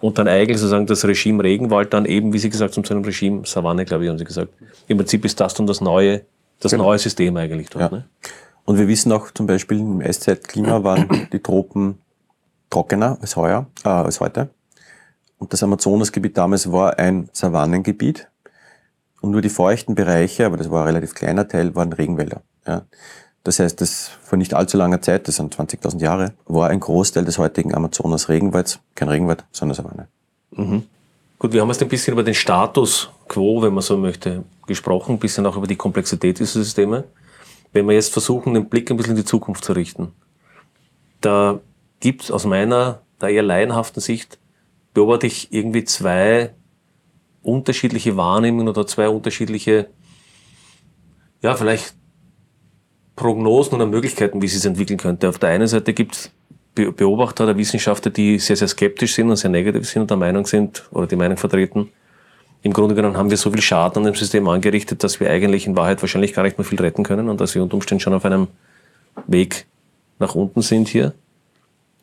und 0.00 0.18
dann 0.18 0.28
eigentlich 0.28 0.58
sozusagen 0.58 0.86
das 0.86 1.04
Regime 1.04 1.42
Regenwald 1.42 1.92
dann 1.92 2.06
eben, 2.06 2.32
wie 2.32 2.38
Sie 2.38 2.50
gesagt 2.50 2.76
haben, 2.76 2.84
zu 2.84 2.94
einem 2.94 3.04
Regime 3.04 3.42
Savanne, 3.44 3.84
glaube 3.84 4.04
ich, 4.04 4.10
haben 4.10 4.18
Sie 4.18 4.24
gesagt. 4.24 4.52
Im 4.88 4.98
Prinzip 4.98 5.24
ist 5.24 5.38
das 5.38 5.54
dann 5.54 5.66
das 5.66 5.80
neue, 5.80 6.22
das 6.60 6.72
genau. 6.72 6.84
neue 6.84 6.98
System 6.98 7.36
eigentlich 7.36 7.70
dort. 7.70 7.92
Ja. 7.92 7.98
Ne? 7.98 8.04
Und 8.64 8.78
wir 8.78 8.88
wissen 8.88 9.12
auch 9.12 9.30
zum 9.30 9.46
Beispiel 9.46 9.78
im 9.78 10.00
Eiszeitklima 10.00 10.82
waren 10.82 11.28
die 11.32 11.38
Tropen 11.38 11.98
trockener 12.72 13.18
als 13.20 13.36
heuer, 13.36 13.66
äh, 13.84 13.88
als 13.88 14.20
heute. 14.20 14.50
Und 15.38 15.52
das 15.52 15.62
Amazonasgebiet 15.62 16.36
damals 16.36 16.70
war 16.70 16.98
ein 16.98 17.28
Savannengebiet. 17.32 18.28
Und 19.20 19.30
nur 19.30 19.40
die 19.40 19.50
feuchten 19.50 19.94
Bereiche, 19.94 20.46
aber 20.46 20.56
das 20.56 20.70
war 20.70 20.82
ein 20.82 20.88
relativ 20.88 21.14
kleiner 21.14 21.46
Teil, 21.46 21.74
waren 21.74 21.92
Regenwälder. 21.92 22.42
Ja. 22.66 22.82
Das 23.44 23.58
heißt, 23.58 23.80
das 23.80 24.10
vor 24.22 24.38
nicht 24.38 24.54
allzu 24.54 24.76
langer 24.76 25.00
Zeit, 25.00 25.26
das 25.28 25.36
sind 25.36 25.54
20.000 25.54 26.00
Jahre, 26.00 26.32
war 26.46 26.70
ein 26.70 26.80
Großteil 26.80 27.24
des 27.24 27.38
heutigen 27.38 27.74
Amazonas-Regenwalds, 27.74 28.80
kein 28.94 29.08
Regenwald, 29.08 29.44
sondern 29.50 29.76
Savanne. 29.76 30.08
Mhm. 30.52 30.84
Gut, 31.38 31.52
wir 31.52 31.60
haben 31.60 31.68
jetzt 31.68 31.82
ein 31.82 31.88
bisschen 31.88 32.12
über 32.12 32.22
den 32.22 32.34
Status 32.34 33.10
quo, 33.26 33.62
wenn 33.62 33.74
man 33.74 33.82
so 33.82 33.96
möchte, 33.96 34.44
gesprochen, 34.66 35.16
ein 35.16 35.18
bisschen 35.18 35.44
auch 35.44 35.56
über 35.56 35.66
die 35.66 35.76
Komplexität 35.76 36.38
dieser 36.38 36.62
Systeme. 36.62 37.04
Wenn 37.72 37.86
wir 37.86 37.94
jetzt 37.94 38.12
versuchen, 38.12 38.54
den 38.54 38.68
Blick 38.68 38.90
ein 38.90 38.96
bisschen 38.96 39.16
in 39.16 39.22
die 39.22 39.24
Zukunft 39.24 39.64
zu 39.64 39.72
richten, 39.72 40.12
da 41.20 41.58
gibt 42.02 42.24
es 42.24 42.30
aus 42.30 42.44
meiner 42.44 43.00
da 43.18 43.28
eher 43.28 43.42
laienhaften 43.42 44.02
Sicht, 44.02 44.38
beobachte 44.92 45.26
ich 45.26 45.52
irgendwie 45.52 45.84
zwei 45.84 46.50
unterschiedliche 47.40 48.16
Wahrnehmungen 48.16 48.68
oder 48.68 48.86
zwei 48.86 49.08
unterschiedliche, 49.08 49.88
ja, 51.40 51.54
vielleicht 51.54 51.94
Prognosen 53.16 53.76
oder 53.76 53.86
Möglichkeiten, 53.86 54.42
wie 54.42 54.48
sie 54.48 54.56
es 54.56 54.64
entwickeln 54.64 54.98
könnte. 54.98 55.28
Auf 55.28 55.38
der 55.38 55.50
einen 55.50 55.68
Seite 55.68 55.94
gibt 55.94 56.14
es 56.16 56.30
Beobachter 56.74 57.44
oder 57.44 57.56
Wissenschaftler, 57.56 58.10
die 58.10 58.38
sehr, 58.38 58.56
sehr 58.56 58.68
skeptisch 58.68 59.14
sind 59.14 59.30
und 59.30 59.36
sehr 59.36 59.50
negativ 59.50 59.88
sind 59.88 60.02
und 60.02 60.10
der 60.10 60.16
Meinung 60.16 60.46
sind 60.46 60.88
oder 60.90 61.06
die 61.06 61.16
Meinung 61.16 61.36
vertreten, 61.36 61.90
im 62.62 62.72
Grunde 62.72 62.94
genommen 62.94 63.16
haben 63.16 63.30
wir 63.30 63.36
so 63.36 63.50
viel 63.50 63.60
Schaden 63.60 63.98
an 63.98 64.04
dem 64.04 64.14
System 64.14 64.48
angerichtet, 64.48 65.02
dass 65.02 65.18
wir 65.18 65.28
eigentlich 65.28 65.66
in 65.66 65.76
Wahrheit 65.76 66.00
wahrscheinlich 66.00 66.32
gar 66.32 66.44
nicht 66.44 66.58
mehr 66.58 66.64
viel 66.64 66.80
retten 66.80 67.02
können 67.02 67.28
und 67.28 67.40
dass 67.40 67.54
wir 67.54 67.62
unter 67.62 67.74
Umständen 67.74 68.00
schon 68.00 68.14
auf 68.14 68.24
einem 68.24 68.46
Weg 69.26 69.66
nach 70.20 70.36
unten 70.36 70.62
sind 70.62 70.88
hier. 70.88 71.12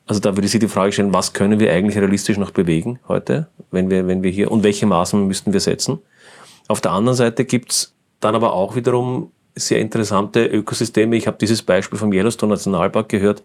Also 0.09 0.21
da 0.21 0.35
würde 0.35 0.47
ich 0.47 0.51
Sie 0.51 0.57
die 0.57 0.67
Frage 0.67 0.91
stellen, 0.91 1.13
was 1.13 1.33
können 1.33 1.59
wir 1.59 1.71
eigentlich 1.71 1.95
realistisch 1.95 2.39
noch 2.39 2.49
bewegen 2.49 2.99
heute, 3.07 3.47
wenn 3.69 3.91
wir, 3.91 4.07
wenn 4.07 4.23
wir 4.23 4.31
hier, 4.31 4.49
und 4.49 4.63
welche 4.63 4.87
Maßnahmen 4.87 5.27
müssten 5.27 5.53
wir 5.53 5.59
setzen? 5.59 5.99
Auf 6.67 6.81
der 6.81 6.93
anderen 6.93 7.15
Seite 7.15 7.45
gibt's 7.45 7.93
dann 8.19 8.33
aber 8.33 8.53
auch 8.53 8.75
wiederum 8.75 9.31
sehr 9.53 9.77
interessante 9.77 10.47
Ökosysteme. 10.47 11.15
Ich 11.15 11.27
habe 11.27 11.37
dieses 11.37 11.61
Beispiel 11.61 11.99
vom 11.99 12.11
Yellowstone 12.11 12.53
Nationalpark 12.53 13.07
gehört, 13.07 13.43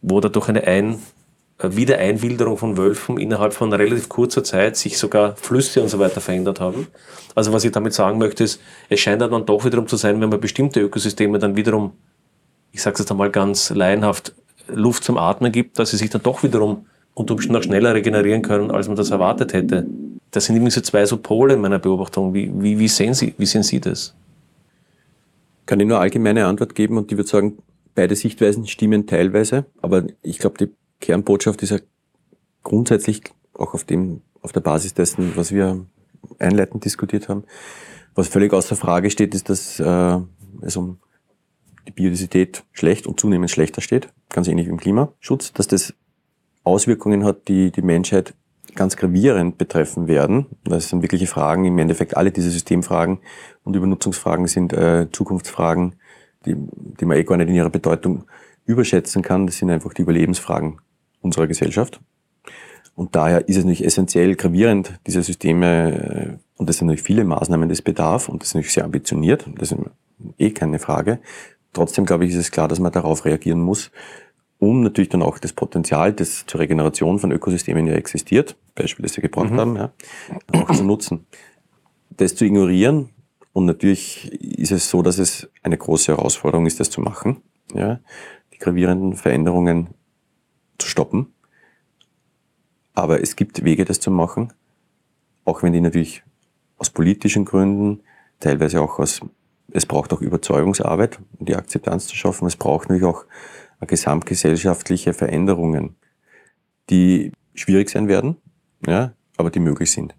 wo 0.00 0.18
dadurch 0.18 0.48
eine 0.48 0.66
Ein 0.66 0.98
Wiedereinwilderung 1.62 2.58
von 2.58 2.76
Wölfen 2.76 3.16
innerhalb 3.18 3.52
von 3.52 3.72
relativ 3.72 4.08
kurzer 4.08 4.42
Zeit 4.42 4.76
sich 4.76 4.98
sogar 4.98 5.36
Flüsse 5.36 5.80
und 5.80 5.88
so 5.88 6.00
weiter 6.00 6.20
verändert 6.20 6.58
haben. 6.58 6.88
Also 7.36 7.52
was 7.52 7.62
ich 7.62 7.70
damit 7.70 7.92
sagen 7.92 8.18
möchte 8.18 8.42
ist, 8.42 8.60
es 8.88 8.98
scheint 8.98 9.22
dann 9.22 9.46
doch 9.46 9.64
wiederum 9.64 9.86
zu 9.86 9.96
sein, 9.96 10.20
wenn 10.20 10.30
man 10.30 10.40
bestimmte 10.40 10.80
Ökosysteme 10.80 11.38
dann 11.38 11.54
wiederum, 11.54 11.92
ich 12.72 12.82
sage 12.82 12.94
es 12.94 13.00
jetzt 13.00 13.12
einmal 13.12 13.30
ganz 13.30 13.70
laienhaft, 13.70 14.34
Luft 14.68 15.04
zum 15.04 15.18
Atmen 15.18 15.52
gibt, 15.52 15.78
dass 15.78 15.90
sie 15.90 15.96
sich 15.96 16.10
dann 16.10 16.22
doch 16.22 16.42
wiederum 16.42 16.86
unter 17.14 17.34
Umständen 17.34 17.54
noch 17.54 17.62
schneller 17.62 17.94
regenerieren 17.94 18.42
können, 18.42 18.70
als 18.70 18.88
man 18.88 18.96
das 18.96 19.10
erwartet 19.10 19.52
hätte. 19.52 19.86
Das 20.30 20.46
sind 20.46 20.56
irgendwie 20.56 20.72
so 20.72 20.80
zwei 20.80 21.04
so 21.04 21.18
Pole 21.18 21.54
in 21.54 21.60
meiner 21.60 21.78
Beobachtung. 21.78 22.32
Wie, 22.32 22.50
wie, 22.54 22.78
wie, 22.78 22.88
sehen 22.88 23.14
Sie, 23.14 23.34
wie 23.36 23.46
sehen 23.46 23.62
Sie 23.62 23.80
das? 23.80 24.14
Kann 25.66 25.78
ich 25.80 25.86
nur 25.86 26.00
allgemeine 26.00 26.46
Antwort 26.46 26.74
geben 26.74 26.96
und 26.96 27.10
die 27.10 27.16
würde 27.16 27.28
sagen, 27.28 27.58
beide 27.94 28.16
Sichtweisen 28.16 28.66
stimmen 28.66 29.06
teilweise, 29.06 29.66
aber 29.82 30.04
ich 30.22 30.38
glaube, 30.38 30.58
die 30.58 30.70
Kernbotschaft 31.00 31.62
ist 31.62 31.70
ja 31.70 31.78
grundsätzlich 32.62 33.22
auch 33.54 33.74
auf 33.74 33.84
dem, 33.84 34.22
auf 34.40 34.52
der 34.52 34.60
Basis 34.60 34.94
dessen, 34.94 35.32
was 35.36 35.52
wir 35.52 35.84
einleitend 36.38 36.84
diskutiert 36.84 37.28
haben. 37.28 37.44
Was 38.14 38.28
völlig 38.28 38.52
außer 38.52 38.76
Frage 38.76 39.10
steht, 39.10 39.34
ist, 39.34 39.48
dass 39.48 39.80
äh, 39.80 40.18
es 40.62 40.76
um 40.76 40.98
die 41.86 41.92
Biodiversität 41.92 42.64
schlecht 42.72 43.06
und 43.06 43.18
zunehmend 43.18 43.50
schlechter 43.50 43.80
steht, 43.80 44.08
ganz 44.28 44.48
ähnlich 44.48 44.66
wie 44.66 44.70
im 44.70 44.78
Klimaschutz, 44.78 45.52
dass 45.52 45.66
das 45.66 45.94
Auswirkungen 46.64 47.24
hat, 47.24 47.48
die 47.48 47.70
die 47.70 47.82
Menschheit 47.82 48.34
ganz 48.74 48.96
gravierend 48.96 49.58
betreffen 49.58 50.06
werden. 50.08 50.46
Das 50.64 50.88
sind 50.88 51.02
wirkliche 51.02 51.26
Fragen, 51.26 51.64
im 51.64 51.78
Endeffekt 51.78 52.16
alle 52.16 52.30
diese 52.30 52.50
Systemfragen 52.50 53.18
und 53.64 53.76
Übernutzungsfragen 53.76 54.46
sind 54.46 54.72
äh, 54.72 55.08
Zukunftsfragen, 55.10 55.96
die, 56.46 56.54
die 56.56 57.04
man 57.04 57.16
eh 57.16 57.24
gar 57.24 57.36
nicht 57.36 57.48
in 57.48 57.54
ihrer 57.54 57.70
Bedeutung 57.70 58.24
überschätzen 58.64 59.22
kann. 59.22 59.46
Das 59.46 59.58
sind 59.58 59.70
einfach 59.70 59.92
die 59.92 60.02
Überlebensfragen 60.02 60.80
unserer 61.20 61.46
Gesellschaft. 61.46 62.00
Und 62.94 63.16
daher 63.16 63.48
ist 63.48 63.56
es 63.56 63.64
natürlich 63.64 63.84
essentiell 63.84 64.34
gravierend, 64.36 65.00
diese 65.06 65.22
Systeme, 65.22 66.38
äh, 66.38 66.38
und 66.56 66.68
das 66.68 66.76
sind 66.76 66.86
natürlich 66.86 67.02
viele 67.04 67.24
Maßnahmen 67.24 67.68
des 67.68 67.82
Bedarf, 67.82 68.28
und 68.28 68.42
das 68.42 68.48
ist 68.48 68.54
natürlich 68.54 68.74
sehr 68.74 68.84
ambitioniert, 68.84 69.46
das 69.56 69.72
ist 69.72 69.78
eh 70.38 70.50
keine 70.50 70.78
Frage. 70.78 71.20
Trotzdem, 71.72 72.04
glaube 72.04 72.24
ich, 72.24 72.32
ist 72.32 72.38
es 72.38 72.50
klar, 72.50 72.68
dass 72.68 72.80
man 72.80 72.92
darauf 72.92 73.24
reagieren 73.24 73.60
muss, 73.60 73.90
um 74.58 74.82
natürlich 74.82 75.08
dann 75.08 75.22
auch 75.22 75.38
das 75.38 75.52
Potenzial, 75.52 76.12
das 76.12 76.46
zur 76.46 76.60
Regeneration 76.60 77.18
von 77.18 77.32
Ökosystemen 77.32 77.86
ja 77.86 77.94
existiert, 77.94 78.56
Beispiel, 78.74 79.02
das 79.02 79.14
Sie 79.14 79.20
gebracht 79.20 79.50
mhm. 79.50 79.58
haben, 79.58 79.76
ja, 79.76 79.92
auch 80.52 80.70
zu 80.70 80.84
nutzen. 80.84 81.26
Das 82.10 82.36
zu 82.36 82.44
ignorieren, 82.44 83.10
und 83.52 83.66
natürlich 83.66 84.32
ist 84.42 84.72
es 84.72 84.88
so, 84.88 85.02
dass 85.02 85.18
es 85.18 85.50
eine 85.62 85.76
große 85.76 86.12
Herausforderung 86.12 86.66
ist, 86.66 86.80
das 86.80 86.90
zu 86.90 87.00
machen, 87.00 87.42
ja, 87.74 88.00
die 88.52 88.58
gravierenden 88.58 89.14
Veränderungen 89.14 89.88
zu 90.78 90.88
stoppen. 90.88 91.34
Aber 92.94 93.20
es 93.20 93.36
gibt 93.36 93.64
Wege, 93.64 93.84
das 93.84 94.00
zu 94.00 94.10
machen, 94.10 94.52
auch 95.44 95.62
wenn 95.62 95.72
die 95.72 95.80
natürlich 95.80 96.22
aus 96.78 96.90
politischen 96.90 97.44
Gründen, 97.44 98.00
teilweise 98.40 98.80
auch 98.80 98.98
aus, 98.98 99.20
es 99.72 99.86
braucht 99.86 100.12
auch 100.12 100.20
Überzeugungsarbeit, 100.20 101.18
um 101.38 101.46
die 101.46 101.56
Akzeptanz 101.56 102.06
zu 102.06 102.16
schaffen. 102.16 102.46
Es 102.46 102.56
braucht 102.56 102.88
natürlich 102.88 103.04
auch 103.04 103.24
gesamtgesellschaftliche 103.86 105.12
Veränderungen, 105.12 105.96
die 106.90 107.32
schwierig 107.54 107.90
sein 107.90 108.08
werden, 108.08 108.36
ja, 108.86 109.12
aber 109.36 109.50
die 109.50 109.60
möglich 109.60 109.90
sind. 109.90 110.14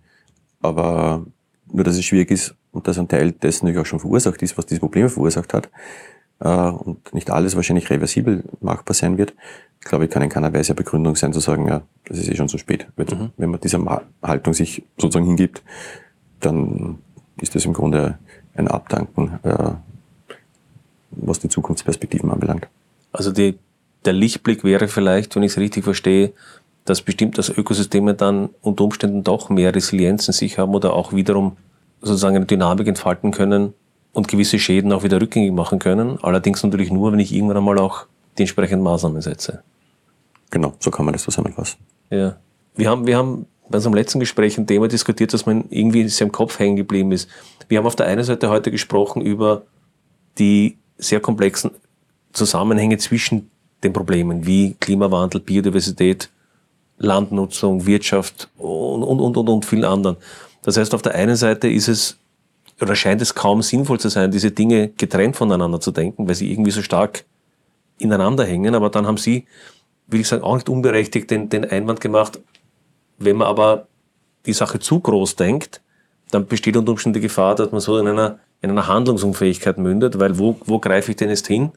Aber 0.61 1.25
nur, 1.71 1.83
dass 1.83 1.95
es 1.95 2.05
schwierig 2.05 2.31
ist 2.31 2.55
und 2.71 2.87
dass 2.87 2.97
ein 2.97 3.07
Teil 3.07 3.31
dessen 3.31 3.65
natürlich 3.65 3.85
auch 3.85 3.89
schon 3.89 3.99
verursacht 3.99 4.41
ist, 4.41 4.57
was 4.57 4.65
diese 4.65 4.79
Probleme 4.79 5.09
verursacht 5.09 5.53
hat, 5.53 5.69
äh, 6.39 6.47
und 6.47 7.13
nicht 7.13 7.29
alles 7.31 7.55
wahrscheinlich 7.55 7.89
reversibel 7.89 8.43
machbar 8.59 8.93
sein 8.93 9.17
wird, 9.17 9.33
glaube 9.79 10.05
ich, 10.05 10.11
kann 10.11 10.21
in 10.21 10.29
keiner 10.29 10.53
Weise 10.53 10.71
eine 10.71 10.77
Begründung 10.77 11.15
sein, 11.15 11.33
zu 11.33 11.39
sagen, 11.39 11.67
ja, 11.67 11.81
das 12.05 12.17
ist 12.17 12.29
eh 12.29 12.35
schon 12.35 12.49
zu 12.49 12.57
spät. 12.57 12.87
Mhm. 12.97 13.31
Wenn 13.37 13.49
man 13.49 13.59
dieser 13.59 14.01
Haltung 14.21 14.53
sich 14.53 14.83
sozusagen 14.97 15.25
hingibt, 15.25 15.63
dann 16.39 16.99
ist 17.41 17.55
das 17.55 17.65
im 17.65 17.73
Grunde 17.73 18.19
ein 18.55 18.67
Abdanken, 18.67 19.39
äh, 19.43 19.73
was 21.11 21.39
die 21.39 21.49
Zukunftsperspektiven 21.49 22.31
anbelangt. 22.31 22.67
Also 23.11 23.31
die, 23.31 23.57
der 24.05 24.13
Lichtblick 24.13 24.63
wäre 24.63 24.87
vielleicht, 24.87 25.35
wenn 25.35 25.43
ich 25.43 25.53
es 25.53 25.57
richtig 25.57 25.83
verstehe, 25.83 26.33
dass 26.85 27.01
bestimmt 27.01 27.37
das 27.37 27.49
Ökosysteme 27.49 28.13
dann 28.13 28.49
unter 28.61 28.83
Umständen 28.83 29.23
doch 29.23 29.49
mehr 29.49 29.73
Resilienz 29.73 30.27
in 30.27 30.33
sich 30.33 30.57
haben 30.57 30.73
oder 30.75 30.93
auch 30.93 31.13
wiederum 31.13 31.57
sozusagen 32.01 32.35
eine 32.35 32.45
Dynamik 32.45 32.87
entfalten 32.87 33.31
können 33.31 33.73
und 34.11 34.27
gewisse 34.27 34.59
Schäden 34.59 34.91
auch 34.91 35.03
wieder 35.03 35.21
rückgängig 35.21 35.53
machen 35.53 35.79
können. 35.79 36.19
Allerdings 36.21 36.61
natürlich 36.63 36.91
nur, 36.91 37.11
wenn 37.11 37.19
ich 37.19 37.33
irgendwann 37.33 37.57
einmal 37.57 37.79
auch 37.79 38.05
die 38.37 38.43
entsprechenden 38.43 38.83
Maßnahmen 38.83 39.21
setze. 39.21 39.63
Genau, 40.51 40.73
so 40.79 40.91
kann 40.91 41.05
man 41.05 41.13
das 41.13 41.23
zusammenfassen. 41.23 41.79
Ja. 42.09 42.35
Wir 42.75 42.89
haben, 42.89 43.07
wir 43.07 43.17
haben 43.17 43.45
bei 43.69 43.77
unserem 43.77 43.93
letzten 43.93 44.19
Gespräch 44.19 44.57
ein 44.57 44.67
Thema 44.67 44.87
diskutiert, 44.87 45.33
das 45.33 45.45
man 45.45 45.65
irgendwie 45.69 46.07
sehr 46.09 46.25
im 46.25 46.31
Kopf 46.31 46.59
hängen 46.59 46.75
geblieben 46.75 47.11
ist. 47.11 47.29
Wir 47.67 47.77
haben 47.77 47.85
auf 47.85 47.95
der 47.95 48.07
einen 48.07 48.23
Seite 48.23 48.49
heute 48.49 48.71
gesprochen 48.71 49.21
über 49.21 49.63
die 50.37 50.77
sehr 50.97 51.19
komplexen 51.19 51.71
Zusammenhänge 52.33 52.97
zwischen 52.97 53.49
den 53.83 53.93
Problemen 53.93 54.45
wie 54.45 54.75
Klimawandel, 54.79 55.41
Biodiversität, 55.41 56.29
Landnutzung, 56.97 57.85
Wirtschaft 57.85 58.49
und, 58.57 59.03
und, 59.03 59.19
und, 59.19 59.37
und, 59.37 59.49
und 59.49 59.65
vielen 59.65 59.85
anderen. 59.85 60.17
Das 60.63 60.77
heißt, 60.77 60.93
auf 60.93 61.01
der 61.01 61.15
einen 61.15 61.35
Seite 61.35 61.67
ist 61.67 61.87
es 61.87 62.17
oder 62.81 62.95
scheint 62.95 63.21
es 63.21 63.35
kaum 63.35 63.61
sinnvoll 63.61 63.99
zu 63.99 64.09
sein, 64.09 64.31
diese 64.31 64.51
Dinge 64.51 64.89
getrennt 64.89 65.35
voneinander 65.35 65.79
zu 65.79 65.91
denken, 65.91 66.27
weil 66.27 66.35
sie 66.35 66.51
irgendwie 66.51 66.71
so 66.71 66.81
stark 66.81 67.23
ineinander 67.97 68.45
hängen. 68.45 68.75
Aber 68.75 68.89
dann 68.89 69.05
haben 69.05 69.17
Sie, 69.17 69.45
will 70.07 70.21
ich 70.21 70.27
sagen, 70.27 70.43
auch 70.43 70.55
nicht 70.55 70.69
unberechtigt 70.69 71.29
den, 71.31 71.49
den 71.49 71.65
Einwand 71.65 72.01
gemacht, 72.01 72.39
wenn 73.17 73.37
man 73.37 73.47
aber 73.47 73.87
die 74.45 74.53
Sache 74.53 74.79
zu 74.79 74.99
groß 74.99 75.35
denkt, 75.35 75.81
dann 76.31 76.47
besteht 76.47 76.75
unter 76.75 76.91
Umständen 76.91 77.15
die 77.15 77.21
Gefahr, 77.21 77.55
dass 77.55 77.71
man 77.71 77.81
so 77.81 77.97
in 77.97 78.07
einer, 78.07 78.39
in 78.61 78.71
einer 78.71 78.87
Handlungsunfähigkeit 78.87 79.77
mündet, 79.77 80.19
weil 80.19 80.37
wo, 80.39 80.57
wo 80.65 80.79
greife 80.79 81.11
ich 81.11 81.17
denn 81.17 81.29
jetzt 81.29 81.47
hin, 81.47 81.71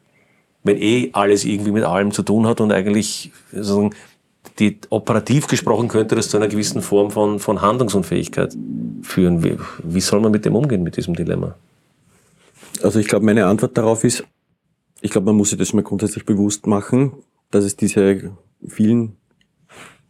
wenn 0.65 0.79
eh 0.79 1.11
alles 1.13 1.45
irgendwie 1.45 1.71
mit 1.71 1.85
allem 1.85 2.11
zu 2.11 2.23
tun 2.23 2.47
hat 2.47 2.61
und 2.61 2.73
eigentlich 2.73 3.31
sozusagen 3.53 3.95
die 4.59 4.79
operativ 4.91 5.49
gesprochen 5.49 5.89
könnte 5.89 6.15
das 6.15 6.31
zu 6.31 6.37
einer 6.37 6.49
gewissen 6.49 6.81
Form 6.81 7.11
von, 7.11 7.39
von 7.39 7.61
Handlungsunfähigkeit 7.61 8.57
führen. 9.03 9.45
Wie, 9.45 9.59
wie 9.83 10.01
soll 10.01 10.21
man 10.21 10.33
mit 10.33 10.45
dem 10.45 10.55
umgehen, 10.55 10.83
mit 10.83 10.97
diesem 10.97 11.15
Dilemma? 11.15 11.55
Also 12.83 12.99
ich 12.99 13.09
glaube, 13.09 13.25
meine 13.25 13.47
Antwort 13.47 13.77
darauf 13.77 14.05
ist, 14.05 14.25
ich 15.01 15.11
glaube, 15.11 15.27
man 15.27 15.37
muss 15.37 15.51
sich 15.51 15.59
das 15.59 15.73
mal 15.73 15.83
grundsätzlich 15.83 16.25
bewusst 16.25 16.67
machen, 16.67 17.13
dass 17.51 17.65
es 17.65 17.77
diese 17.77 18.33
vielen 18.67 19.17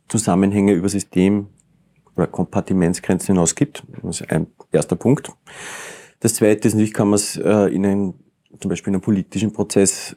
Zusammenhänge 0.08 0.72
über 0.72 0.88
System 0.88 1.48
oder 2.16 2.26
Kompartimentsgrenzen 2.26 3.34
hinaus 3.34 3.54
gibt. 3.54 3.84
Das 4.02 4.20
ist 4.20 4.30
ein 4.30 4.46
erster 4.72 4.96
Punkt. 4.96 5.30
Das 6.20 6.34
zweite 6.34 6.68
ist 6.68 6.74
natürlich, 6.74 6.94
kann 6.94 7.08
man 7.08 7.16
es 7.16 7.36
äh, 7.36 7.74
in 7.74 7.84
einem, 7.84 8.14
zum 8.60 8.68
Beispiel 8.68 8.90
in 8.90 8.96
einem 8.96 9.02
politischen 9.02 9.52
Prozess 9.52 10.16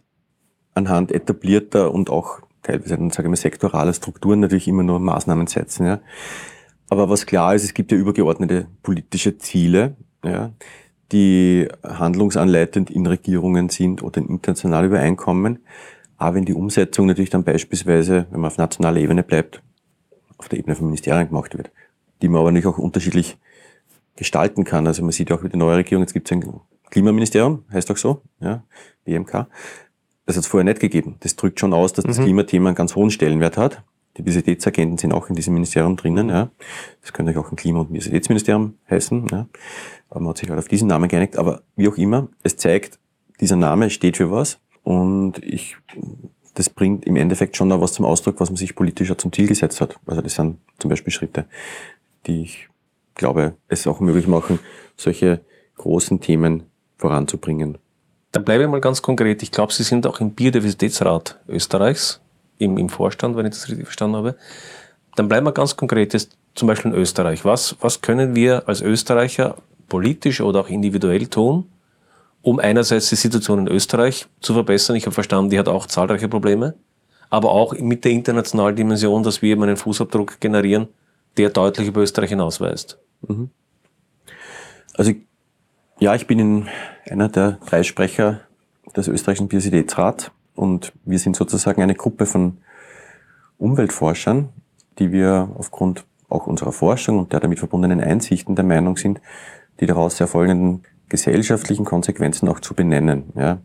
anhand 0.73 1.11
etablierter 1.11 1.93
und 1.93 2.09
auch 2.09 2.39
teilweise 2.61 2.97
dann 2.97 3.09
sage 3.09 3.27
ich 3.27 3.29
mal 3.29 3.35
sektoraler 3.35 3.93
Strukturen 3.93 4.39
natürlich 4.39 4.67
immer 4.67 4.83
nur 4.83 4.99
Maßnahmen 4.99 5.47
setzen. 5.47 5.85
Ja. 5.85 5.99
Aber 6.89 7.09
was 7.09 7.25
klar 7.25 7.55
ist, 7.55 7.63
es 7.63 7.73
gibt 7.73 7.91
ja 7.91 7.97
übergeordnete 7.97 8.67
politische 8.81 9.37
Ziele, 9.37 9.95
ja, 10.23 10.53
die 11.11 11.67
handlungsanleitend 11.83 12.89
in 12.89 13.05
Regierungen 13.05 13.69
sind 13.69 14.03
oder 14.03 14.21
in 14.21 14.27
internationale 14.27 14.87
Übereinkommen. 14.87 15.59
Aber 16.17 16.35
wenn 16.35 16.45
die 16.45 16.53
Umsetzung 16.53 17.05
natürlich 17.07 17.29
dann 17.29 17.43
beispielsweise, 17.43 18.27
wenn 18.29 18.41
man 18.41 18.51
auf 18.51 18.57
nationaler 18.57 18.99
Ebene 18.99 19.23
bleibt, 19.23 19.63
auf 20.39 20.49
der 20.49 20.57
Ebene 20.57 20.75
von 20.75 20.87
Ministerien 20.87 21.27
gemacht 21.27 21.55
wird, 21.55 21.71
die 22.21 22.29
man 22.29 22.41
aber 22.41 22.51
nicht 22.51 22.65
auch 22.65 22.79
unterschiedlich 22.79 23.37
gestalten 24.15 24.63
kann. 24.63 24.87
Also 24.87 25.03
man 25.03 25.11
sieht 25.11 25.29
ja 25.29 25.35
auch 25.35 25.43
mit 25.43 25.53
der 25.53 25.59
neuen 25.59 25.75
Regierung, 25.75 26.01
jetzt 26.03 26.13
gibt 26.13 26.29
es 26.29 26.31
ein 26.31 26.59
Klimaministerium, 26.89 27.63
heißt 27.71 27.91
auch 27.91 27.97
so, 27.97 28.21
ja, 28.39 28.63
BMK. 29.05 29.47
Das 30.25 30.35
hat 30.35 30.43
es 30.43 30.47
vorher 30.47 30.63
nicht 30.63 30.79
gegeben. 30.79 31.15
Das 31.21 31.35
drückt 31.35 31.59
schon 31.59 31.73
aus, 31.73 31.93
dass 31.93 32.05
das 32.05 32.19
mhm. 32.19 32.23
Klimathema 32.25 32.69
einen 32.69 32.75
ganz 32.75 32.95
hohen 32.95 33.11
Stellenwert 33.11 33.57
hat. 33.57 33.83
Die 34.17 34.21
Biodiversitätsagenten 34.21 34.97
sind 34.97 35.13
auch 35.13 35.29
in 35.29 35.35
diesem 35.35 35.53
Ministerium 35.53 35.95
drinnen. 35.95 36.29
Ja. 36.29 36.49
Das 37.01 37.13
könnte 37.13 37.39
auch 37.39 37.51
ein 37.51 37.55
Klima- 37.55 37.79
und 37.79 37.87
Biodiversitätsministerium 37.87 38.75
heißen. 38.89 39.27
Ja. 39.31 39.47
Aber 40.09 40.19
man 40.19 40.29
hat 40.29 40.37
sich 40.37 40.49
halt 40.49 40.59
auf 40.59 40.67
diesen 40.67 40.87
Namen 40.87 41.07
geeinigt. 41.07 41.37
Aber 41.37 41.61
wie 41.75 41.87
auch 41.87 41.97
immer, 41.97 42.27
es 42.43 42.57
zeigt, 42.57 42.99
dieser 43.39 43.55
Name 43.55 43.89
steht 43.89 44.17
für 44.17 44.29
was. 44.31 44.59
Und 44.83 45.43
ich, 45.43 45.77
das 46.59 46.69
bringt 46.69 47.05
im 47.05 47.15
Endeffekt 47.15 47.55
schon 47.55 47.69
da 47.69 47.79
was 47.79 47.93
zum 47.93 48.03
Ausdruck, 48.03 48.41
was 48.41 48.49
man 48.49 48.57
sich 48.57 48.75
politisch 48.75 49.15
zum 49.15 49.31
Ziel 49.31 49.47
gesetzt 49.47 49.79
hat. 49.79 49.97
Also 50.05 50.21
das 50.21 50.35
sind 50.35 50.57
zum 50.77 50.89
Beispiel 50.89 51.13
Schritte, 51.13 51.45
die 52.27 52.41
ich 52.41 52.67
glaube, 53.15 53.53
es 53.69 53.87
auch 53.87 54.01
möglich 54.01 54.27
machen, 54.27 54.59
solche 54.97 55.39
großen 55.77 56.19
Themen 56.19 56.63
voranzubringen. 56.97 57.77
Dann 58.33 58.43
bleibe 58.43 58.63
ich 58.63 58.69
mal 58.69 58.81
ganz 58.81 59.01
konkret. 59.01 59.41
Ich 59.41 59.51
glaube, 59.51 59.71
Sie 59.71 59.83
sind 59.83 60.05
auch 60.05 60.19
im 60.19 60.31
Biodiversitätsrat 60.31 61.39
Österreichs, 61.47 62.19
im, 62.57 62.77
im 62.77 62.89
Vorstand, 62.89 63.37
wenn 63.37 63.45
ich 63.45 63.53
das 63.53 63.69
richtig 63.69 63.85
verstanden 63.85 64.17
habe. 64.17 64.35
Dann 65.15 65.29
bleiben 65.29 65.45
wir 65.45 65.53
ganz 65.53 65.77
konkret, 65.77 66.13
jetzt 66.13 66.37
zum 66.55 66.67
Beispiel 66.67 66.91
in 66.91 66.97
Österreich. 66.97 67.45
Was, 67.45 67.77
was 67.79 68.01
können 68.01 68.35
wir 68.35 68.67
als 68.67 68.81
Österreicher 68.81 69.55
politisch 69.87 70.41
oder 70.41 70.59
auch 70.59 70.69
individuell 70.69 71.27
tun, 71.27 71.69
um 72.41 72.59
einerseits 72.59 73.09
die 73.09 73.15
Situation 73.15 73.59
in 73.59 73.67
Österreich 73.67 74.27
zu 74.41 74.53
verbessern? 74.53 74.95
Ich 74.95 75.05
habe 75.05 75.13
verstanden, 75.13 75.49
die 75.49 75.59
hat 75.59 75.67
auch 75.67 75.85
zahlreiche 75.85 76.27
Probleme, 76.27 76.75
aber 77.29 77.51
auch 77.51 77.73
mit 77.77 78.05
der 78.05 78.11
internationalen 78.11 78.75
Dimension, 78.75 79.23
dass 79.23 79.41
wir 79.41 79.51
eben 79.51 79.63
einen 79.63 79.77
Fußabdruck 79.77 80.39
generieren, 80.39 80.87
der 81.37 81.49
deutlich 81.49 81.87
über 81.87 82.01
Österreich 82.01 82.29
hinausweist. 82.29 82.97
Mhm. 83.27 83.49
Also 84.95 85.13
ja, 85.99 86.15
ich 86.15 86.27
bin 86.27 86.39
in 86.39 86.67
einer 87.09 87.29
der 87.29 87.59
drei 87.65 87.83
Sprecher 87.83 88.41
des 88.95 89.07
österreichischen 89.07 89.47
Biodiversitätsrats 89.47 90.31
und 90.55 90.93
wir 91.05 91.19
sind 91.19 91.35
sozusagen 91.35 91.81
eine 91.81 91.95
Gruppe 91.95 92.25
von 92.25 92.57
Umweltforschern, 93.57 94.49
die 94.97 95.11
wir 95.11 95.49
aufgrund 95.57 96.05
auch 96.29 96.47
unserer 96.47 96.71
Forschung 96.71 97.19
und 97.19 97.33
der 97.33 97.39
damit 97.39 97.59
verbundenen 97.59 98.01
Einsichten 98.01 98.55
der 98.55 98.65
Meinung 98.65 98.97
sind, 98.97 99.19
die 99.79 99.85
daraus 99.85 100.19
erfolgenden 100.19 100.83
gesellschaftlichen 101.09 101.85
Konsequenzen 101.85 102.47
auch 102.47 102.59
zu 102.59 102.73
benennen. 102.73 103.23
Ja, 103.35 103.59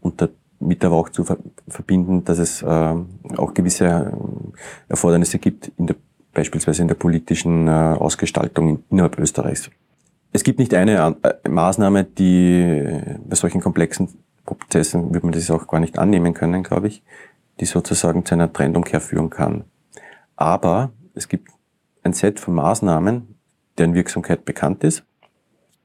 und 0.00 0.20
damit 0.60 0.84
aber 0.84 0.96
auch 0.96 1.08
zu 1.08 1.24
verbinden, 1.68 2.24
dass 2.24 2.38
es 2.38 2.62
äh, 2.62 2.94
auch 3.36 3.54
gewisse 3.54 3.86
äh, 3.86 4.90
Erfordernisse 4.90 5.38
gibt, 5.38 5.72
in 5.76 5.88
der, 5.88 5.96
beispielsweise 6.32 6.82
in 6.82 6.88
der 6.88 6.94
politischen 6.94 7.68
äh, 7.68 7.70
Ausgestaltung 7.70 8.82
innerhalb 8.90 9.18
Österreichs. 9.18 9.70
Es 10.32 10.42
gibt 10.42 10.58
nicht 10.58 10.74
eine 10.74 11.16
äh, 11.22 11.48
Maßnahme, 11.48 12.04
die 12.04 13.00
bei 13.26 13.36
solchen 13.36 13.60
komplexen 13.60 14.08
Prozessen, 14.44 15.12
wird 15.14 15.24
man 15.24 15.32
das 15.32 15.50
auch 15.50 15.66
gar 15.66 15.80
nicht 15.80 15.98
annehmen 15.98 16.34
können, 16.34 16.62
glaube 16.62 16.88
ich, 16.88 17.02
die 17.60 17.66
sozusagen 17.66 18.24
zu 18.24 18.34
einer 18.34 18.52
Trendumkehr 18.52 19.00
führen 19.00 19.30
kann. 19.30 19.64
Aber 20.36 20.92
es 21.14 21.28
gibt 21.28 21.50
ein 22.02 22.12
Set 22.12 22.40
von 22.40 22.54
Maßnahmen, 22.54 23.38
deren 23.78 23.94
Wirksamkeit 23.94 24.44
bekannt 24.44 24.84
ist, 24.84 25.04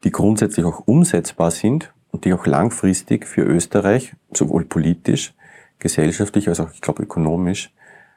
die 0.04 0.12
grundsätzlich 0.12 0.66
auch 0.66 0.88
umsetzbar 0.88 1.52
sind 1.52 1.94
und 2.12 2.26
die 2.26 2.34
auch 2.34 2.46
langfristig 2.46 3.26
für 3.28 3.42
Österreich, 3.42 4.16
sowohl 4.34 4.66
politisch, 4.66 5.34
gesellschaftlich 5.80 6.48
als 6.50 6.60
auch, 6.60 6.72
ich 6.74 6.82
glaube, 6.82 7.04
ökonomisch, 7.04 7.72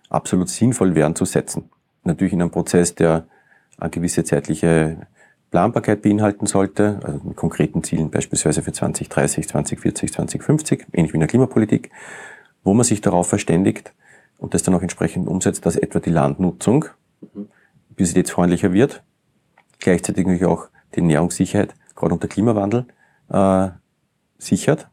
absolut 0.09 0.49
sinnvoll 0.49 0.95
wären 0.95 1.15
zu 1.15 1.25
setzen. 1.25 1.71
Natürlich 2.05 2.33
in 2.33 2.43
einem 2.43 2.51
Prozess, 2.51 2.95
der 2.95 3.27
eine 3.79 3.91
gewisse 3.91 4.25
zeitliche 4.25 5.07
Planbarkeit 5.51 6.03
beinhalten 6.03 6.47
sollte, 6.47 7.01
also 7.03 7.21
mit 7.25 7.37
konkreten 7.37 7.85
Zielen 7.85 8.11
beispielsweise 8.11 8.63
für 8.63 8.73
2030, 8.73 9.49
2040, 9.49 10.13
2050, 10.13 10.87
ähnlich 10.93 11.13
wie 11.13 11.17
in 11.17 11.21
der 11.21 11.29
Klimapolitik, 11.29 11.91
wo 12.65 12.75
man 12.75 12.85
sich 12.85 13.01
darauf 13.01 13.29
verständigt 13.29 13.93
und 14.39 14.55
das 14.55 14.63
dann 14.63 14.75
auch 14.75 14.83
entsprechend 14.83 15.29
umsetzt, 15.29 15.67
dass 15.67 15.77
etwa 15.77 16.01
die 16.01 16.11
Landnutzung 16.11 16.87
bisitätsfreundlicher 17.91 18.73
wird, 18.73 19.03
gleichzeitig 19.79 20.25
natürlich 20.25 20.47
auch 20.47 20.69
die 20.95 21.01
Ernährungssicherheit, 21.01 21.75
gerade 21.95 22.15
unter 22.15 22.29
Klimawandel, 22.29 22.87
äh, 23.31 23.69
sichert, 24.39 24.89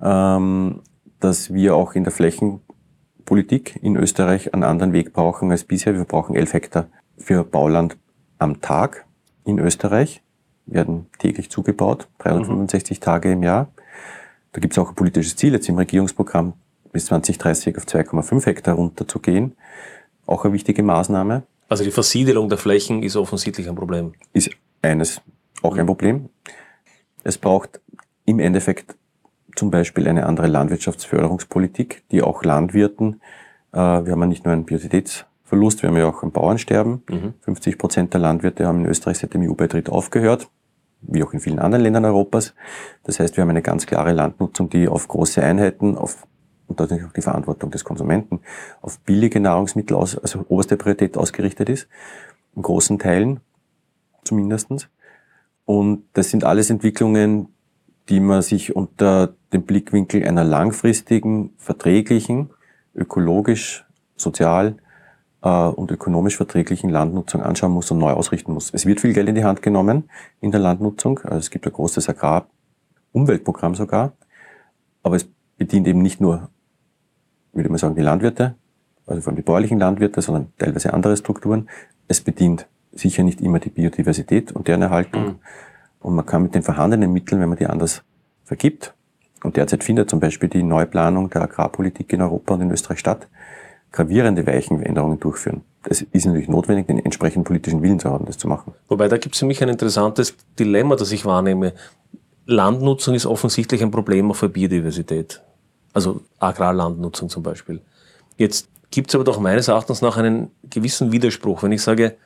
ähm, 0.00 0.82
dass 1.20 1.52
wir 1.52 1.74
auch 1.74 1.94
in 1.94 2.04
der 2.04 2.12
Flächenpolitik 2.12 3.78
in 3.82 3.96
Österreich 3.96 4.54
einen 4.54 4.64
anderen 4.64 4.92
Weg 4.92 5.12
brauchen 5.12 5.50
als 5.50 5.64
bisher. 5.64 5.94
Wir 5.94 6.04
brauchen 6.04 6.34
11 6.34 6.52
Hektar 6.52 6.86
für 7.16 7.44
Bauland 7.44 7.96
am 8.38 8.60
Tag 8.60 9.06
in 9.44 9.58
Österreich, 9.58 10.22
werden 10.66 11.06
täglich 11.18 11.50
zugebaut, 11.50 12.08
365 12.18 12.98
mhm. 12.98 13.02
Tage 13.02 13.32
im 13.32 13.42
Jahr. 13.42 13.72
Da 14.52 14.60
gibt 14.60 14.74
es 14.74 14.78
auch 14.78 14.90
ein 14.90 14.94
politisches 14.94 15.36
Ziel 15.36 15.52
jetzt 15.52 15.68
im 15.68 15.76
Regierungsprogramm 15.76 16.54
bis 16.92 17.06
2030 17.06 17.76
auf 17.76 17.84
2,5 17.84 18.46
Hektar 18.46 18.74
runterzugehen. 18.74 19.56
Auch 20.26 20.44
eine 20.44 20.54
wichtige 20.54 20.82
Maßnahme. 20.82 21.42
Also 21.68 21.84
die 21.84 21.90
Versiedelung 21.90 22.48
der 22.48 22.58
Flächen 22.58 23.02
ist 23.02 23.16
offensichtlich 23.16 23.68
ein 23.68 23.74
Problem. 23.74 24.12
Ist 24.32 24.50
eines 24.82 25.20
auch 25.62 25.76
ein 25.76 25.86
Problem. 25.86 26.28
Es 27.24 27.38
braucht 27.38 27.80
im 28.24 28.38
Endeffekt 28.38 28.96
zum 29.56 29.70
Beispiel 29.70 30.06
eine 30.08 30.26
andere 30.26 30.46
Landwirtschaftsförderungspolitik, 30.46 32.04
die 32.10 32.22
auch 32.22 32.44
Landwirten, 32.44 33.20
äh, 33.72 33.76
wir 33.76 34.12
haben 34.12 34.20
ja 34.20 34.26
nicht 34.26 34.44
nur 34.44 34.54
einen 34.54 34.64
Biodiversitätsverlust, 34.64 35.82
wir 35.82 35.90
haben 35.90 35.96
ja 35.96 36.08
auch 36.08 36.22
ein 36.22 36.30
Bauernsterben. 36.30 37.02
Mhm. 37.08 37.34
50 37.40 37.78
Prozent 37.78 38.14
der 38.14 38.20
Landwirte 38.20 38.66
haben 38.66 38.80
in 38.80 38.86
Österreich 38.86 39.18
seit 39.18 39.34
dem 39.34 39.42
EU-Beitritt 39.42 39.88
aufgehört, 39.88 40.48
wie 41.00 41.22
auch 41.22 41.32
in 41.32 41.40
vielen 41.40 41.58
anderen 41.58 41.82
Ländern 41.82 42.04
Europas. 42.04 42.54
Das 43.02 43.18
heißt, 43.18 43.36
wir 43.36 43.42
haben 43.42 43.50
eine 43.50 43.62
ganz 43.62 43.86
klare 43.86 44.12
Landnutzung, 44.12 44.70
die 44.70 44.88
auf 44.88 45.08
große 45.08 45.42
Einheiten, 45.42 45.96
auf 45.96 46.26
und 46.68 46.78
natürlich 46.78 47.04
auch 47.04 47.12
die 47.12 47.22
Verantwortung 47.22 47.70
des 47.70 47.82
Konsumenten, 47.82 48.40
auf 48.82 49.00
billige 49.00 49.40
Nahrungsmittel 49.40 49.96
aus, 49.96 50.18
also 50.18 50.44
oberste 50.48 50.76
Priorität 50.76 51.16
ausgerichtet 51.16 51.70
ist, 51.70 51.88
in 52.54 52.60
großen 52.60 52.98
Teilen 52.98 53.40
zumindestens. 54.24 54.88
Und 55.64 56.04
das 56.14 56.30
sind 56.30 56.44
alles 56.44 56.70
Entwicklungen, 56.70 57.48
die 58.08 58.20
man 58.20 58.42
sich 58.42 58.74
unter 58.74 59.34
dem 59.52 59.62
Blickwinkel 59.62 60.26
einer 60.26 60.44
langfristigen, 60.44 61.52
verträglichen, 61.58 62.50
ökologisch, 62.94 63.84
sozial 64.16 64.76
äh, 65.42 65.48
und 65.48 65.90
ökonomisch 65.90 66.36
verträglichen 66.36 66.90
Landnutzung 66.90 67.42
anschauen 67.42 67.72
muss 67.72 67.90
und 67.90 67.98
neu 67.98 68.12
ausrichten 68.12 68.52
muss. 68.52 68.70
Es 68.72 68.86
wird 68.86 69.00
viel 69.00 69.12
Geld 69.12 69.28
in 69.28 69.34
die 69.34 69.44
Hand 69.44 69.62
genommen 69.62 70.10
in 70.40 70.50
der 70.50 70.60
Landnutzung. 70.60 71.20
Also 71.20 71.38
es 71.38 71.50
gibt 71.50 71.66
ein 71.66 71.72
großes 71.72 72.08
Agrarumweltprogramm 72.08 73.74
sogar. 73.74 74.12
Aber 75.02 75.16
es 75.16 75.28
bedient 75.56 75.86
eben 75.86 76.02
nicht 76.02 76.20
nur, 76.20 76.48
würde 77.52 77.68
man 77.68 77.78
sagen, 77.78 77.94
die 77.94 78.02
Landwirte, 78.02 78.56
also 79.06 79.20
vor 79.20 79.30
allem 79.30 79.36
die 79.36 79.42
bäuerlichen 79.42 79.78
Landwirte, 79.78 80.20
sondern 80.20 80.52
teilweise 80.58 80.92
andere 80.92 81.16
Strukturen. 81.16 81.68
Es 82.08 82.20
bedient 82.20 82.66
sicher 82.92 83.22
nicht 83.22 83.40
immer 83.40 83.58
die 83.58 83.70
Biodiversität 83.70 84.52
und 84.52 84.68
deren 84.68 84.82
Erhaltung. 84.82 85.24
Mhm. 85.24 85.38
Und 86.00 86.14
man 86.14 86.26
kann 86.26 86.42
mit 86.42 86.54
den 86.54 86.62
vorhandenen 86.62 87.12
Mitteln, 87.12 87.40
wenn 87.40 87.48
man 87.48 87.58
die 87.58 87.66
anders 87.66 88.02
vergibt, 88.44 88.94
und 89.42 89.56
derzeit 89.56 89.84
findet 89.84 90.10
zum 90.10 90.20
Beispiel 90.20 90.48
die 90.48 90.62
Neuplanung 90.62 91.30
der 91.30 91.42
Agrarpolitik 91.42 92.12
in 92.12 92.22
Europa 92.22 92.54
und 92.54 92.62
in 92.62 92.70
Österreich 92.70 92.98
statt, 92.98 93.28
gravierende 93.92 94.46
Weichenänderungen 94.46 95.20
durchführen. 95.20 95.62
Es 95.84 96.02
ist 96.02 96.26
natürlich 96.26 96.48
notwendig, 96.48 96.88
den 96.88 96.98
entsprechenden 96.98 97.44
politischen 97.44 97.82
Willen 97.82 98.00
zu 98.00 98.10
haben, 98.10 98.26
das 98.26 98.36
zu 98.36 98.48
machen. 98.48 98.74
Wobei 98.88 99.08
da 99.08 99.16
gibt 99.16 99.34
es 99.34 99.38
für 99.38 99.46
mich 99.46 99.62
ein 99.62 99.68
interessantes 99.68 100.34
Dilemma, 100.58 100.96
das 100.96 101.12
ich 101.12 101.24
wahrnehme. 101.24 101.72
Landnutzung 102.44 103.14
ist 103.14 103.26
offensichtlich 103.26 103.82
ein 103.82 103.90
Problem 103.90 104.30
auch 104.30 104.36
für 104.36 104.48
Biodiversität. 104.48 105.42
Also 105.94 106.22
Agrarlandnutzung 106.38 107.28
zum 107.28 107.42
Beispiel. 107.42 107.80
Jetzt 108.36 108.68
gibt 108.90 109.10
es 109.10 109.14
aber 109.14 109.24
doch 109.24 109.38
meines 109.38 109.68
Erachtens 109.68 110.02
nach 110.02 110.16
einen 110.16 110.50
gewissen 110.68 111.12
Widerspruch, 111.12 111.62
wenn 111.62 111.72
ich 111.72 111.82
sage, 111.82 112.16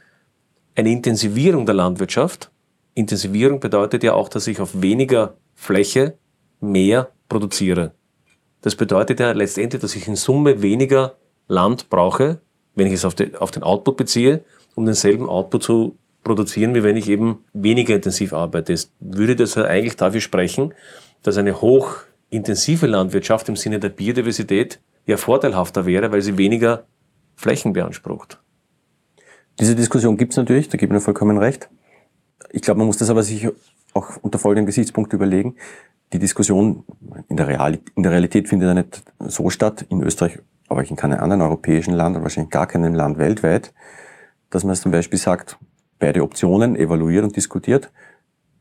eine 0.74 0.90
Intensivierung 0.90 1.66
der 1.66 1.74
Landwirtschaft. 1.74 2.50
Intensivierung 2.94 3.60
bedeutet 3.60 4.02
ja 4.02 4.14
auch, 4.14 4.28
dass 4.28 4.46
ich 4.46 4.60
auf 4.60 4.80
weniger 4.80 5.34
Fläche 5.54 6.14
mehr 6.60 7.10
produziere. 7.28 7.92
Das 8.60 8.76
bedeutet 8.76 9.20
ja 9.20 9.32
letztendlich, 9.32 9.82
dass 9.82 9.96
ich 9.96 10.06
in 10.06 10.16
Summe 10.16 10.62
weniger 10.62 11.16
Land 11.48 11.90
brauche, 11.90 12.40
wenn 12.74 12.86
ich 12.86 12.94
es 12.94 13.04
auf 13.04 13.14
den, 13.14 13.36
auf 13.36 13.50
den 13.50 13.62
Output 13.62 13.96
beziehe, 13.96 14.44
um 14.74 14.86
denselben 14.86 15.28
Output 15.28 15.62
zu 15.62 15.98
produzieren, 16.22 16.74
wie 16.74 16.82
wenn 16.82 16.96
ich 16.96 17.08
eben 17.08 17.44
weniger 17.52 17.94
intensiv 17.94 18.32
arbeite. 18.32 18.72
Es 18.72 18.92
würde 19.00 19.36
das 19.36 19.56
ja 19.56 19.64
eigentlich 19.64 19.96
dafür 19.96 20.20
sprechen, 20.20 20.72
dass 21.22 21.36
eine 21.36 21.60
hochintensive 21.60 22.86
Landwirtschaft 22.86 23.48
im 23.48 23.56
Sinne 23.56 23.80
der 23.80 23.88
Biodiversität 23.88 24.80
ja 25.06 25.16
vorteilhafter 25.16 25.84
wäre, 25.84 26.12
weil 26.12 26.22
sie 26.22 26.38
weniger 26.38 26.84
Flächen 27.34 27.72
beansprucht. 27.72 28.41
Diese 29.60 29.74
Diskussion 29.74 30.16
gibt 30.16 30.32
es 30.32 30.36
natürlich, 30.36 30.68
da 30.68 30.76
gebe 30.76 30.92
ich 30.92 30.94
mir 30.94 31.00
vollkommen 31.00 31.38
recht. 31.38 31.68
Ich 32.50 32.62
glaube, 32.62 32.78
man 32.78 32.86
muss 32.86 32.98
das 32.98 33.10
aber 33.10 33.22
sich 33.22 33.48
auch 33.94 34.16
unter 34.22 34.38
folgendem 34.38 34.66
Gesichtspunkt 34.66 35.12
überlegen. 35.12 35.56
Die 36.12 36.18
Diskussion 36.18 36.84
in 37.28 37.36
der, 37.36 37.48
Real 37.48 37.78
in 37.94 38.02
der 38.02 38.12
Realität 38.12 38.48
findet 38.48 38.68
ja 38.68 38.74
nicht 38.74 39.02
so 39.18 39.50
statt, 39.50 39.86
in 39.88 40.02
Österreich, 40.02 40.38
aber 40.68 40.84
in 40.88 40.96
keinem 40.96 41.20
anderen 41.20 41.42
europäischen 41.42 41.94
Land 41.94 42.16
und 42.16 42.22
wahrscheinlich 42.22 42.50
gar 42.50 42.66
keinem 42.66 42.94
Land 42.94 43.18
weltweit, 43.18 43.72
dass 44.50 44.64
man 44.64 44.74
zum 44.74 44.92
Beispiel 44.92 45.18
sagt, 45.18 45.58
beide 45.98 46.22
Optionen 46.22 46.76
evaluiert 46.76 47.24
und 47.24 47.36
diskutiert. 47.36 47.90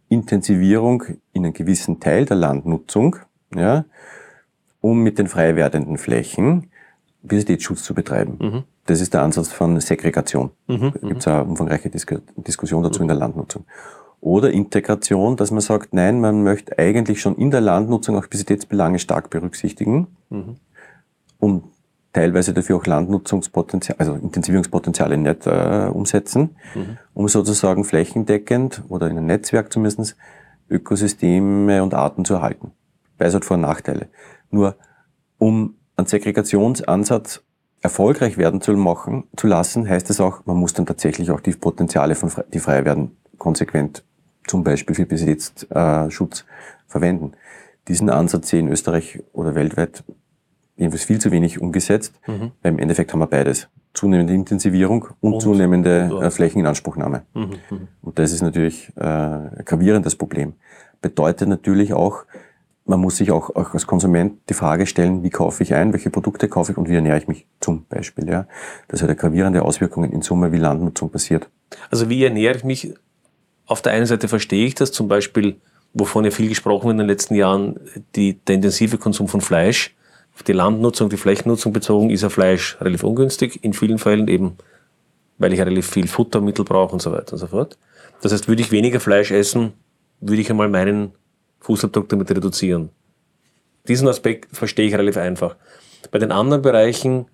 Intensivierung 0.08 1.04
in 1.34 1.46
einem 1.46 1.54
gewissen 1.54 2.00
Teil 2.00 2.26
der 2.26 2.38
Landnutzung, 2.38 3.18
ja, 3.56 3.86
um 4.82 5.02
mit 5.04 5.20
den 5.20 5.28
frei 5.28 5.56
werdenden 5.56 5.98
Flächen 5.98 6.72
Biodiversitätsschutz 7.22 7.84
zu 7.84 7.94
betreiben. 7.94 8.38
Mhm. 8.40 8.64
Das 8.86 9.00
ist 9.00 9.14
der 9.14 9.22
Ansatz 9.22 9.50
von 9.50 9.80
Segregation. 9.80 10.52
Mhm. 10.68 10.94
Da 11.00 11.08
gibt 11.08 11.22
es 11.22 11.28
eine 11.28 11.44
umfangreiche 11.44 11.90
Dis 11.90 12.06
Diskussion 12.36 12.84
dazu 12.84 13.00
mhm. 13.00 13.04
in 13.04 13.08
der 13.10 13.18
Landnutzung. 13.18 13.66
Oder 14.20 14.52
Integration, 14.52 15.36
dass 15.36 15.52
man 15.52 15.62
sagt, 15.62 15.94
nein, 15.94 16.22
man 16.22 16.44
möchte 16.44 16.78
eigentlich 16.78 17.22
schon 17.22 17.36
in 17.36 17.52
der 17.52 17.62
Landnutzung 17.62 18.18
auch 18.18 18.28
Bisitätsbelange 18.28 19.00
stark 19.00 19.30
berücksichtigen, 19.30 20.08
mhm. 20.30 20.58
um 21.40 21.64
teilweise 22.14 22.54
dafür 22.54 22.78
auch 22.78 22.86
Landnutzungspotenzial, 22.86 23.96
also 23.98 24.14
Intensivierungspotenziale 24.14 25.18
nicht 25.18 25.48
äh, 25.48 25.90
umsetzen, 25.92 26.56
mhm. 26.76 26.98
um 27.14 27.28
sozusagen 27.28 27.84
flächendeckend 27.84 28.84
oder 28.90 29.08
in 29.08 29.18
einem 29.18 29.28
Netzwerk 29.28 29.72
zumindest 29.72 30.16
Ökosysteme 30.70 31.84
und 31.84 31.94
Arten 31.94 32.26
zu 32.26 32.36
erhalten. 32.36 32.72
Beides 33.18 33.36
hat 33.36 33.46
Vor- 33.46 33.56
und 33.56 33.62
Nachteile. 33.62 34.08
Nur 34.50 34.76
um 35.38 35.76
einen 35.96 36.08
Segregationsansatz 36.08 37.44
erfolgreich 37.82 38.38
werden 38.38 38.62
zu 38.62 38.74
machen, 38.74 39.24
zu 39.36 39.48
lassen, 39.48 39.88
heißt 39.88 40.10
es 40.10 40.20
auch, 40.20 40.46
man 40.46 40.58
muss 40.58 40.74
dann 40.74 40.86
tatsächlich 40.86 41.32
auch 41.32 41.40
die 41.40 41.52
Potenziale, 41.52 42.16
von, 42.16 42.32
die 42.54 42.60
frei 42.60 42.86
werden, 42.86 43.18
konsequent 43.38 44.04
zum 44.48 44.64
Beispiel 44.64 44.96
für 44.96 45.06
Besitzschutz 45.06 46.46
verwenden. 46.88 47.34
Diesen 47.88 48.10
Ansatz 48.10 48.50
sehe 48.50 48.60
ich 48.60 48.66
in 48.66 48.72
Österreich 48.72 49.24
oder 49.34 49.56
weltweit 49.56 50.04
jedenfalls 50.78 51.04
viel 51.04 51.20
zu 51.20 51.32
wenig 51.32 51.60
umgesetzt, 51.60 52.14
mhm. 52.28 52.52
weil 52.62 52.74
im 52.74 52.80
Endeffekt 52.80 53.14
haben 53.14 53.20
wir 53.20 53.28
beides. 53.28 53.68
Zunehmende 53.94 54.34
Intensivierung 54.34 55.10
und, 55.20 55.34
und 55.34 55.40
zunehmende 55.42 56.10
und, 56.14 56.24
äh, 56.24 56.32
Flächeninanspruchnahme. 56.32 57.24
Mhm. 57.34 57.42
Mhm. 57.70 57.88
Und 58.02 58.20
das 58.20 58.32
ist 58.32 58.42
natürlich 58.42 58.92
äh, 58.96 59.04
ein 59.04 59.64
gravierendes 59.66 60.16
Problem. 60.16 60.54
Bedeutet 61.02 61.50
natürlich 61.50 61.94
auch, 61.94 62.26
man 62.86 63.00
muss 63.00 63.18
sich 63.18 63.32
auch, 63.32 63.56
auch 63.56 63.74
als 63.74 63.86
Konsument 63.86 64.40
die 64.50 64.54
Frage 64.54 64.86
stellen, 64.86 65.24
wie 65.24 65.30
kaufe 65.30 65.64
ich 65.64 65.74
ein, 65.74 65.94
welche 65.94 66.10
Produkte 66.10 66.48
kaufe 66.48 66.72
ich 66.72 66.78
und 66.78 66.90
wie 66.90 66.96
ernähre 66.96 67.18
ich 67.18 67.28
mich 67.28 67.46
zum 67.60 67.86
Beispiel. 67.86 68.28
Ja? 68.28 68.48
Das 68.88 69.02
hat 69.02 69.16
gravierende 69.18 69.64
Auswirkungen 69.64 70.12
in 70.12 70.22
Summe, 70.22 70.52
wie 70.52 70.58
Landnutzung 70.58 71.10
passiert. 71.10 71.48
Also 71.90 72.10
wie 72.10 72.24
ernähre 72.24 72.58
ich 72.58 72.64
mich? 72.64 72.94
Auf 73.66 73.82
der 73.82 73.94
einen 73.94 74.06
Seite 74.06 74.28
verstehe 74.28 74.66
ich 74.66 74.76
das, 74.76 74.92
zum 74.92 75.08
Beispiel, 75.08 75.58
wovon 75.94 76.26
ja 76.26 76.32
viel 76.32 76.50
gesprochen 76.50 76.86
wird 76.86 76.94
in 76.94 76.98
den 77.00 77.08
letzten 77.08 77.36
Jahren, 77.36 77.80
die, 78.16 78.34
der 78.34 78.56
intensive 78.56 78.98
Konsum 78.98 79.28
von 79.28 79.42
Fleisch. 79.42 79.96
Die 80.48 80.54
Landnutzung, 80.54 81.10
die 81.10 81.18
Flächennutzung 81.18 81.72
bezogen, 81.72 82.10
ist 82.10 82.24
ja 82.24 82.30
Fleisch 82.30 82.78
relativ 82.82 83.04
ungünstig, 83.04 83.64
in 83.64 83.74
vielen 83.74 84.00
Fällen 84.00 84.28
eben, 84.28 84.58
weil 85.38 85.54
ich 85.54 85.60
relativ 85.60 85.88
viel 85.88 86.08
Futtermittel 86.08 86.66
brauche 86.66 86.94
und 86.94 87.02
so 87.02 87.12
weiter 87.12 87.34
und 87.34 87.40
so 87.40 87.48
fort. 87.48 87.78
Das 88.22 88.34
heißt, 88.34 88.48
würde 88.48 88.62
ich 88.62 88.72
weniger 88.72 89.00
Fleisch 89.00 89.30
essen, 89.30 89.74
würde 90.20 90.42
ich 90.42 90.50
einmal 90.50 90.68
meinen 90.68 91.12
Fußabdruck 91.62 92.10
damit 92.10 92.30
reduzieren. 92.30 92.90
Diesen 93.88 94.08
Aspekt 94.08 94.56
verstehe 94.56 94.88
ich 94.88 94.94
relativ 94.94 95.18
einfach. 95.18 95.56
Bei 96.12 96.20
den 96.20 96.32
anderen 96.32 96.62
Bereichen 96.62 97.26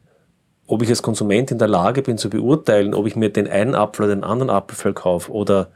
ob 0.67 0.81
ich 0.83 0.89
als 0.89 1.01
Konsument 1.01 1.49
in 1.49 1.57
der 1.57 1.69
Lage 1.69 2.01
bin 2.01 2.17
zu 2.17 2.29
beurteilen, 2.29 2.93
ob 2.93 3.07
ich 3.07 3.15
mir 3.15 3.29
den 3.29 3.47
einen 3.47 3.73
Apfel 3.73 4.05
oder 4.05 4.15
den 4.15 4.23
anderen 4.23 4.49
Apfelfeld 4.49 4.95
kaufe 4.95 5.31
oder 5.31 5.71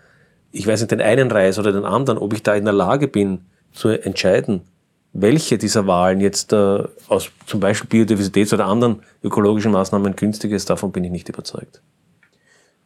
ich 0.51 0.67
weiß 0.67 0.81
nicht, 0.81 0.91
den 0.91 1.01
einen 1.01 1.31
Reis 1.31 1.57
oder 1.57 1.71
den 1.71 1.85
anderen, 1.85 2.19
ob 2.19 2.33
ich 2.33 2.43
da 2.43 2.53
in 2.53 2.65
der 2.65 2.73
Lage 2.73 3.07
bin 3.07 3.45
zu 3.71 3.87
entscheiden, 3.87 4.63
welche 5.13 5.57
dieser 5.57 5.87
Wahlen 5.87 6.19
jetzt 6.19 6.51
äh, 6.51 6.83
aus 7.07 7.29
zum 7.45 7.61
Beispiel 7.61 8.03
Biodiversitäts- 8.03 8.53
oder 8.53 8.65
anderen 8.65 9.01
ökologischen 9.23 9.71
Maßnahmen 9.71 10.17
günstig 10.17 10.51
ist, 10.51 10.69
davon 10.69 10.91
bin 10.91 11.05
ich 11.05 11.11
nicht 11.11 11.29
überzeugt. 11.29 11.81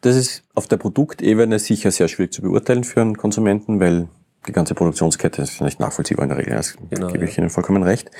Das 0.02 0.14
ist 0.14 0.44
auf 0.54 0.68
der 0.68 0.76
Produktebene 0.76 1.58
sicher 1.58 1.90
sehr 1.90 2.06
schwierig 2.06 2.32
zu 2.32 2.42
beurteilen 2.42 2.84
für 2.84 3.00
einen 3.00 3.16
Konsumenten, 3.16 3.80
weil 3.80 4.08
die 4.46 4.52
ganze 4.52 4.74
Produktionskette 4.74 5.42
ist 5.42 5.60
nicht 5.60 5.80
nachvollziehbar 5.80 6.24
in 6.24 6.28
der 6.30 6.38
Regel. 6.38 6.54
Das 6.54 6.76
genau, 6.90 7.08
gebe 7.08 7.24
ich 7.24 7.36
Ihnen 7.38 7.50
vollkommen 7.50 7.82
recht. 7.82 8.10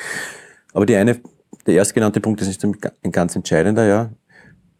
Aber 0.72 0.86
die 0.86 0.96
eine, 0.96 1.20
der 1.66 1.74
erstgenannte 1.74 2.20
Punkt 2.20 2.40
ist 2.40 2.64
ein 2.64 3.12
ganz 3.12 3.36
entscheidender, 3.36 3.86
ja. 3.86 4.10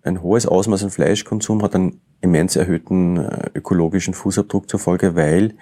Ein 0.02 0.22
hohes 0.22 0.46
Ausmaß 0.46 0.84
an 0.84 0.90
Fleischkonsum 0.90 1.62
hat 1.62 1.74
einen 1.74 2.00
immens 2.20 2.54
erhöhten 2.54 3.16
äh, 3.16 3.50
ökologischen 3.54 4.14
Fußabdruck 4.14 4.68
zur 4.68 4.78
Folge, 4.78 5.16
weil 5.16 5.54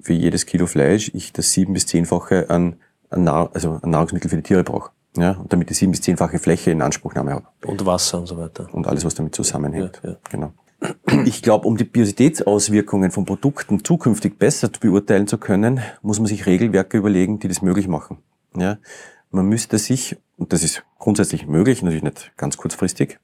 für 0.00 0.12
jedes 0.12 0.46
Kilo 0.46 0.66
Fleisch 0.66 1.10
ich 1.14 1.32
das 1.32 1.52
sieben 1.52 1.72
bis 1.72 1.86
zehnfache 1.86 2.50
an, 2.50 2.76
an, 3.10 3.24
Nahr 3.24 3.50
also 3.52 3.80
an 3.82 3.90
Nahrungsmittel 3.90 4.30
für 4.30 4.36
die 4.36 4.42
Tiere 4.42 4.62
brauche. 4.62 4.90
Ja, 5.16 5.32
und 5.32 5.52
damit 5.52 5.70
die 5.70 5.74
sieben 5.74 5.92
bis 5.92 6.02
zehnfache 6.02 6.38
Fläche 6.38 6.72
in 6.72 6.82
Anspruchnahme 6.82 7.32
habe. 7.32 7.46
Und 7.64 7.86
Wasser 7.86 8.18
und 8.18 8.26
so 8.26 8.36
weiter. 8.36 8.66
Und 8.72 8.86
alles, 8.86 9.04
was 9.04 9.14
damit 9.14 9.34
zusammenhängt. 9.34 10.00
Ja, 10.02 10.10
ja. 10.10 10.16
Genau. 10.30 10.52
Ich 11.24 11.42
glaube, 11.42 11.66
um 11.66 11.76
die 11.76 11.84
Biositätsauswirkungen 11.84 13.10
von 13.10 13.24
Produkten 13.24 13.84
zukünftig 13.84 14.38
besser 14.38 14.68
beurteilen 14.68 15.26
zu 15.26 15.38
können, 15.38 15.80
muss 16.02 16.18
man 16.18 16.26
sich 16.26 16.46
Regelwerke 16.46 16.98
überlegen, 16.98 17.38
die 17.38 17.48
das 17.48 17.62
möglich 17.62 17.88
machen. 17.88 18.18
Ja, 18.56 18.78
man 19.30 19.46
müsste 19.46 19.78
sich, 19.78 20.16
und 20.36 20.52
das 20.52 20.62
ist 20.62 20.84
grundsätzlich 20.98 21.46
möglich, 21.46 21.82
natürlich 21.82 22.02
nicht 22.02 22.32
ganz 22.36 22.56
kurzfristig, 22.56 23.18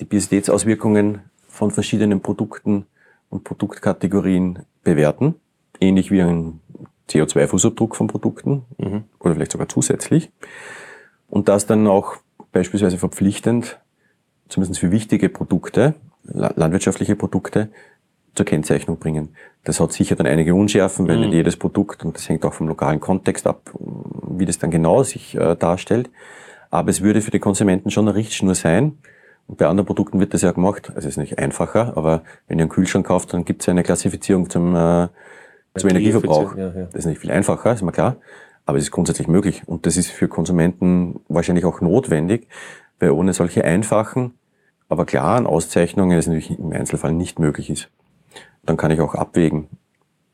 die 0.00 0.04
Biositätsauswirkungen 0.04 1.20
von 1.48 1.70
verschiedenen 1.70 2.20
Produkten 2.20 2.86
und 3.28 3.44
Produktkategorien 3.44 4.60
bewerten, 4.82 5.34
ähnlich 5.80 6.10
wie 6.10 6.22
ein 6.22 6.60
CO2-Fußabdruck 7.08 7.94
von 7.94 8.06
Produkten 8.06 8.64
mhm. 8.78 9.04
oder 9.20 9.34
vielleicht 9.34 9.52
sogar 9.52 9.68
zusätzlich. 9.68 10.30
Und 11.28 11.48
das 11.48 11.66
dann 11.66 11.86
auch 11.86 12.16
beispielsweise 12.52 12.98
verpflichtend, 12.98 13.80
zumindest 14.48 14.80
für 14.80 14.90
wichtige 14.90 15.28
Produkte, 15.28 15.94
landwirtschaftliche 16.24 17.16
Produkte, 17.16 17.68
zur 18.34 18.46
Kennzeichnung 18.46 18.98
bringen. 18.98 19.36
Das 19.62 19.78
hat 19.78 19.92
sicher 19.92 20.16
dann 20.16 20.26
einige 20.26 20.54
Unschärfen, 20.54 21.06
weil 21.06 21.16
mhm. 21.16 21.22
nicht 21.26 21.34
jedes 21.34 21.56
Produkt, 21.56 22.04
und 22.04 22.16
das 22.16 22.28
hängt 22.28 22.44
auch 22.44 22.52
vom 22.52 22.66
lokalen 22.66 22.98
Kontext 22.98 23.46
ab, 23.46 23.70
wie 24.28 24.44
das 24.44 24.58
dann 24.58 24.72
genau 24.72 25.04
sich 25.04 25.36
äh, 25.36 25.54
darstellt. 25.54 26.10
Aber 26.70 26.90
es 26.90 27.00
würde 27.00 27.20
für 27.20 27.30
die 27.30 27.38
Konsumenten 27.38 27.90
schon 27.90 28.08
eine 28.08 28.16
Richtschnur 28.16 28.54
sein, 28.56 28.98
und 29.46 29.58
bei 29.58 29.66
anderen 29.66 29.86
Produkten 29.86 30.20
wird 30.20 30.32
das 30.32 30.42
ja 30.42 30.52
gemacht. 30.52 30.88
Also 30.94 31.00
es 31.00 31.14
ist 31.14 31.16
nicht 31.18 31.38
einfacher, 31.38 31.96
aber 31.96 32.22
wenn 32.48 32.58
ihr 32.58 32.62
einen 32.62 32.70
Kühlschrank 32.70 33.06
kauft, 33.06 33.32
dann 33.34 33.44
gibt 33.44 33.62
es 33.62 33.68
eine 33.68 33.82
Klassifizierung 33.82 34.48
zum, 34.48 34.74
äh, 34.74 35.08
zum 35.76 35.90
Energieverbrauch. 35.90 36.56
Ja, 36.56 36.68
ja. 36.68 36.84
Das 36.86 37.00
ist 37.00 37.06
nicht 37.06 37.20
viel 37.20 37.30
einfacher, 37.30 37.72
ist 37.72 37.82
mir 37.82 37.92
klar. 37.92 38.16
Aber 38.66 38.78
es 38.78 38.84
ist 38.84 38.90
grundsätzlich 38.90 39.28
möglich. 39.28 39.62
Und 39.66 39.84
das 39.84 39.98
ist 39.98 40.10
für 40.10 40.28
Konsumenten 40.28 41.20
wahrscheinlich 41.28 41.66
auch 41.66 41.82
notwendig, 41.82 42.48
weil 42.98 43.10
ohne 43.10 43.34
solche 43.34 43.64
einfachen, 43.64 44.32
aber 44.88 45.06
klaren 45.06 45.46
Auszeichnungen 45.46 46.18
es 46.18 46.26
natürlich 46.26 46.58
im 46.58 46.72
Einzelfall 46.72 47.12
nicht 47.12 47.38
möglich 47.38 47.70
ist. 47.70 47.90
Dann 48.64 48.76
kann 48.76 48.90
ich 48.90 49.00
auch 49.00 49.14
abwägen. 49.14 49.68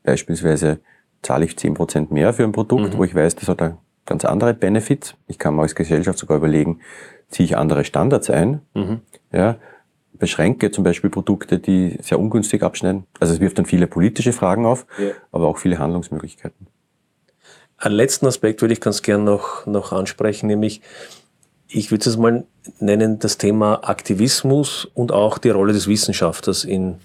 Beispielsweise 0.03 0.79
zahle 1.21 1.45
ich 1.45 1.57
zehn 1.57 1.73
Prozent 1.73 2.11
mehr 2.11 2.33
für 2.33 2.43
ein 2.43 2.51
Produkt, 2.51 2.93
mhm. 2.93 2.97
wo 2.97 3.03
ich 3.03 3.13
weiß, 3.13 3.35
das 3.35 3.47
hat 3.47 3.77
ganz 4.05 4.25
andere 4.25 4.53
Benefits. 4.53 5.15
Ich 5.27 5.37
kann 5.37 5.55
mir 5.55 5.61
als 5.61 5.75
Gesellschaft 5.75 6.17
sogar 6.17 6.37
überlegen, 6.37 6.79
ziehe 7.29 7.45
ich 7.45 7.57
andere 7.57 7.85
Standards 7.85 8.29
ein, 8.29 8.61
mhm. 8.73 9.01
ja, 9.31 9.57
beschränke 10.13 10.71
zum 10.71 10.83
Beispiel 10.83 11.09
Produkte, 11.09 11.59
die 11.59 11.97
sehr 12.01 12.19
ungünstig 12.19 12.61
abschneiden. 12.63 13.05
Also 13.19 13.33
es 13.33 13.39
wirft 13.39 13.57
dann 13.57 13.65
viele 13.65 13.87
politische 13.87 14.33
Fragen 14.33 14.65
auf, 14.65 14.85
ja. 14.99 15.11
aber 15.31 15.47
auch 15.47 15.57
viele 15.57 15.79
Handlungsmöglichkeiten. 15.79 16.67
Einen 17.77 17.95
letzten 17.95 18.27
Aspekt 18.27 18.61
würde 18.61 18.73
ich 18.73 18.81
ganz 18.81 19.01
gern 19.01 19.23
noch, 19.23 19.65
noch 19.65 19.91
ansprechen, 19.91 20.45
nämlich 20.45 20.81
ich 21.71 21.91
würde 21.91 22.09
es 22.09 22.17
mal 22.17 22.45
nennen, 22.79 23.19
das 23.19 23.37
Thema 23.37 23.87
Aktivismus 23.87 24.87
und 24.93 25.11
auch 25.11 25.37
die 25.37 25.49
Rolle 25.49 25.73
des 25.73 25.87
Wissenschaftlers 25.87 26.63
in 26.63 26.95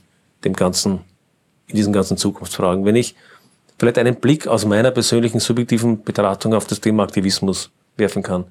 dem 0.45 0.55
ganzen, 0.55 1.01
in 1.69 1.77
diesen 1.77 1.93
ganzen 1.93 2.17
Zukunftsfragen. 2.17 2.85
Wenn 2.85 2.97
ich 2.97 3.15
vielleicht 3.79 3.99
einen 3.99 4.17
Blick 4.17 4.47
aus 4.47 4.65
meiner 4.65 4.91
persönlichen 4.91 5.41
subjektiven 5.41 6.03
Betrachtung 6.03 6.55
auf 6.55 6.67
das 6.67 6.81
Thema 6.81 7.03
Aktivismus 7.03 7.71
werfen 7.97 8.23
kann. 8.23 8.45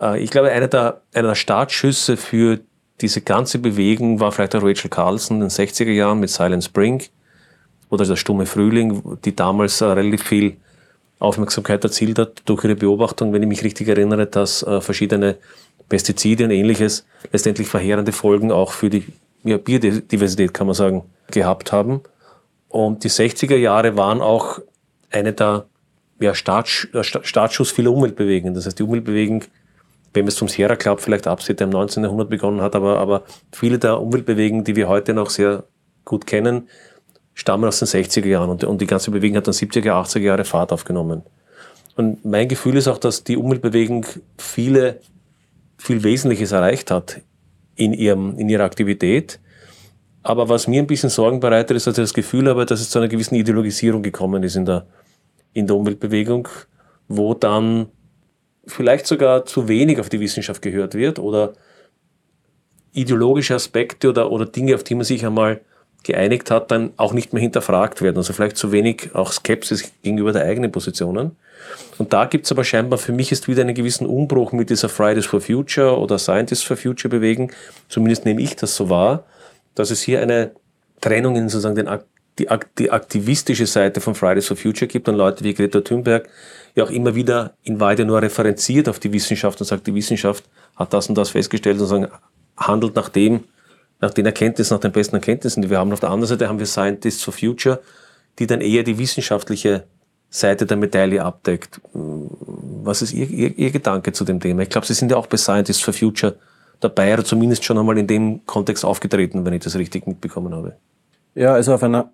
Äh, 0.00 0.22
ich 0.22 0.30
glaube, 0.30 0.50
einer 0.50 0.68
der, 0.68 1.02
einer 1.12 1.28
der 1.28 1.34
Startschüsse 1.34 2.16
für 2.16 2.60
diese 3.00 3.20
ganze 3.20 3.58
Bewegung 3.58 4.20
war 4.20 4.32
vielleicht 4.32 4.56
auch 4.56 4.62
Rachel 4.62 4.90
Carlson 4.90 5.36
in 5.36 5.48
den 5.48 5.50
60er 5.50 5.90
Jahren 5.90 6.20
mit 6.20 6.30
Silent 6.30 6.64
Spring 6.64 7.02
oder 7.90 8.04
der 8.04 8.16
stumme 8.16 8.46
Frühling, 8.46 9.18
die 9.24 9.34
damals 9.34 9.80
äh, 9.80 9.86
relativ 9.86 10.22
viel 10.22 10.56
Aufmerksamkeit 11.18 11.82
erzielt 11.84 12.18
hat 12.18 12.42
durch 12.44 12.64
ihre 12.64 12.76
Beobachtung, 12.76 13.32
wenn 13.32 13.42
ich 13.42 13.48
mich 13.48 13.64
richtig 13.64 13.88
erinnere, 13.88 14.26
dass 14.26 14.62
äh, 14.62 14.80
verschiedene 14.80 15.36
Pestizide 15.88 16.44
und 16.44 16.50
ähnliches 16.50 17.06
letztendlich 17.32 17.68
verheerende 17.68 18.12
Folgen 18.12 18.52
auch 18.52 18.72
für 18.72 18.90
die 18.90 19.04
ja, 19.42 19.56
Biodiversität, 19.56 20.54
kann 20.54 20.66
man 20.66 20.74
sagen, 20.74 21.02
gehabt 21.30 21.72
haben. 21.72 22.00
Und 22.68 23.04
die 23.04 23.10
60er 23.10 23.56
Jahre 23.56 23.96
waren 23.96 24.20
auch 24.20 24.60
eine 25.10 25.32
der 25.32 25.66
ja, 26.20 26.34
Start, 26.34 26.68
Startschuss 26.68 27.70
vieler 27.70 27.92
Umweltbewegungen. 27.92 28.54
Das 28.54 28.66
heißt, 28.66 28.78
die 28.78 28.82
Umweltbewegung 28.82 29.44
wenn 30.14 30.24
man 30.24 30.28
es 30.28 30.38
vom 30.38 30.48
Sierra 30.48 30.76
Club 30.76 31.00
vielleicht 31.00 31.26
absieht, 31.26 31.60
der 31.60 31.66
im 31.66 31.72
19. 31.72 32.02
Jahrhundert 32.02 32.30
begonnen 32.30 32.60
hat, 32.60 32.74
aber, 32.74 32.98
aber 32.98 33.22
viele 33.52 33.78
der 33.78 34.00
Umweltbewegungen, 34.00 34.64
die 34.64 34.76
wir 34.76 34.88
heute 34.88 35.14
noch 35.14 35.30
sehr 35.30 35.64
gut 36.04 36.26
kennen, 36.26 36.68
stammen 37.38 37.66
aus 37.66 37.78
den 37.78 37.86
60er 37.86 38.26
Jahren 38.26 38.50
und, 38.50 38.64
und 38.64 38.80
die 38.80 38.86
ganze 38.86 39.12
Bewegung 39.12 39.36
hat 39.36 39.46
dann 39.46 39.54
70er, 39.54 39.92
80er 39.92 40.18
Jahre 40.18 40.44
Fahrt 40.44 40.72
aufgenommen. 40.72 41.22
Und 41.94 42.24
mein 42.24 42.48
Gefühl 42.48 42.76
ist 42.76 42.88
auch, 42.88 42.98
dass 42.98 43.22
die 43.22 43.36
Umweltbewegung 43.36 44.04
viele, 44.36 45.00
viel 45.76 46.02
Wesentliches 46.02 46.50
erreicht 46.50 46.90
hat 46.90 47.20
in, 47.76 47.92
ihrem, 47.92 48.36
in 48.38 48.48
ihrer 48.48 48.64
Aktivität. 48.64 49.38
Aber 50.24 50.48
was 50.48 50.66
mir 50.66 50.82
ein 50.82 50.88
bisschen 50.88 51.10
Sorgen 51.10 51.38
bereitet, 51.38 51.76
ist, 51.76 51.86
dass 51.86 51.96
ich 51.96 52.02
das 52.02 52.12
Gefühl 52.12 52.48
habe, 52.48 52.66
dass 52.66 52.80
es 52.80 52.90
zu 52.90 52.98
einer 52.98 53.06
gewissen 53.06 53.36
Ideologisierung 53.36 54.02
gekommen 54.02 54.42
ist 54.42 54.56
in 54.56 54.64
der, 54.64 54.86
in 55.52 55.68
der 55.68 55.76
Umweltbewegung, 55.76 56.48
wo 57.06 57.34
dann 57.34 57.86
vielleicht 58.66 59.06
sogar 59.06 59.46
zu 59.46 59.68
wenig 59.68 60.00
auf 60.00 60.08
die 60.08 60.18
Wissenschaft 60.18 60.60
gehört 60.60 60.94
wird 60.94 61.20
oder 61.20 61.52
ideologische 62.92 63.54
Aspekte 63.54 64.08
oder, 64.08 64.32
oder 64.32 64.44
Dinge, 64.44 64.74
auf 64.74 64.82
die 64.82 64.96
man 64.96 65.04
sich 65.04 65.24
einmal 65.24 65.60
geeinigt 66.08 66.50
hat, 66.50 66.70
dann 66.70 66.92
auch 66.96 67.12
nicht 67.12 67.32
mehr 67.32 67.42
hinterfragt 67.42 68.02
werden. 68.02 68.16
Also 68.16 68.32
vielleicht 68.32 68.56
zu 68.56 68.72
wenig 68.72 69.10
auch 69.14 69.30
Skepsis 69.30 69.92
gegenüber 70.02 70.32
der 70.32 70.42
eigenen 70.42 70.72
Positionen. 70.72 71.36
Und 71.98 72.12
da 72.12 72.24
gibt 72.24 72.46
es 72.46 72.52
aber 72.52 72.64
scheinbar 72.64 72.98
für 72.98 73.12
mich 73.12 73.30
ist 73.30 73.46
wieder 73.46 73.60
einen 73.60 73.74
gewissen 73.74 74.06
Umbruch 74.06 74.52
mit 74.52 74.70
dieser 74.70 74.88
Fridays 74.88 75.26
for 75.26 75.40
Future 75.40 75.98
oder 75.98 76.18
Scientists 76.18 76.64
for 76.64 76.76
Future 76.76 77.10
Bewegung. 77.10 77.52
Zumindest 77.88 78.24
nehme 78.24 78.40
ich 78.40 78.56
das 78.56 78.74
so 78.74 78.88
wahr, 78.88 79.24
dass 79.74 79.90
es 79.90 80.00
hier 80.00 80.22
eine 80.22 80.52
Trennung 81.00 81.36
in 81.36 81.48
sozusagen 81.50 81.76
den, 81.76 81.88
die, 82.38 82.48
die 82.78 82.90
aktivistische 82.90 83.66
Seite 83.66 84.00
von 84.00 84.14
Fridays 84.14 84.46
for 84.46 84.56
Future 84.56 84.88
gibt 84.88 85.08
und 85.08 85.14
Leute 85.14 85.44
wie 85.44 85.52
Greta 85.52 85.82
Thunberg, 85.82 86.28
ja 86.74 86.84
auch 86.84 86.90
immer 86.90 87.14
wieder 87.14 87.52
in 87.64 87.80
Weide 87.80 88.06
nur 88.06 88.22
referenziert 88.22 88.88
auf 88.88 88.98
die 88.98 89.12
Wissenschaft 89.12 89.60
und 89.60 89.66
sagt, 89.66 89.86
die 89.86 89.94
Wissenschaft 89.94 90.44
hat 90.74 90.92
das 90.94 91.08
und 91.08 91.18
das 91.18 91.30
festgestellt 91.30 91.80
und 91.80 91.86
sagen, 91.86 92.08
handelt 92.56 92.96
nach 92.96 93.10
dem, 93.10 93.44
nach 94.00 94.14
den 94.14 94.26
Erkenntnissen, 94.26 94.74
nach 94.74 94.80
den 94.80 94.92
besten 94.92 95.16
Erkenntnissen, 95.16 95.62
die 95.62 95.70
wir 95.70 95.78
haben. 95.78 95.92
Auf 95.92 96.00
der 96.00 96.10
anderen 96.10 96.28
Seite 96.28 96.48
haben 96.48 96.58
wir 96.58 96.66
Scientists 96.66 97.22
for 97.22 97.34
Future, 97.34 97.80
die 98.38 98.46
dann 98.46 98.60
eher 98.60 98.82
die 98.82 98.98
wissenschaftliche 98.98 99.84
Seite 100.30 100.66
der 100.66 100.76
Medaille 100.76 101.24
abdeckt. 101.24 101.80
Was 101.92 103.02
ist 103.02 103.12
Ihr, 103.12 103.28
Ihr, 103.28 103.58
Ihr 103.58 103.70
Gedanke 103.70 104.12
zu 104.12 104.24
dem 104.24 104.40
Thema? 104.40 104.62
Ich 104.62 104.70
glaube, 104.70 104.86
Sie 104.86 104.94
sind 104.94 105.10
ja 105.10 105.16
auch 105.16 105.26
bei 105.26 105.36
Scientists 105.36 105.82
for 105.82 105.94
Future 105.94 106.36
dabei 106.80 107.14
oder 107.14 107.24
zumindest 107.24 107.64
schon 107.64 107.78
einmal 107.78 107.98
in 107.98 108.06
dem 108.06 108.46
Kontext 108.46 108.84
aufgetreten, 108.84 109.44
wenn 109.44 109.52
ich 109.52 109.64
das 109.64 109.76
richtig 109.76 110.06
mitbekommen 110.06 110.54
habe. 110.54 110.76
Ja, 111.34 111.54
also 111.54 111.74
auf 111.74 111.82
einer 111.82 112.12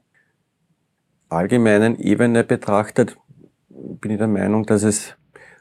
allgemeinen 1.29 1.99
Ebene 1.99 2.45
betrachtet 2.45 3.17
bin 3.69 4.13
ich 4.13 4.19
der 4.19 4.29
Meinung, 4.29 4.65
dass 4.67 4.85
es, 4.85 5.15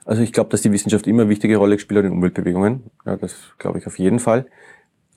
also 0.05 0.21
ich 0.21 0.32
glaube, 0.32 0.49
dass 0.51 0.61
die 0.61 0.71
Wissenschaft 0.71 1.07
immer 1.07 1.24
eine 1.24 1.30
wichtige 1.30 1.57
Rolle 1.57 1.76
gespielt 1.76 1.99
hat 1.99 2.05
in 2.05 2.11
Umweltbewegungen. 2.11 2.84
Ja, 3.05 3.17
das 3.17 3.36
glaube 3.57 3.80
ich 3.80 3.88
auf 3.88 3.97
jeden 3.99 4.19
Fall. 4.19 4.45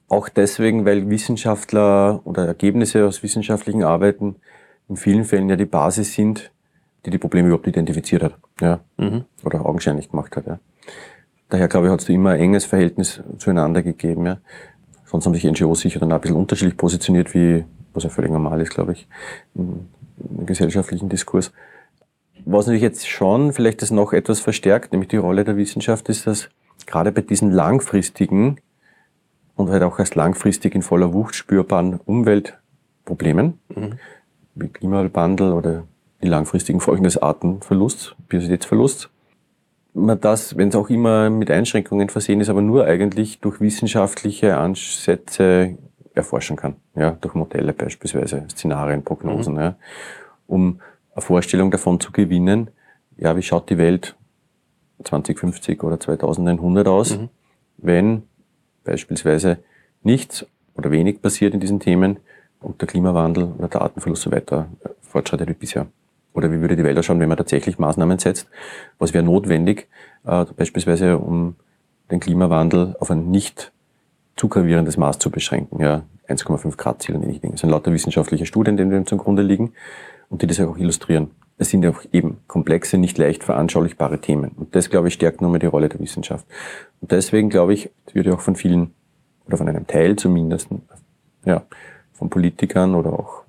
Auch 0.09 0.29
deswegen, 0.29 0.85
weil 0.85 1.11
Wissenschaftler 1.11 2.21
oder 2.25 2.47
Ergebnisse 2.47 3.07
aus 3.07 3.23
wissenschaftlichen 3.23 3.83
Arbeiten 3.83 4.37
in 4.89 4.97
vielen 4.97 5.25
Fällen 5.25 5.49
ja 5.49 5.57
die 5.57 5.65
Basis 5.65 6.15
sind, 6.15 6.53
die 7.05 7.11
die 7.11 7.19
Probleme 7.19 7.49
überhaupt 7.49 7.67
identifiziert 7.67 8.23
hat. 8.23 8.35
Ja, 8.61 8.81
mhm. 8.97 9.25
Oder 9.45 9.67
augenscheinlich 9.67 10.11
gemacht 10.11 10.37
hat. 10.37 10.47
Ja. 10.47 10.59
Daher 11.49 11.69
glaube 11.69 11.87
ich, 11.87 11.93
hat 11.93 12.01
es 12.01 12.09
immer 12.09 12.31
ein 12.31 12.41
enges 12.41 12.65
Verhältnis 12.65 13.21
zueinander 13.39 13.83
gegeben. 13.83 14.27
Ja. 14.27 14.39
Sonst 15.05 15.27
haben 15.27 15.35
sich 15.35 15.45
NGOs 15.45 15.81
sicher 15.81 16.01
dann 16.01 16.13
auch 16.13 16.17
ein 16.17 16.21
bisschen 16.21 16.37
unterschiedlich 16.37 16.77
positioniert, 16.77 17.35
wie, 17.35 17.65
was 17.93 18.05
ja 18.05 18.11
völlig 18.11 18.31
normal 18.31 18.61
ist, 18.61 18.71
glaube 18.71 18.93
ich, 18.93 19.09
im, 19.55 19.87
im 20.19 20.47
gesellschaftlichen 20.47 21.09
Diskurs. 21.09 21.53
Was 22.45 22.67
natürlich 22.67 22.83
jetzt 22.83 23.09
schon 23.09 23.53
vielleicht 23.53 23.83
das 23.83 23.91
noch 23.91 24.13
etwas 24.13 24.41
verstärkt, 24.41 24.93
nämlich 24.93 25.09
die 25.09 25.17
Rolle 25.17 25.45
der 25.45 25.57
Wissenschaft, 25.57 26.09
ist, 26.09 26.27
dass 26.27 26.49
gerade 26.87 27.11
bei 27.11 27.23
diesen 27.23 27.51
langfristigen 27.51 28.59
und 29.57 29.71
halt 29.71 29.83
auch 29.83 29.99
erst 29.99 30.15
langfristig 30.15 30.75
in 30.75 30.83
voller 30.83 31.13
Wucht 31.13 31.35
spürbaren 31.35 31.99
Umweltproblemen, 32.05 33.59
Mhm. 33.75 33.95
wie 34.55 34.69
Klimawandel 34.69 35.53
oder 35.53 35.85
die 36.23 36.29
langfristigen 36.29 36.81
Folgen 36.81 37.05
des 37.05 37.19
Artenverlusts, 37.19 38.15
Biodiversitätsverlusts. 38.29 39.11
Man 39.95 40.21
das, 40.21 40.57
wenn 40.57 40.69
es 40.69 40.77
auch 40.77 40.91
immer 40.91 41.31
mit 41.31 41.51
Einschränkungen 41.51 42.09
versehen 42.11 42.41
ist, 42.41 42.51
aber 42.51 42.61
nur 42.63 42.85
eigentlich 42.85 43.41
durch 43.41 43.61
wissenschaftliche 43.61 44.57
Ansätze 44.59 45.79
erforschen 46.15 46.57
kann. 46.57 46.77
Ja, 46.95 47.13
durch 47.21 47.35
Modelle 47.35 47.73
beispielsweise, 47.73 48.45
Szenarien, 48.51 49.03
Prognosen, 49.05 49.57
ja, 49.57 49.77
um 50.47 50.81
eine 51.15 51.23
Vorstellung 51.23 51.71
davon 51.71 51.99
zu 52.01 52.13
gewinnen, 52.13 52.71
ja, 53.17 53.37
wie 53.37 53.43
schaut 53.43 53.71
die 53.71 53.79
Welt 53.79 54.17
2050 55.05 55.83
oder 55.83 55.99
2100 56.01 56.89
aus, 56.89 57.17
Mhm. 57.19 57.29
wenn 57.79 58.23
beispielsweise 58.87 59.59
nichts 60.03 60.47
oder 60.75 60.91
wenig 60.91 61.21
passiert 61.21 61.53
in 61.53 61.61
diesen 61.61 61.81
Themen 61.81 62.19
und 62.61 62.81
der 62.81 62.89
Klimawandel 62.89 63.53
oder 63.59 63.69
der 63.69 63.83
Artenverlust 63.83 64.23
so 64.23 64.33
weiter 64.33 64.69
äh, 64.85 64.89
fortschreitet 65.03 65.49
wie 65.49 65.55
bisher. 65.55 65.87
Oder 66.33 66.53
wie 66.53 66.61
würde 66.61 66.77
die 66.77 66.85
Welt 66.85 66.99
ausschauen, 66.99 67.21
wenn 67.21 67.29
man 67.29 67.39
tatsächlich 67.39 67.79
Maßnahmen 67.79 68.19
setzt? 68.19 68.49
Was 68.99 69.13
wäre 69.13 69.25
notwendig, 69.25 69.89
äh, 70.25 70.45
beispielsweise 70.57 71.19
um 71.19 71.57
den 72.11 72.21
Klimawandel 72.21 72.97
auf 73.01 73.11
ein 73.11 73.31
nicht 73.31 73.73
zu 74.37 74.49
gravierendes 74.49 74.97
Maß 74.97 75.19
zu 75.19 75.31
beschränken? 75.31 75.81
Ja, 75.81 76.05
1,5 76.29 76.77
Grad 76.77 77.03
Ziel 77.03 77.15
und 77.15 77.23
ähnliche 77.23 77.41
Dinge. 77.41 77.55
Es 77.55 77.61
sind 77.61 77.71
lauter 77.71 77.93
wissenschaftliche 77.93 78.47
Studien, 78.47 78.77
die 78.77 78.89
dem 78.89 79.07
zum 79.07 79.19
Grunde 79.19 79.43
liegen 79.43 79.73
und 80.29 80.43
die 80.43 80.47
das 80.47 80.61
auch 80.61 80.77
illustrieren. 80.77 81.31
Es 81.59 81.71
sind 81.71 81.83
ja 81.83 81.91
auch 81.91 82.03
eben 82.13 82.39
komplexe, 82.47 82.99
nicht 82.99 83.17
leicht 83.17 83.43
veranschaulichbare 83.43 84.21
Themen. 84.21 84.51
Und 84.57 84.75
das, 84.75 84.91
glaube 84.91 85.09
ich, 85.09 85.15
stärkt 85.15 85.41
nochmal 85.41 85.59
die 85.59 85.67
Rolle 85.67 85.89
der 85.89 86.01
Wissenschaft. 86.01 86.47
Und 87.01 87.13
deswegen, 87.13 87.49
glaube 87.49 87.73
ich, 87.73 87.91
würde 88.13 88.35
auch 88.35 88.41
von 88.41 88.57
vielen, 88.57 88.93
oder 89.47 89.57
von 89.57 89.69
einem 89.69 89.87
Teil 89.87 90.17
zumindest, 90.17 90.69
ja, 91.45 91.63
von 92.13 92.31
Politikern 92.31 92.95
oder 92.95 93.13
auch 93.13 93.43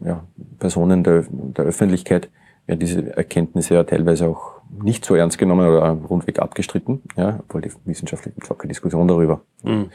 ja, 0.00 0.24
Personen 0.58 1.04
der, 1.04 1.24
der 1.30 1.64
Öffentlichkeit, 1.66 2.30
werden 2.66 2.80
diese 2.80 3.16
Erkenntnisse 3.16 3.74
ja 3.74 3.84
teilweise 3.84 4.28
auch 4.28 4.60
nicht 4.82 5.04
so 5.04 5.14
ernst 5.14 5.38
genommen 5.38 5.68
oder 5.68 5.88
rundweg 5.90 6.40
abgestritten, 6.40 7.02
ja, 7.16 7.38
obwohl 7.40 7.62
die 7.62 7.70
Wissenschaftler 7.84 8.32
gibt 8.32 8.48
keine 8.48 8.68
Diskussion 8.68 9.06
darüber. 9.06 9.42
Mhm. 9.62 9.90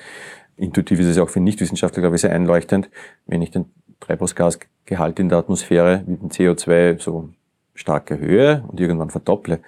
Intuitiv 0.56 0.99
ist 0.99 1.08
es 1.08 1.18
auch 1.18 1.30
für 1.30 1.39
Nichtwissenschaftler, 1.39 2.02
glaube 2.02 2.16
ich, 2.16 2.22
sehr 2.22 2.32
einleuchtend, 2.32 2.89
wenn 3.26 3.41
ich 3.41 3.52
den 3.52 3.66
Treibhausgasgehalt 3.99 5.20
in 5.20 5.30
der 5.30 5.39
Atmosphäre 5.39 6.04
mit 6.06 6.22
dem 6.22 6.30
CO2 6.30 7.02
so 7.02 7.30
stark 7.82 8.11
erhöhe 8.11 8.63
und 8.67 8.79
irgendwann 8.79 9.09
verdopple, 9.09 9.59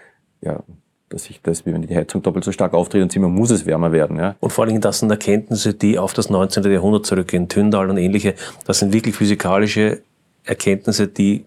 ja, 0.41 0.63
dass 1.09 1.29
ich 1.29 1.41
das, 1.41 1.65
wie 1.65 1.73
wenn 1.73 1.81
die 1.81 1.95
Heizung 1.95 2.21
doppelt 2.21 2.43
so 2.45 2.51
stark 2.51 2.73
auftritt 2.73 3.03
und 3.03 3.15
immer 3.15 3.27
muss 3.27 3.51
es 3.51 3.65
wärmer 3.65 3.91
werden, 3.91 4.17
ja. 4.17 4.35
Und 4.39 4.51
vor 4.51 4.63
allen 4.63 4.69
Dingen, 4.69 4.81
das 4.81 4.99
sind 4.99 5.11
Erkenntnisse, 5.11 5.73
die 5.73 5.99
auf 5.99 6.13
das 6.13 6.29
19. 6.29 6.63
Jahrhundert 6.71 7.05
zurückgehen, 7.05 7.49
Tyndall 7.49 7.89
und 7.89 7.97
ähnliche. 7.97 8.35
Das 8.65 8.79
sind 8.79 8.93
wirklich 8.93 9.15
physikalische 9.15 10.01
Erkenntnisse, 10.43 11.07
die 11.07 11.45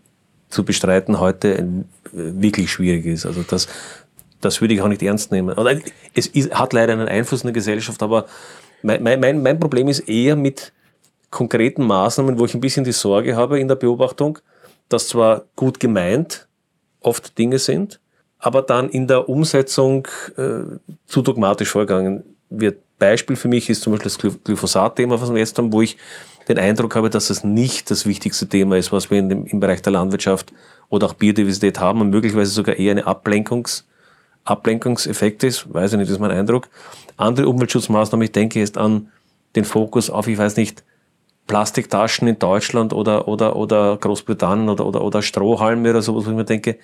zu 0.48 0.64
bestreiten 0.64 1.18
heute 1.18 1.54
äh, 1.54 1.64
wirklich 2.12 2.70
schwierig 2.70 3.06
ist. 3.06 3.26
Also 3.26 3.42
das, 3.42 3.68
das 4.40 4.60
würde 4.60 4.74
ich 4.74 4.82
auch 4.82 4.88
nicht 4.88 5.02
ernst 5.02 5.32
nehmen. 5.32 5.56
Es 6.14 6.26
ist, 6.26 6.54
hat 6.54 6.72
leider 6.72 6.92
einen 6.92 7.08
Einfluss 7.08 7.42
in 7.42 7.48
der 7.48 7.54
Gesellschaft, 7.54 8.02
aber 8.02 8.26
mein, 8.82 9.02
mein 9.02 9.42
mein 9.42 9.58
Problem 9.58 9.88
ist 9.88 10.00
eher 10.00 10.36
mit 10.36 10.72
konkreten 11.30 11.84
Maßnahmen, 11.84 12.38
wo 12.38 12.44
ich 12.44 12.54
ein 12.54 12.60
bisschen 12.60 12.84
die 12.84 12.92
Sorge 12.92 13.34
habe 13.34 13.58
in 13.58 13.66
der 13.66 13.74
Beobachtung, 13.74 14.38
dass 14.88 15.08
zwar 15.08 15.44
gut 15.56 15.80
gemeint 15.80 16.45
oft 17.06 17.38
Dinge 17.38 17.58
sind, 17.58 18.00
aber 18.38 18.62
dann 18.62 18.88
in 18.90 19.06
der 19.06 19.28
Umsetzung 19.28 20.08
äh, 20.36 20.78
zu 21.06 21.22
dogmatisch 21.22 21.70
vorgegangen 21.70 22.24
wird. 22.50 22.78
Beispiel 22.98 23.36
für 23.36 23.48
mich 23.48 23.68
ist 23.68 23.82
zum 23.82 23.92
Beispiel 23.92 24.10
das 24.10 24.18
Gly- 24.18 24.38
Glyphosat-Thema, 24.42 25.20
was 25.20 25.30
wir 25.30 25.38
jetzt 25.38 25.58
haben, 25.58 25.72
wo 25.72 25.82
ich 25.82 25.96
den 26.48 26.58
Eindruck 26.58 26.94
habe, 26.94 27.10
dass 27.10 27.28
es 27.28 27.44
nicht 27.44 27.90
das 27.90 28.06
wichtigste 28.06 28.46
Thema 28.48 28.76
ist, 28.76 28.92
was 28.92 29.10
wir 29.10 29.18
in 29.18 29.28
dem, 29.28 29.46
im 29.46 29.60
Bereich 29.60 29.82
der 29.82 29.92
Landwirtschaft 29.92 30.52
oder 30.88 31.06
auch 31.06 31.14
Biodiversität 31.14 31.78
haben 31.80 32.00
und 32.00 32.10
möglicherweise 32.10 32.52
sogar 32.52 32.76
eher 32.76 32.92
eine 32.92 33.06
Ablenkungs, 33.06 33.86
Ablenkungseffekt 34.44 35.42
ist, 35.44 35.72
weiß 35.74 35.92
ich 35.92 35.98
nicht, 35.98 36.10
ist 36.10 36.20
mein 36.20 36.30
Eindruck. 36.30 36.68
Andere 37.16 37.48
Umweltschutzmaßnahmen, 37.48 38.24
ich 38.24 38.32
denke 38.32 38.60
jetzt 38.60 38.78
an 38.78 39.10
den 39.56 39.64
Fokus 39.64 40.08
auf, 40.08 40.28
ich 40.28 40.38
weiß 40.38 40.56
nicht, 40.56 40.84
Plastiktaschen 41.46 42.28
in 42.28 42.38
Deutschland 42.38 42.92
oder, 42.92 43.28
oder, 43.28 43.56
oder 43.56 43.96
Großbritannien 43.96 44.68
oder, 44.68 44.86
oder, 44.86 45.02
oder 45.02 45.22
Strohhalme 45.22 45.90
oder 45.90 46.02
sowas, 46.02 46.26
wo 46.26 46.30
ich 46.30 46.36
mir 46.36 46.44
denke, 46.44 46.78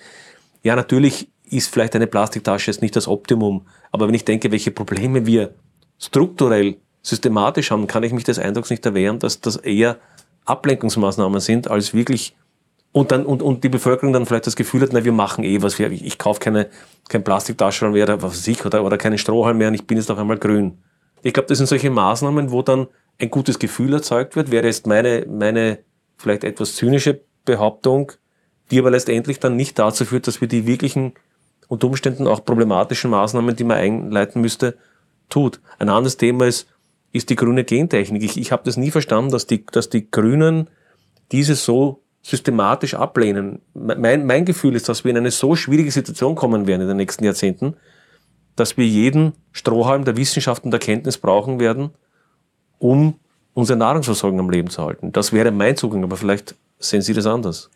ja, 0.63 0.75
natürlich 0.75 1.29
ist 1.49 1.71
vielleicht 1.71 1.95
eine 1.95 2.07
Plastiktasche 2.07 2.71
jetzt 2.71 2.81
nicht 2.81 2.95
das 2.95 3.07
Optimum, 3.07 3.67
aber 3.91 4.07
wenn 4.07 4.15
ich 4.15 4.25
denke, 4.25 4.51
welche 4.51 4.71
Probleme 4.71 5.25
wir 5.25 5.53
strukturell, 5.99 6.77
systematisch 7.01 7.69
haben, 7.71 7.85
kann 7.85 8.03
ich 8.03 8.13
mich 8.13 8.23
des 8.23 8.39
Eindrucks 8.39 8.69
nicht 8.69 8.85
erwehren, 8.85 9.19
dass 9.19 9.41
das 9.41 9.57
eher 9.57 9.97
Ablenkungsmaßnahmen 10.45 11.41
sind, 11.41 11.69
als 11.69 11.93
wirklich 11.93 12.35
und 12.93 13.11
dann 13.11 13.25
und, 13.25 13.41
und 13.41 13.63
die 13.63 13.69
Bevölkerung 13.69 14.13
dann 14.13 14.25
vielleicht 14.25 14.47
das 14.47 14.55
Gefühl 14.55 14.81
hat, 14.81 14.89
na, 14.93 15.03
wir 15.03 15.11
machen 15.11 15.43
eh 15.43 15.61
was, 15.61 15.79
ich, 15.79 16.05
ich 16.05 16.17
kaufe 16.17 16.39
keine 16.39 16.69
kein 17.09 17.23
Plastiktaschen 17.23 17.91
mehr, 17.91 18.03
oder 18.03 18.21
was 18.21 18.33
weiß 18.33 18.47
ich, 18.47 18.65
oder, 18.65 18.83
oder 18.83 18.97
keinen 18.97 19.17
Strohhalm 19.17 19.57
mehr 19.57 19.67
und 19.67 19.73
ich 19.73 19.85
bin 19.85 19.97
jetzt 19.97 20.09
auf 20.09 20.17
einmal 20.17 20.37
grün. 20.37 20.77
Ich 21.23 21.33
glaube, 21.33 21.47
das 21.47 21.57
sind 21.57 21.67
solche 21.67 21.89
Maßnahmen, 21.89 22.51
wo 22.51 22.61
dann 22.61 22.87
ein 23.23 23.31
gutes 23.31 23.57
Gefühl 23.59 23.93
erzeugt 23.93 24.35
wird, 24.35 24.51
wäre 24.51 24.67
jetzt 24.67 24.85
meine, 24.85 25.25
meine 25.27 25.79
vielleicht 26.17 26.43
etwas 26.43 26.75
zynische 26.75 27.21
Behauptung, 27.45 28.11
die 28.69 28.79
aber 28.79 28.91
letztendlich 28.91 29.39
dann 29.39 29.55
nicht 29.55 29.79
dazu 29.79 30.05
führt, 30.05 30.27
dass 30.27 30.41
wir 30.41 30.47
die 30.47 30.67
wirklichen 30.67 31.13
unter 31.67 31.87
Umständen 31.87 32.27
auch 32.27 32.45
problematischen 32.45 33.09
Maßnahmen, 33.09 33.55
die 33.55 33.63
man 33.63 33.77
einleiten 33.77 34.41
müsste, 34.41 34.77
tut. 35.29 35.59
Ein 35.79 35.89
anderes 35.89 36.17
Thema 36.17 36.45
ist, 36.45 36.67
ist 37.11 37.29
die 37.29 37.35
grüne 37.35 37.63
Gentechnik. 37.63 38.23
Ich, 38.23 38.37
ich 38.37 38.51
habe 38.51 38.63
das 38.65 38.77
nie 38.77 38.91
verstanden, 38.91 39.31
dass 39.31 39.47
die, 39.47 39.65
dass 39.65 39.89
die 39.89 40.09
Grünen 40.09 40.69
diese 41.31 41.55
so 41.55 42.03
systematisch 42.21 42.93
ablehnen. 42.93 43.61
Mein, 43.73 44.25
mein 44.25 44.45
Gefühl 44.45 44.75
ist, 44.75 44.87
dass 44.89 45.03
wir 45.03 45.11
in 45.11 45.17
eine 45.17 45.31
so 45.31 45.55
schwierige 45.55 45.91
Situation 45.91 46.35
kommen 46.35 46.67
werden 46.67 46.81
in 46.81 46.87
den 46.87 46.97
nächsten 46.97 47.23
Jahrzehnten, 47.23 47.75
dass 48.55 48.77
wir 48.77 48.85
jeden 48.85 49.33
Strohhalm 49.51 50.05
der 50.05 50.17
Wissenschaft 50.17 50.63
und 50.63 50.71
der 50.71 50.79
Kenntnis 50.79 51.17
brauchen 51.17 51.59
werden, 51.59 51.91
um 52.83 53.15
unsere 53.53 53.79
Nahrungsversorgung 53.79 54.39
am 54.41 54.49
Leben 54.49 54.69
zu 54.69 54.83
halten. 54.83 55.13
Das 55.13 55.31
wäre 55.31 55.51
mein 55.51 55.77
Zugang, 55.77 56.03
aber 56.03 56.17
vielleicht 56.17 56.55
sehen 56.79 57.01
Sie 57.01 57.13
das 57.13 57.25
anders. 57.25 57.69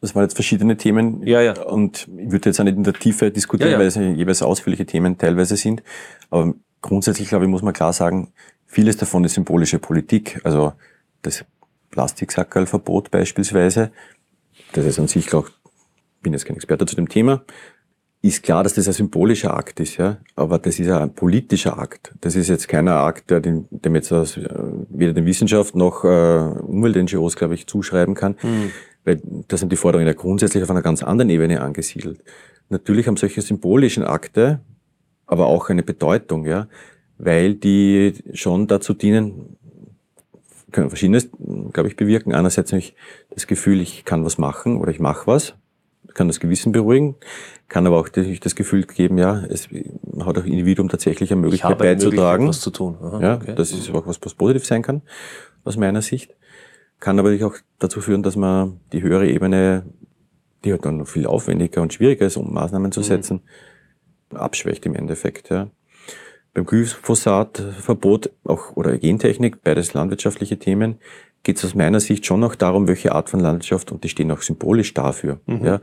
Das 0.00 0.14
waren 0.14 0.22
jetzt 0.22 0.34
verschiedene 0.34 0.78
Themen. 0.78 1.26
Ja, 1.26 1.42
ja. 1.42 1.60
Und 1.62 2.08
ich 2.16 2.30
würde 2.30 2.48
jetzt 2.48 2.58
auch 2.58 2.64
nicht 2.64 2.76
in 2.76 2.84
der 2.84 2.94
Tiefe 2.94 3.30
diskutieren, 3.30 3.70
Ja, 3.70 3.74
ja. 3.74 3.80
weil 3.80 3.88
es 3.88 3.96
jeweils 3.96 4.42
ausführliche 4.42 4.86
Themen 4.86 5.18
teilweise 5.18 5.56
sind. 5.56 5.82
Aber 6.30 6.54
grundsätzlich, 6.80 7.28
glaube 7.28 7.44
ich, 7.44 7.50
muss 7.50 7.60
man 7.62 7.74
klar 7.74 7.92
sagen, 7.92 8.32
vieles 8.66 8.96
davon 8.96 9.24
ist 9.24 9.34
symbolische 9.34 9.78
Politik. 9.78 10.40
Also 10.42 10.72
das 11.20 11.44
Plastiksackerlverbot 11.90 13.10
beispielsweise, 13.10 13.90
das 14.72 14.86
ist 14.86 14.98
an 14.98 15.08
sich, 15.08 15.26
glaube 15.26 15.48
ich, 15.48 15.70
bin 16.22 16.32
jetzt 16.32 16.46
kein 16.46 16.56
Experte 16.56 16.86
zu 16.86 16.96
dem 16.96 17.10
Thema, 17.10 17.42
ist 18.24 18.42
klar, 18.42 18.62
dass 18.62 18.72
das 18.72 18.86
ein 18.86 18.94
symbolischer 18.94 19.54
Akt 19.54 19.80
ist, 19.80 19.98
ja. 19.98 20.16
Aber 20.34 20.58
das 20.58 20.78
ist 20.78 20.86
ja 20.86 20.98
ein 20.98 21.14
politischer 21.14 21.78
Akt. 21.78 22.14
Das 22.22 22.36
ist 22.36 22.48
jetzt 22.48 22.68
keiner 22.68 22.96
Akt, 22.96 23.30
der 23.30 23.40
dem, 23.40 23.66
dem 23.70 23.94
jetzt 23.94 24.10
aus, 24.12 24.38
äh, 24.38 24.48
weder 24.88 25.12
der 25.12 25.26
Wissenschaft 25.26 25.74
noch 25.74 26.04
äh, 26.04 26.08
Umwelt-NGOs, 26.08 27.36
glaube 27.36 27.54
ich, 27.54 27.66
zuschreiben 27.66 28.14
kann. 28.14 28.36
Weil 29.04 29.20
da 29.48 29.58
sind 29.58 29.70
die 29.70 29.76
Forderungen 29.76 30.06
ja 30.06 30.14
grundsätzlich 30.14 30.62
auf 30.62 30.70
einer 30.70 30.80
ganz 30.80 31.02
anderen 31.02 31.28
Ebene 31.28 31.60
angesiedelt. 31.60 32.24
Natürlich 32.70 33.06
haben 33.06 33.18
solche 33.18 33.42
symbolischen 33.42 34.04
Akte 34.04 34.60
aber 35.26 35.46
auch 35.46 35.68
eine 35.68 35.82
Bedeutung, 35.82 36.46
ja, 36.46 36.68
weil 37.18 37.54
die 37.54 38.14
schon 38.32 38.66
dazu 38.66 38.94
dienen, 38.94 39.56
können 40.72 40.88
verschiedenes, 40.88 41.28
glaube 41.72 41.88
ich, 41.88 41.96
bewirken. 41.96 42.34
Einerseits 42.34 42.72
nämlich 42.72 42.94
das 43.30 43.46
Gefühl, 43.46 43.80
ich 43.80 44.04
kann 44.04 44.24
was 44.24 44.38
machen 44.38 44.78
oder 44.78 44.90
ich 44.90 45.00
mache 45.00 45.26
was, 45.26 45.54
kann 46.14 46.28
das 46.28 46.40
Gewissen 46.40 46.72
beruhigen, 46.72 47.16
kann 47.68 47.86
aber 47.86 47.98
auch 47.98 48.08
das 48.08 48.54
Gefühl 48.54 48.84
geben, 48.84 49.18
ja, 49.18 49.44
es 49.48 49.68
hat 50.24 50.38
auch 50.38 50.44
Individuum 50.44 50.88
tatsächlich 50.88 51.30
eine 51.32 51.40
Ich 51.40 51.42
Möglichkeit 51.44 51.70
habe 51.72 51.84
eine 51.84 51.90
Möglichkeit, 51.94 52.10
beizutragen. 52.16 52.48
was 52.48 52.60
zu 52.60 52.70
tun. 52.70 52.96
Aha, 53.00 53.20
Ja, 53.20 53.34
okay. 53.36 53.54
das 53.56 53.72
ist 53.72 53.90
auch 53.90 54.06
was, 54.06 54.18
was 54.22 54.34
positiv 54.34 54.64
sein 54.64 54.82
kann, 54.82 55.02
aus 55.64 55.76
meiner 55.76 56.02
Sicht. 56.02 56.34
Kann 57.00 57.18
aber 57.18 57.34
auch 57.44 57.56
dazu 57.78 58.00
führen, 58.00 58.22
dass 58.22 58.36
man 58.36 58.80
die 58.92 59.02
höhere 59.02 59.26
Ebene, 59.28 59.84
die 60.64 60.70
halt 60.72 60.84
dann 60.84 61.04
viel 61.04 61.26
aufwendiger 61.26 61.82
und 61.82 61.92
schwieriger 61.92 62.26
ist, 62.26 62.36
um 62.36 62.52
Maßnahmen 62.54 62.88
Mhm. 62.88 62.92
zu 62.92 63.02
setzen, 63.02 63.42
abschwächt 64.32 64.86
im 64.86 64.94
Endeffekt. 64.94 65.50
Ja. 65.50 65.68
Beim 66.54 66.64
Glyphosatverbot 66.66 68.30
auch 68.44 68.76
oder 68.76 68.96
Gentechnik, 68.98 69.62
beides 69.62 69.92
landwirtschaftliche 69.94 70.58
Themen, 70.58 70.98
geht 71.44 71.58
es 71.58 71.64
aus 71.64 71.74
meiner 71.74 72.00
Sicht 72.00 72.26
schon 72.26 72.40
noch 72.40 72.54
darum, 72.54 72.88
welche 72.88 73.12
Art 73.12 73.30
von 73.30 73.38
Landwirtschaft, 73.38 73.92
und 73.92 74.02
die 74.02 74.08
stehen 74.08 74.32
auch 74.32 74.42
symbolisch 74.42 74.94
dafür. 74.94 75.40
Mhm. 75.46 75.64
Ja. 75.64 75.80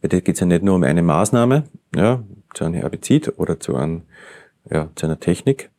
Weil 0.00 0.08
da 0.08 0.20
geht 0.20 0.34
es 0.34 0.40
ja 0.40 0.46
nicht 0.46 0.64
nur 0.64 0.74
um 0.74 0.82
eine 0.82 1.02
Maßnahme, 1.02 1.64
ja, 1.94 2.24
zu 2.54 2.64
einem 2.64 2.74
Herbizid 2.74 3.38
oder 3.38 3.60
zu, 3.60 3.76
einem, 3.76 4.02
ja, 4.68 4.90
zu 4.96 5.06
einer 5.06 5.20
Technik, 5.20 5.70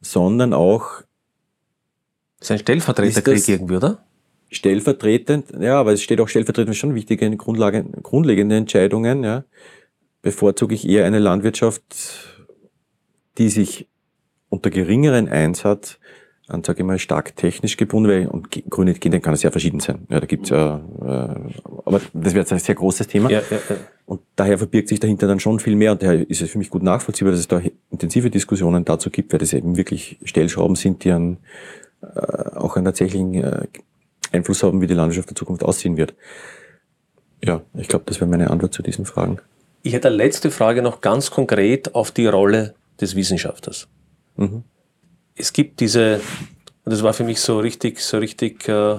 sondern 0.00 0.54
auch 0.54 1.02
Das 2.38 2.48
ist 2.48 2.50
ein 2.52 2.58
Stellvertreterkrieg 2.60 3.48
irgendwie, 3.48 3.76
oder? 3.76 4.06
stellvertretend, 4.48 5.52
ja, 5.58 5.78
aber 5.78 5.92
es 5.92 6.02
steht 6.02 6.20
auch 6.20 6.28
stellvertretend 6.28 6.76
schon 6.76 6.94
wichtige 6.94 7.28
Grundlage, 7.36 7.84
grundlegende 8.02 8.56
Entscheidungen, 8.56 9.24
ja. 9.24 9.44
Bevorzuge 10.22 10.74
ich 10.74 10.88
eher 10.88 11.04
eine 11.04 11.18
Landwirtschaft, 11.18 12.36
die 13.38 13.48
sich 13.48 13.88
unter 14.48 14.70
geringeren 14.70 15.28
Einsatz 15.28 15.98
an, 16.48 16.62
sage 16.62 16.80
ich 16.80 16.86
mal, 16.86 16.98
stark 16.98 17.34
technisch 17.34 17.76
gebunden, 17.76 18.08
weil 18.08 18.26
und 18.28 18.50
grüne 18.70 18.92
Ideen 18.92 19.20
kann 19.20 19.34
es 19.34 19.40
sehr 19.40 19.50
verschieden 19.50 19.80
sein. 19.80 20.06
Ja, 20.08 20.20
da 20.20 20.26
gibt's 20.26 20.50
ja, 20.50 20.76
äh, 21.00 21.52
aber 21.84 22.00
das 22.12 22.34
wäre 22.34 22.40
jetzt 22.40 22.52
ein 22.52 22.58
sehr 22.60 22.74
großes 22.74 23.08
Thema. 23.08 23.30
Ja, 23.30 23.40
ja, 23.50 23.58
ja. 23.68 23.76
Und 24.04 24.20
daher 24.36 24.56
verbirgt 24.56 24.88
sich 24.88 25.00
dahinter 25.00 25.26
dann 25.26 25.40
schon 25.40 25.58
viel 25.58 25.74
mehr 25.74 25.92
und 25.92 26.02
daher 26.02 26.28
ist 26.28 26.40
es 26.40 26.50
für 26.50 26.58
mich 26.58 26.70
gut 26.70 26.82
nachvollziehbar, 26.82 27.32
dass 27.32 27.40
es 27.40 27.48
da 27.48 27.60
intensive 27.90 28.30
Diskussionen 28.30 28.84
dazu 28.84 29.10
gibt, 29.10 29.32
weil 29.32 29.40
das 29.40 29.52
eben 29.52 29.76
wirklich 29.76 30.18
Stellschrauben 30.22 30.76
sind, 30.76 31.02
die 31.02 31.10
an, 31.10 31.38
äh, 32.02 32.06
auch 32.54 32.76
einen 32.76 32.84
tatsächlichen 32.84 33.34
äh, 33.34 33.66
Einfluss 34.30 34.62
haben, 34.62 34.80
wie 34.80 34.86
die 34.86 34.94
Landschaft 34.94 35.28
der 35.28 35.36
Zukunft 35.36 35.64
aussehen 35.64 35.96
wird. 35.96 36.14
Ja, 37.44 37.62
ich 37.74 37.88
glaube, 37.88 38.04
das 38.06 38.20
wäre 38.20 38.30
meine 38.30 38.50
Antwort 38.50 38.72
zu 38.72 38.82
diesen 38.82 39.04
Fragen. 39.04 39.38
Ich 39.82 39.92
hätte 39.92 40.08
eine 40.08 40.16
letzte 40.16 40.50
Frage 40.50 40.82
noch 40.82 41.00
ganz 41.00 41.30
konkret 41.30 41.94
auf 41.94 42.10
die 42.12 42.26
Rolle 42.26 42.74
des 43.00 43.16
Wissenschaftlers. 43.16 43.88
Mhm. 44.36 44.62
Es 45.36 45.52
gibt 45.52 45.80
diese, 45.80 46.20
und 46.84 46.92
das 46.92 47.02
war 47.02 47.12
für 47.12 47.24
mich 47.24 47.40
so 47.40 47.58
richtig, 47.58 48.00
so 48.00 48.18
richtig, 48.18 48.68
äh, 48.68 48.96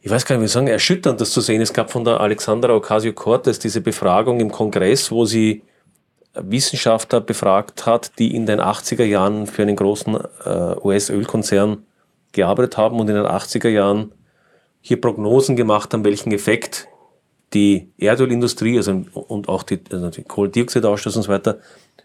ich 0.00 0.10
weiß 0.10 0.24
gar 0.24 0.36
nicht, 0.36 0.44
wie 0.44 0.48
sagen, 0.48 0.68
erschütternd, 0.68 1.20
das 1.20 1.32
zu 1.32 1.40
sehen. 1.40 1.60
Es 1.60 1.72
gab 1.72 1.90
von 1.90 2.04
der 2.04 2.20
Alexandra 2.20 2.74
Ocasio-Cortez 2.74 3.58
diese 3.58 3.80
Befragung 3.80 4.40
im 4.40 4.52
Kongress, 4.52 5.10
wo 5.10 5.24
sie 5.24 5.62
Wissenschaftler 6.34 7.20
befragt 7.20 7.86
hat, 7.86 8.18
die 8.18 8.34
in 8.34 8.46
den 8.46 8.60
80er 8.60 9.04
Jahren 9.04 9.46
für 9.46 9.62
einen 9.62 9.76
großen 9.76 10.16
äh, 10.44 10.76
US-Ölkonzern 10.82 11.84
gearbeitet 12.32 12.76
haben 12.76 12.98
und 12.98 13.08
in 13.08 13.14
den 13.14 13.26
80er 13.26 13.68
Jahren 13.68 14.12
hier 14.80 15.00
Prognosen 15.00 15.56
gemacht 15.56 15.92
haben, 15.92 16.04
welchen 16.04 16.32
Effekt 16.32 16.88
die 17.54 17.92
Erdölindustrie 17.98 18.76
also, 18.76 19.04
und 19.14 19.48
auch 19.48 19.62
die, 19.62 19.80
also 19.90 20.10
die 20.10 20.24
Kohlendioxidausstoß 20.24 21.16
und 21.16 21.22
so 21.22 21.32
weiter 21.32 21.58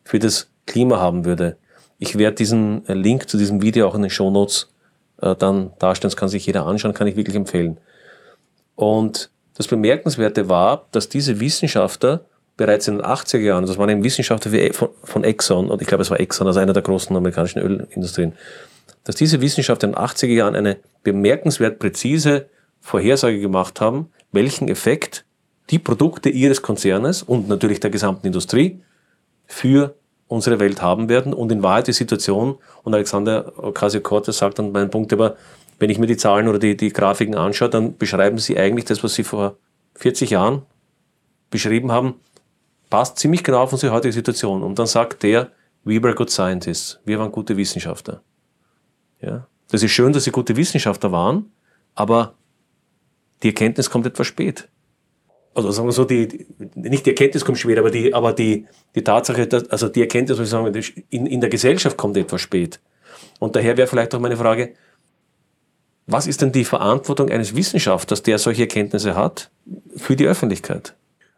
für 0.04 0.20
das 0.20 0.52
Klima 0.66 1.00
haben 1.00 1.26
würde. 1.26 1.58
Ich 2.00 2.18
werde 2.18 2.36
diesen 2.36 2.88
äh, 2.88 2.94
Link 2.94 3.30
zu 3.30 3.38
diesem 3.38 3.62
Video 3.62 3.88
auch 3.88 3.96
in 3.96 4.02
den 4.02 4.10
Shownotes 4.10 4.74
äh, 5.22 5.36
dann 5.36 5.72
darstellen. 5.80 6.10
Das 6.10 6.18
kann 6.18 6.30
sich 6.30 6.46
jeder 6.46 6.66
anschauen, 6.66 6.94
kann 6.94 7.08
ich 7.08 7.16
wirklich 7.16 7.36
empfehlen. 7.36 7.78
Und 8.76 9.30
das 9.56 9.68
Bemerkenswerte 9.68 10.48
war, 10.48 10.88
dass 10.92 11.10
diese 11.10 11.42
Wissenschaftler 11.42 12.22
bereits 12.56 12.88
in 12.88 12.98
den 12.98 13.06
80er 13.06 13.40
Jahren, 13.40 13.66
das 13.66 13.78
waren 13.78 13.90
eben 13.90 14.04
Wissenschaftler 14.04 14.54
wie, 14.54 14.72
von, 14.72 14.90
von 15.04 15.24
Exxon, 15.24 15.70
und 15.70 15.82
ich 15.82 15.88
glaube 15.88 16.02
es 16.02 16.10
war 16.10 16.20
Exxon, 16.20 16.48
also 16.48 16.60
einer 16.60 16.74
der 16.74 16.82
großen 16.82 17.16
amerikanischen 17.16 17.60
Ölindustrien, 17.60 18.34
dass 19.04 19.16
diese 19.16 19.42
Wissenschaftler 19.42 19.90
in 19.90 19.96
den 19.96 20.02
80er 20.02 20.28
Jahren 20.28 20.56
eine 20.56 20.78
bemerkenswert 21.04 21.80
präzise 21.80 22.48
Vorhersage 22.80 23.40
gemacht 23.40 23.82
haben, 23.82 24.10
welchen 24.32 24.68
Effekt 24.70 25.26
die 25.70 25.80
Produkte 25.80 26.30
ihres 26.30 26.62
Konzernes 26.62 27.24
und 27.24 27.48
natürlich 27.48 27.80
der 27.80 27.90
gesamten 27.90 28.28
Industrie 28.28 28.82
für 29.46 29.96
unsere 30.30 30.60
Welt 30.60 30.82
haben 30.82 31.10
werden 31.10 31.34
und 31.34 31.52
in 31.52 31.64
Wahrheit 31.64 31.88
die 31.88 31.94
Situation, 31.94 32.58
und 32.84 32.94
Alexander 32.94 33.52
Ocasio-Cortez 33.58 34.38
sagt 34.38 34.60
dann 34.60 34.72
meinen 34.72 34.92
Punkt, 34.92 35.12
aber 35.12 35.36
wenn 35.80 35.90
ich 35.90 35.98
mir 35.98 36.06
die 36.06 36.18
Zahlen 36.18 36.48
oder 36.48 36.60
die, 36.60 36.78
die 36.78 36.94
Grafiken 36.94 37.36
anschaue, 37.36 37.70
dann 37.70 37.98
beschreiben 37.98 38.38
sie 38.38 38.58
eigentlich 38.58 38.86
das, 38.86 39.04
was 39.04 39.16
sie 39.16 39.24
vor 39.24 39.58
40 39.96 40.30
Jahren 40.30 40.62
beschrieben 41.50 41.92
haben, 41.92 42.16
passt 42.90 43.18
ziemlich 43.18 43.44
genau 43.44 43.62
auf 43.62 43.74
unsere 43.74 43.92
heutige 43.92 44.14
Situation. 44.14 44.62
Und 44.62 44.78
dann 44.78 44.86
sagt 44.86 45.24
der, 45.24 45.52
we 45.84 46.02
were 46.02 46.14
good 46.14 46.30
scientists, 46.30 47.00
wir 47.06 47.18
waren 47.18 47.32
gute 47.32 47.58
Wissenschaftler. 47.58 48.22
Ja? 49.22 49.48
Das 49.70 49.82
ist 49.82 49.92
schön, 49.92 50.14
dass 50.14 50.26
sie 50.26 50.32
gute 50.32 50.56
Wissenschaftler 50.56 51.12
waren, 51.12 51.52
aber 51.96 52.36
die 53.42 53.48
Erkenntnis 53.48 53.90
kommt 53.90 54.06
etwas 54.06 54.28
spät 54.28 54.70
also 55.54 55.72
sagen 55.72 55.88
wir 55.88 55.94
so, 55.94 56.06
die, 56.06 56.48
nicht 56.76 57.06
die 57.06 57.12
Erkenntnis 57.12 57.44
kommt 57.44 57.58
spät, 57.58 57.78
aber 57.78 57.92
die, 57.92 58.14
aber 58.14 58.34
die, 58.34 58.66
die 58.96 59.04
Tatsache, 59.04 59.48
dass, 59.48 59.70
also 59.70 59.90
die 59.90 60.02
Erkenntnis, 60.02 60.38
was 60.38 60.46
ich 60.46 60.52
sagen, 60.52 60.74
in, 61.10 61.26
in 61.26 61.42
der 61.42 61.50
Gesellschaft 61.50 61.98
kommt 61.98 62.18
etwas 62.18 62.42
spät. 62.42 62.80
Und 63.40 63.56
daher 63.56 63.78
wäre 63.78 63.88
vielleicht 63.88 64.14
auch 64.16 64.20
meine 64.20 64.38
Frage, 64.38 64.74
was 66.08 66.28
ist 66.28 66.42
denn 66.42 66.52
die 66.52 66.66
Verantwortung 66.66 67.30
eines 67.30 67.56
Wissenschaftlers, 67.56 68.24
der 68.24 68.40
solche 68.40 68.64
Erkenntnisse 68.64 69.16
hat, 69.16 69.52
für 69.96 70.16
die 70.16 70.26
Öffentlichkeit? 70.26 70.96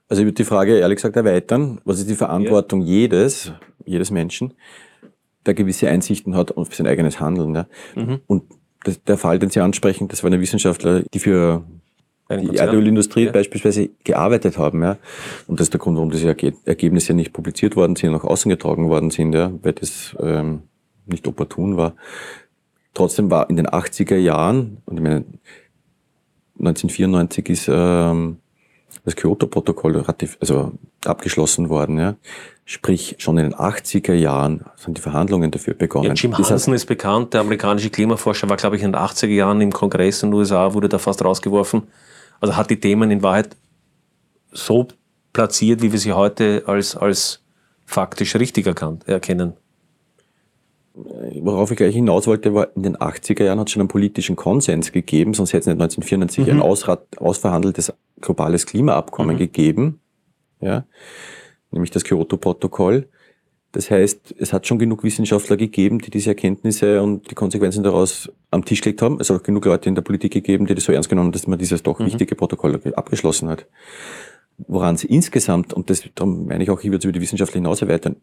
Also 0.07 0.22
ich 0.22 0.26
würde 0.26 0.36
die 0.36 0.45
Frage 0.45 0.78
ehrlich 0.78 0.97
gesagt 0.97 1.16
erweitern. 1.16 1.80
Was 1.84 1.99
ist 1.99 2.09
die 2.09 2.16
Verantwortung 2.16 2.82
ja. 2.82 2.88
jedes, 2.88 3.51
jedes 3.86 4.12
Menschen, 4.12 4.53
der 5.45 5.53
gewisse 5.53 5.89
Einsichten 5.89 6.36
hat 6.36 6.53
für 6.55 6.76
sein 6.76 6.88
eigenes 6.88 7.20
Handeln? 7.20 7.55
Ja? 7.55 7.68
Mhm. 7.95 8.22
Und 8.28 8.43
das, 8.84 9.03
der 9.03 9.18
Fall, 9.18 9.39
den 9.39 9.49
Sie 9.49 9.59
ansprechen, 9.59 10.07
das 10.07 10.24
war 10.24 10.30
eine 10.30 10.41
Wissenschaftler, 10.41 11.03
die 11.14 11.20
für 11.20 11.64
die 12.38 12.56
Erdölindustrie 12.58 13.26
ja. 13.26 13.32
beispielsweise 13.32 13.90
gearbeitet 14.04 14.58
haben. 14.58 14.82
Ja. 14.82 14.98
Und 15.48 15.60
das 15.60 15.66
ist 15.66 15.74
der 15.74 15.80
Grund, 15.80 15.98
warum 15.98 16.12
diese 16.12 16.28
Ergebnisse 16.28 17.14
nicht 17.14 17.34
publiziert 17.34 17.76
worden 17.76 17.96
sind, 17.96 18.12
nach 18.12 18.24
außen 18.24 18.50
getragen 18.50 18.90
worden 18.90 19.12
sind, 19.12 19.34
ja, 19.34 19.52
weil 19.62 19.74
das 19.74 20.16
ähm, 20.20 20.64
nicht 21.06 21.28
opportun 21.28 21.78
war. 21.78 21.96
Trotzdem 22.94 23.32
war 23.32 23.50
in 23.50 23.56
den 23.56 23.68
80er 23.68 24.18
Jahren, 24.18 24.78
und 24.86 24.98
ich 24.98 25.04
meine, 25.04 25.26
1994 26.60 27.50
ist 27.50 27.70
ähm, 27.72 28.38
das 29.06 29.16
Kyoto-Protokoll 29.16 30.04
also 30.40 30.74
abgeschlossen 31.06 31.70
worden. 31.70 31.98
Ja. 31.98 32.16
Sprich, 32.66 33.16
schon 33.18 33.38
in 33.38 33.50
den 33.50 33.56
80er 33.56 34.14
Jahren 34.14 34.66
sind 34.76 34.98
die 34.98 35.02
Verhandlungen 35.02 35.52
dafür 35.52 35.74
begonnen. 35.74 36.10
Ja, 36.10 36.14
Jim 36.14 36.38
Hansen 36.38 36.74
ist 36.74 36.86
bekannt, 36.86 37.34
der 37.34 37.42
amerikanische 37.42 37.90
Klimaforscher 37.90 38.50
war, 38.50 38.58
glaube 38.58 38.76
ich, 38.76 38.84
in 38.84 38.92
den 38.92 39.02
80er 39.02 39.28
Jahren 39.28 39.62
im 39.62 39.72
Kongress 39.72 40.24
in 40.24 40.30
den 40.30 40.36
USA, 40.36 40.74
wurde 40.74 40.90
da 40.90 41.00
fast 41.00 41.24
rausgeworfen 41.24 41.84
also 42.42 42.58
hat 42.58 42.70
die 42.70 42.80
Themen 42.80 43.12
in 43.12 43.24
Wahrheit 43.24 43.56
so 44.52 44.88
platziert, 45.32 45.82
wie 45.82 45.92
wir 45.92 46.00
sie 46.00 46.12
heute 46.12 46.64
als, 46.66 46.98
als 46.98 47.42
faktisch 47.86 48.36
richtig 48.36 48.68
erkannt, 48.68 49.08
erkennen. 49.08 49.54
Worauf 50.94 51.72
ich 51.72 51.78
gleich 51.78 51.96
hinaus 51.96 52.28
wollte, 52.28 52.54
war, 52.54 52.76
in 52.76 52.84
den 52.84 52.98
80er 52.98 53.46
Jahren 53.46 53.60
hat 53.60 53.68
es 53.68 53.74
schon 53.74 53.82
einen 53.82 53.88
politischen 53.88 54.36
Konsens 54.36 54.92
gegeben, 54.92 55.34
sonst 55.34 55.54
hätte 55.54 55.62
es 55.62 55.68
nicht 55.68 55.82
1994 55.82 56.48
mhm. 56.48 56.60
ein 56.60 56.62
ausrat, 56.62 57.08
ausverhandeltes 57.18 57.94
globales 58.20 58.66
Klimaabkommen 58.66 59.36
mhm. 59.36 59.39
gegeben, 59.39 60.02
ja, 60.60 60.84
nämlich 61.72 61.92
das 61.92 62.04
Kyoto-Protokoll. 62.04 63.08
Das 63.74 63.90
heißt, 63.90 64.36
es 64.38 64.52
hat 64.52 64.68
schon 64.68 64.80
genug 64.80 65.04
Wissenschaftler 65.04 65.56
gegeben, 65.56 66.00
die 66.00 66.10
diese 66.10 66.32
Erkenntnisse 66.32 67.02
und 67.02 67.32
die 67.32 67.36
Konsequenzen 67.36 67.84
daraus 67.84 68.30
am 68.50 68.66
Tisch 68.66 68.82
gelegt 68.82 69.02
haben. 69.02 69.20
Es 69.22 69.30
hat 69.30 69.40
auch 69.40 69.44
genug 69.44 69.66
Leute 69.66 69.88
in 69.88 69.96
der 69.96 70.02
Politik 70.02 70.34
gegeben, 70.34 70.66
die 70.66 70.76
das 70.76 70.84
so 70.84 70.92
ernst 70.92 71.10
genommen 71.10 71.28
haben, 71.28 71.32
dass 71.34 71.48
man 71.48 71.58
dieses 71.58 71.82
doch 71.82 72.00
mhm. 72.00 72.08
wichtige 72.08 72.36
Protokoll 72.36 72.80
abgeschlossen 72.96 73.48
hat. 73.48 73.66
Woran 74.68 74.98
sie 74.98 75.08
insgesamt, 75.08 75.74
und 75.74 75.90
das 75.90 76.04
darum 76.16 76.48
meine 76.48 76.64
ich 76.64 76.70
auch, 76.70 76.80
ich 76.80 76.88
würde 76.88 76.98
es 76.98 77.04
über 77.06 77.14
die 77.14 77.22
Wissenschaftler 77.22 77.60
hinaus 77.60 77.82
erweitern, 77.82 78.18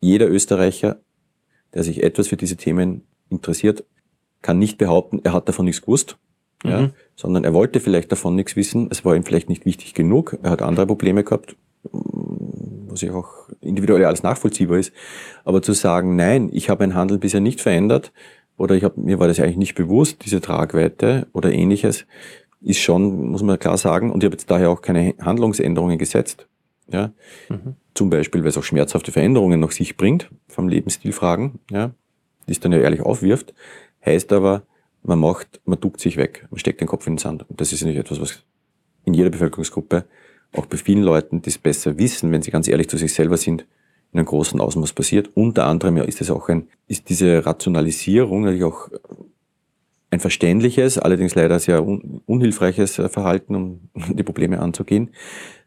jeder 0.00 0.30
Österreicher, 0.30 1.00
der 1.74 1.82
sich 1.82 2.02
etwas 2.02 2.28
für 2.28 2.36
diese 2.36 2.56
Themen 2.56 3.02
interessiert, 3.30 3.84
kann 4.42 4.58
nicht 4.58 4.78
behaupten, 4.78 5.20
er 5.24 5.32
hat 5.32 5.48
davon 5.48 5.64
nichts 5.64 5.82
gewusst, 5.82 6.18
mhm. 6.62 6.70
ja, 6.70 6.90
sondern 7.16 7.42
er 7.42 7.52
wollte 7.52 7.80
vielleicht 7.80 8.12
davon 8.12 8.36
nichts 8.36 8.54
wissen, 8.54 8.88
es 8.90 9.04
war 9.04 9.16
ihm 9.16 9.24
vielleicht 9.24 9.48
nicht 9.48 9.64
wichtig 9.64 9.94
genug, 9.94 10.38
er 10.42 10.50
hat 10.50 10.62
andere 10.62 10.86
Probleme 10.86 11.24
gehabt, 11.24 11.56
was 11.90 13.00
ja 13.00 13.12
auch 13.12 13.43
individuell 13.64 14.04
alles 14.04 14.22
nachvollziehbar 14.22 14.78
ist. 14.78 14.92
Aber 15.44 15.62
zu 15.62 15.72
sagen, 15.72 16.16
nein, 16.16 16.50
ich 16.52 16.70
habe 16.70 16.86
mein 16.86 16.94
Handeln 16.94 17.20
bisher 17.20 17.40
nicht 17.40 17.60
verändert 17.60 18.12
oder 18.56 18.74
ich 18.74 18.84
hab, 18.84 18.96
mir 18.96 19.18
war 19.18 19.28
das 19.28 19.40
eigentlich 19.40 19.56
nicht 19.56 19.74
bewusst, 19.74 20.24
diese 20.24 20.40
Tragweite 20.40 21.26
oder 21.32 21.52
ähnliches, 21.52 22.06
ist 22.60 22.78
schon, 22.78 23.30
muss 23.30 23.42
man 23.42 23.58
klar 23.58 23.76
sagen, 23.76 24.10
und 24.10 24.22
ich 24.22 24.26
habe 24.26 24.34
jetzt 24.34 24.50
daher 24.50 24.70
auch 24.70 24.80
keine 24.80 25.14
Handlungsänderungen 25.20 25.98
gesetzt. 25.98 26.48
Ja? 26.88 27.12
Mhm. 27.48 27.76
Zum 27.94 28.10
Beispiel, 28.10 28.42
weil 28.42 28.48
es 28.48 28.58
auch 28.58 28.64
schmerzhafte 28.64 29.12
Veränderungen 29.12 29.60
nach 29.60 29.70
sich 29.70 29.96
bringt, 29.96 30.30
vom 30.48 30.68
Lebensstilfragen, 30.68 31.60
ja, 31.70 31.92
die 32.46 32.52
es 32.52 32.60
dann 32.60 32.72
ja 32.72 32.78
ehrlich 32.78 33.02
aufwirft, 33.02 33.54
heißt 34.04 34.32
aber, 34.32 34.62
man 35.02 35.18
macht, 35.18 35.60
man 35.64 35.78
duckt 35.78 36.00
sich 36.00 36.16
weg, 36.16 36.46
man 36.50 36.58
steckt 36.58 36.80
den 36.80 36.88
Kopf 36.88 37.06
in 37.06 37.14
den 37.14 37.18
Sand. 37.18 37.48
Und 37.48 37.60
das 37.60 37.72
ist 37.72 37.84
nicht 37.84 37.96
etwas, 37.96 38.20
was 38.20 38.42
in 39.04 39.14
jeder 39.14 39.30
Bevölkerungsgruppe 39.30 40.04
auch 40.56 40.66
bei 40.66 40.76
vielen 40.76 41.02
Leuten, 41.02 41.42
die 41.42 41.50
es 41.50 41.58
besser 41.58 41.98
wissen, 41.98 42.32
wenn 42.32 42.42
sie 42.42 42.50
ganz 42.50 42.68
ehrlich 42.68 42.88
zu 42.88 42.96
sich 42.96 43.12
selber 43.12 43.36
sind, 43.36 43.66
in 44.12 44.20
einem 44.20 44.26
großen 44.26 44.60
Ausmaß 44.60 44.92
passiert. 44.92 45.30
Unter 45.34 45.66
anderem 45.66 45.96
ja, 45.96 46.04
ist 46.04 46.20
es 46.20 46.30
auch 46.30 46.48
ein, 46.48 46.68
ist 46.86 47.08
diese 47.08 47.44
Rationalisierung 47.44 48.42
natürlich 48.42 48.64
auch 48.64 48.88
ein 50.10 50.20
verständliches, 50.20 50.98
allerdings 50.98 51.34
leider 51.34 51.58
sehr 51.58 51.84
un 51.84 52.22
unhilfreiches 52.26 52.94
Verhalten, 52.94 53.54
um 53.54 53.80
die 54.16 54.22
Probleme 54.22 54.60
anzugehen, 54.60 55.10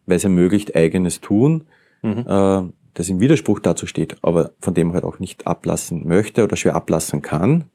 weil 0.06 0.18
es 0.18 0.24
ermöglicht 0.24 0.76
eigenes 0.76 1.20
Tun, 1.20 1.66
mhm. 2.02 2.26
äh, 2.26 2.64
das 2.94 3.10
im 3.10 3.20
Widerspruch 3.20 3.60
dazu 3.60 3.86
steht, 3.86 4.18
aber 4.24 4.52
von 4.60 4.74
dem 4.74 4.94
halt 4.94 5.04
auch 5.04 5.20
nicht 5.20 5.46
ablassen 5.46 6.08
möchte 6.08 6.44
oder 6.44 6.56
schwer 6.56 6.76
ablassen 6.76 7.22
kann. 7.22 7.66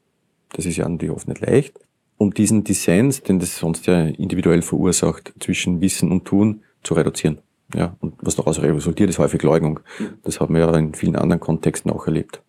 Das 0.51 0.65
ist 0.65 0.75
ja 0.75 0.89
natürlich 0.89 1.15
oft 1.15 1.27
nicht 1.27 1.41
leicht. 1.41 1.79
Um 2.17 2.33
diesen 2.33 2.63
Dissens, 2.63 3.21
den 3.21 3.39
das 3.39 3.57
sonst 3.57 3.85
ja 3.85 4.01
individuell 4.01 4.61
verursacht, 4.61 5.33
zwischen 5.39 5.81
Wissen 5.81 6.11
und 6.11 6.25
Tun, 6.25 6.61
zu 6.83 6.93
reduzieren. 6.93 7.39
Ja, 7.73 7.95
und 7.99 8.13
was 8.21 8.35
daraus 8.35 8.61
resultiert, 8.61 9.09
ist 9.09 9.19
häufig 9.19 9.41
Leugnung. 9.41 9.79
Das 10.23 10.39
haben 10.39 10.53
wir 10.53 10.61
ja 10.61 10.77
in 10.77 10.93
vielen 10.93 11.15
anderen 11.15 11.39
Kontexten 11.39 11.91
auch 11.91 12.05
erlebt. 12.05 12.41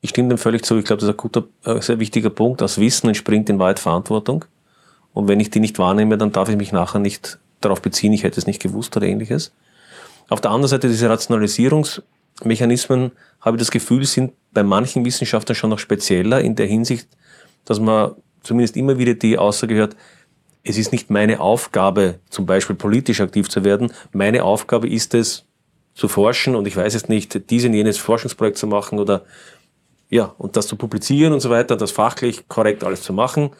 Ich 0.00 0.10
stimme 0.10 0.28
dem 0.28 0.38
völlig 0.38 0.64
zu. 0.64 0.78
Ich 0.78 0.84
glaube, 0.84 1.00
das 1.00 1.08
ist 1.08 1.14
ein 1.14 1.16
guter, 1.16 1.48
äh, 1.64 1.80
sehr 1.80 1.98
wichtiger 1.98 2.30
Punkt. 2.30 2.62
Aus 2.62 2.78
Wissen 2.78 3.08
entspringt 3.08 3.50
in 3.50 3.58
Wahrheit 3.58 3.80
Verantwortung. 3.80 4.44
Und 5.12 5.26
wenn 5.26 5.40
ich 5.40 5.50
die 5.50 5.58
nicht 5.58 5.80
wahrnehme, 5.80 6.18
dann 6.18 6.30
darf 6.30 6.48
ich 6.48 6.56
mich 6.56 6.70
nachher 6.70 7.00
nicht 7.00 7.40
darauf 7.60 7.82
beziehen, 7.82 8.12
ich 8.12 8.22
hätte 8.22 8.38
es 8.38 8.46
nicht 8.46 8.62
gewusst 8.62 8.96
oder 8.96 9.06
ähnliches. 9.06 9.50
Auf 10.28 10.40
der 10.40 10.52
anderen 10.52 10.68
Seite, 10.68 10.86
diese 10.88 11.10
Rationalisierungsmechanismen, 11.10 13.10
habe 13.40 13.56
ich 13.56 13.60
das 13.60 13.72
Gefühl, 13.72 14.04
sind 14.04 14.32
bei 14.52 14.62
manchen 14.62 15.04
Wissenschaftlern 15.04 15.56
schon 15.56 15.70
noch 15.70 15.80
spezieller 15.80 16.40
in 16.40 16.54
der 16.54 16.66
Hinsicht, 16.66 17.08
dass 17.64 17.80
man 17.80 18.12
zumindest 18.42 18.76
immer 18.76 18.98
wieder 18.98 19.14
die 19.14 19.38
Aussage 19.38 19.74
hört, 19.74 19.96
es 20.68 20.76
ist 20.76 20.92
nicht 20.92 21.10
meine 21.10 21.40
Aufgabe, 21.40 22.20
zum 22.28 22.44
Beispiel 22.46 22.76
politisch 22.76 23.20
aktiv 23.20 23.48
zu 23.48 23.64
werden. 23.64 23.92
Meine 24.12 24.44
Aufgabe 24.44 24.88
ist 24.88 25.14
es, 25.14 25.44
zu 25.94 26.06
forschen 26.06 26.54
und 26.54 26.68
ich 26.68 26.76
weiß 26.76 26.94
es 26.94 27.08
nicht, 27.08 27.50
dies 27.50 27.64
und 27.64 27.74
jenes 27.74 27.98
Forschungsprojekt 27.98 28.56
zu 28.56 28.68
machen 28.68 29.00
oder 29.00 29.24
ja, 30.08 30.32
und 30.38 30.56
das 30.56 30.68
zu 30.68 30.76
publizieren 30.76 31.32
und 31.32 31.40
so 31.40 31.50
weiter, 31.50 31.76
das 31.76 31.90
fachlich 31.90 32.46
korrekt 32.46 32.84
alles 32.84 33.02
zu 33.02 33.12
machen. 33.12 33.50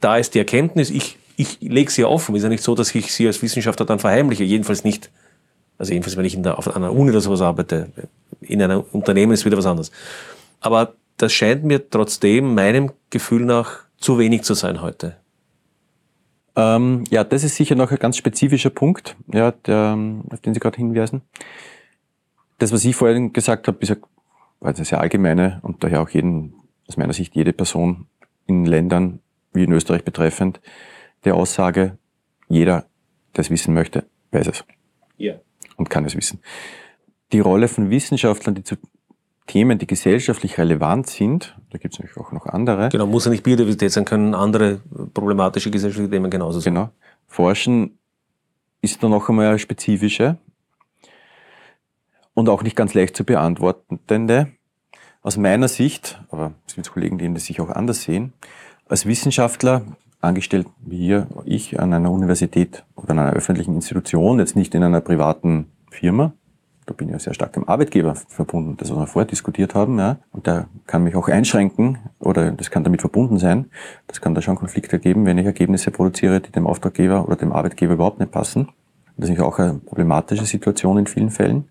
Da 0.00 0.16
ist 0.16 0.34
die 0.34 0.40
Erkenntnis, 0.40 0.90
ich, 0.90 1.18
ich 1.36 1.60
lege 1.60 1.92
sie 1.92 2.04
offen. 2.04 2.34
Ist 2.34 2.42
ja 2.42 2.48
nicht 2.48 2.64
so, 2.64 2.74
dass 2.74 2.92
ich 2.94 3.12
sie 3.12 3.28
als 3.28 3.40
Wissenschaftler 3.42 3.86
dann 3.86 4.00
verheimliche. 4.00 4.42
Jedenfalls 4.42 4.82
nicht, 4.82 5.10
also 5.78 5.92
jedenfalls, 5.92 6.16
wenn 6.16 6.24
ich 6.24 6.34
in 6.34 6.42
der, 6.42 6.58
auf 6.58 6.74
einer 6.74 6.92
Uni 6.92 7.10
oder 7.10 7.20
sowas 7.20 7.40
arbeite. 7.40 7.92
In 8.40 8.60
einem 8.60 8.80
Unternehmen 8.90 9.32
ist 9.32 9.44
wieder 9.44 9.56
was 9.56 9.66
anderes. 9.66 9.92
Aber 10.60 10.94
das 11.16 11.32
scheint 11.32 11.62
mir 11.62 11.88
trotzdem 11.88 12.54
meinem 12.54 12.90
Gefühl 13.10 13.44
nach 13.44 13.84
zu 13.98 14.18
wenig 14.18 14.42
zu 14.42 14.54
sein 14.54 14.82
heute. 14.82 15.16
Ähm, 16.56 17.04
ja, 17.10 17.24
das 17.24 17.44
ist 17.44 17.56
sicher 17.56 17.74
noch 17.74 17.90
ein 17.90 17.98
ganz 17.98 18.16
spezifischer 18.16 18.70
Punkt, 18.70 19.16
ja, 19.32 19.50
der, 19.52 19.98
auf 20.30 20.40
den 20.40 20.54
Sie 20.54 20.60
gerade 20.60 20.76
hinweisen. 20.76 21.22
Das, 22.58 22.72
was 22.72 22.84
ich 22.84 22.94
vorhin 22.94 23.32
gesagt 23.32 23.66
habe, 23.66 23.78
ist 23.80 23.88
ja 23.88 23.96
war 24.64 24.74
eine 24.74 24.84
sehr 24.84 25.00
allgemeine 25.00 25.60
und 25.62 25.84
daher 25.84 26.00
auch 26.00 26.08
jeden, 26.08 26.54
aus 26.88 26.96
meiner 26.96 27.12
Sicht 27.12 27.36
jede 27.36 27.52
Person 27.52 28.06
in 28.46 28.64
Ländern 28.64 29.20
wie 29.52 29.64
in 29.64 29.72
Österreich 29.72 30.04
betreffend, 30.04 30.60
der 31.24 31.34
Aussage, 31.34 31.98
jeder, 32.48 32.86
der 33.36 33.42
es 33.42 33.50
wissen 33.50 33.74
möchte, 33.74 34.06
weiß 34.32 34.48
es. 34.48 34.64
Ja. 35.18 35.34
Und 35.76 35.90
kann 35.90 36.04
es 36.06 36.16
wissen. 36.16 36.40
Die 37.32 37.40
Rolle 37.40 37.68
von 37.68 37.90
Wissenschaftlern, 37.90 38.54
die 38.54 38.64
zu 38.64 38.76
Themen, 39.46 39.78
die 39.78 39.86
gesellschaftlich 39.86 40.56
relevant 40.58 41.06
sind, 41.06 41.56
da 41.70 41.78
gibt 41.78 41.94
es 41.94 42.00
natürlich 42.00 42.16
auch 42.16 42.32
noch 42.32 42.46
andere. 42.46 42.88
Genau, 42.88 43.06
muss 43.06 43.26
ja 43.26 43.30
nicht 43.30 43.42
Biodiversität 43.42 43.92
sein, 43.92 44.04
können 44.04 44.34
andere 44.34 44.80
problematische 45.12 45.70
gesellschaftliche 45.70 46.10
Themen 46.10 46.30
genauso 46.30 46.60
sein. 46.60 46.74
Genau. 46.74 46.90
Forschen 47.26 47.98
ist 48.80 49.02
dann 49.02 49.10
noch 49.10 49.28
einmal 49.28 49.58
spezifische 49.58 50.38
und 52.32 52.48
auch 52.48 52.62
nicht 52.62 52.76
ganz 52.76 52.94
leicht 52.94 53.16
zu 53.16 53.24
beantwortende. 53.24 54.48
Aus 55.22 55.36
meiner 55.36 55.68
Sicht, 55.68 56.22
aber 56.30 56.52
es 56.66 56.74
gibt 56.74 56.90
Kollegen, 56.90 57.16
die 57.16 57.32
das 57.32 57.46
sich 57.46 57.60
auch 57.60 57.70
anders 57.70 58.02
sehen, 58.02 58.34
als 58.88 59.06
Wissenschaftler, 59.06 59.82
angestellt 60.20 60.66
wie 60.80 60.98
hier, 60.98 61.28
ich 61.44 61.80
an 61.80 61.92
einer 61.92 62.10
Universität 62.10 62.84
oder 62.94 63.10
an 63.10 63.18
einer 63.20 63.32
öffentlichen 63.32 63.74
Institution, 63.74 64.38
jetzt 64.38 64.56
nicht 64.56 64.74
in 64.74 64.82
einer 64.82 65.00
privaten 65.00 65.70
Firma, 65.90 66.32
da 66.86 66.94
bin 66.94 67.08
ich 67.08 67.12
ja 67.12 67.18
sehr 67.18 67.34
stark 67.34 67.52
dem 67.54 67.68
Arbeitgeber 67.68 68.14
verbunden, 68.14 68.76
das 68.76 68.90
was 68.90 68.98
wir 68.98 69.06
vorher 69.06 69.28
diskutiert 69.28 69.74
haben, 69.74 69.98
ja. 69.98 70.18
Und 70.32 70.46
der 70.46 70.68
kann 70.86 71.04
mich 71.04 71.16
auch 71.16 71.28
einschränken 71.28 71.98
oder 72.18 72.50
das 72.50 72.70
kann 72.70 72.84
damit 72.84 73.00
verbunden 73.00 73.38
sein. 73.38 73.70
Das 74.06 74.20
kann 74.20 74.34
da 74.34 74.42
schon 74.42 74.56
Konflikte 74.56 74.98
geben, 74.98 75.24
wenn 75.26 75.38
ich 75.38 75.46
Ergebnisse 75.46 75.90
produziere, 75.90 76.40
die 76.40 76.52
dem 76.52 76.66
Auftraggeber 76.66 77.26
oder 77.26 77.36
dem 77.36 77.52
Arbeitgeber 77.52 77.94
überhaupt 77.94 78.20
nicht 78.20 78.32
passen. 78.32 78.68
Das 79.16 79.30
ist 79.30 79.40
auch 79.40 79.58
eine 79.58 79.74
problematische 79.74 80.44
Situation 80.44 80.98
in 80.98 81.06
vielen 81.06 81.30
Fällen. 81.30 81.68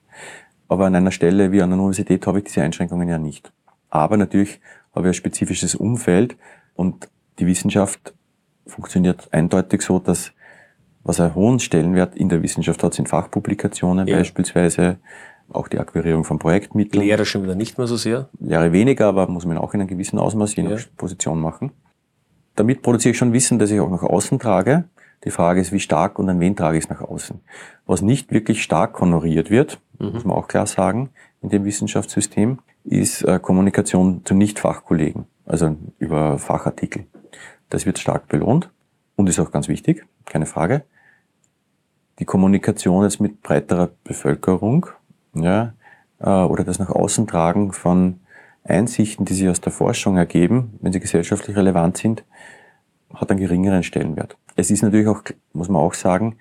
Aber 0.67 0.85
an 0.85 0.95
einer 0.95 1.11
Stelle 1.11 1.51
wie 1.51 1.61
an 1.61 1.69
der 1.69 1.77
Universität 1.77 2.25
habe 2.25 2.39
ich 2.39 2.45
diese 2.45 2.61
Einschränkungen 2.61 3.07
ja 3.07 3.17
nicht. 3.17 3.51
Aber 3.89 4.17
natürlich 4.17 4.59
habe 4.95 5.07
ich 5.07 5.11
ein 5.11 5.13
spezifisches 5.15 5.75
Umfeld 5.75 6.37
und 6.73 7.09
die 7.39 7.45
Wissenschaft 7.45 8.13
funktioniert 8.65 9.27
eindeutig 9.31 9.81
so, 9.81 9.99
dass 9.99 10.31
was 11.03 11.19
einen 11.19 11.35
hohen 11.35 11.59
Stellenwert 11.59 12.15
in 12.15 12.29
der 12.29 12.41
Wissenschaft 12.43 12.83
hat, 12.83 12.93
sind 12.93 13.09
Fachpublikationen 13.09 14.07
ja. 14.07 14.17
beispielsweise, 14.17 14.97
auch 15.49 15.67
die 15.67 15.79
Akquirierung 15.79 16.23
von 16.23 16.39
Projektmitteln. 16.39 17.03
Lehre 17.03 17.25
schon 17.25 17.43
wieder 17.43 17.55
nicht 17.55 17.77
mehr 17.77 17.87
so 17.87 17.97
sehr? 17.97 18.29
Lehre 18.39 18.71
weniger, 18.71 19.07
aber 19.07 19.27
muss 19.27 19.45
man 19.45 19.57
auch 19.57 19.73
in 19.73 19.81
einem 19.81 19.89
gewissen 19.89 20.17
Ausmaß 20.17 20.55
je 20.55 20.63
nach 20.63 20.79
ja. 20.79 20.85
Position 20.95 21.39
machen. 21.39 21.71
Damit 22.55 22.81
produziere 22.81 23.11
ich 23.11 23.17
schon 23.17 23.33
Wissen, 23.33 23.59
das 23.59 23.71
ich 23.71 23.79
auch 23.79 23.89
nach 23.89 24.03
außen 24.03 24.39
trage. 24.39 24.85
Die 25.25 25.31
Frage 25.31 25.61
ist, 25.61 25.71
wie 25.71 25.79
stark 25.79 26.19
und 26.19 26.29
an 26.29 26.39
wen 26.39 26.55
trage 26.55 26.77
ich 26.77 26.85
es 26.85 26.89
nach 26.89 27.01
außen. 27.01 27.39
Was 27.85 28.01
nicht 28.01 28.31
wirklich 28.31 28.61
stark 28.63 28.99
honoriert 28.99 29.49
wird, 29.49 29.79
mhm. 29.99 30.11
muss 30.13 30.25
man 30.25 30.37
auch 30.37 30.47
klar 30.47 30.67
sagen, 30.67 31.09
in 31.41 31.49
dem 31.49 31.65
Wissenschaftssystem, 31.65 32.59
ist 32.83 33.23
äh, 33.23 33.39
Kommunikation 33.39 34.21
zu 34.25 34.35
Nicht-Fachkollegen, 34.35 35.25
also 35.45 35.77
über 35.99 36.37
Fachartikel. 36.37 37.05
Das 37.69 37.85
wird 37.85 37.97
stark 37.97 38.27
belohnt 38.27 38.69
und 39.15 39.29
ist 39.29 39.39
auch 39.39 39.51
ganz 39.51 39.67
wichtig, 39.67 40.05
keine 40.25 40.45
Frage. 40.45 40.83
Die 42.19 42.25
Kommunikation 42.25 43.03
jetzt 43.03 43.19
mit 43.19 43.41
breiterer 43.41 43.89
Bevölkerung, 44.03 44.87
ja, 45.33 45.73
äh, 46.19 46.29
oder 46.29 46.63
das 46.63 46.79
nach 46.79 46.89
außen 46.89 47.27
tragen 47.27 47.73
von 47.73 48.19
Einsichten, 48.63 49.25
die 49.25 49.33
sich 49.33 49.49
aus 49.49 49.61
der 49.61 49.71
Forschung 49.71 50.17
ergeben, 50.17 50.77
wenn 50.81 50.93
sie 50.93 50.99
gesellschaftlich 50.99 51.55
relevant 51.57 51.97
sind, 51.97 52.23
hat 53.13 53.29
einen 53.29 53.39
geringeren 53.39 53.83
Stellenwert. 53.83 54.37
Es 54.55 54.71
ist 54.71 54.83
natürlich 54.83 55.07
auch, 55.07 55.21
muss 55.51 55.69
man 55.69 55.81
auch 55.81 55.93
sagen, 55.93 56.37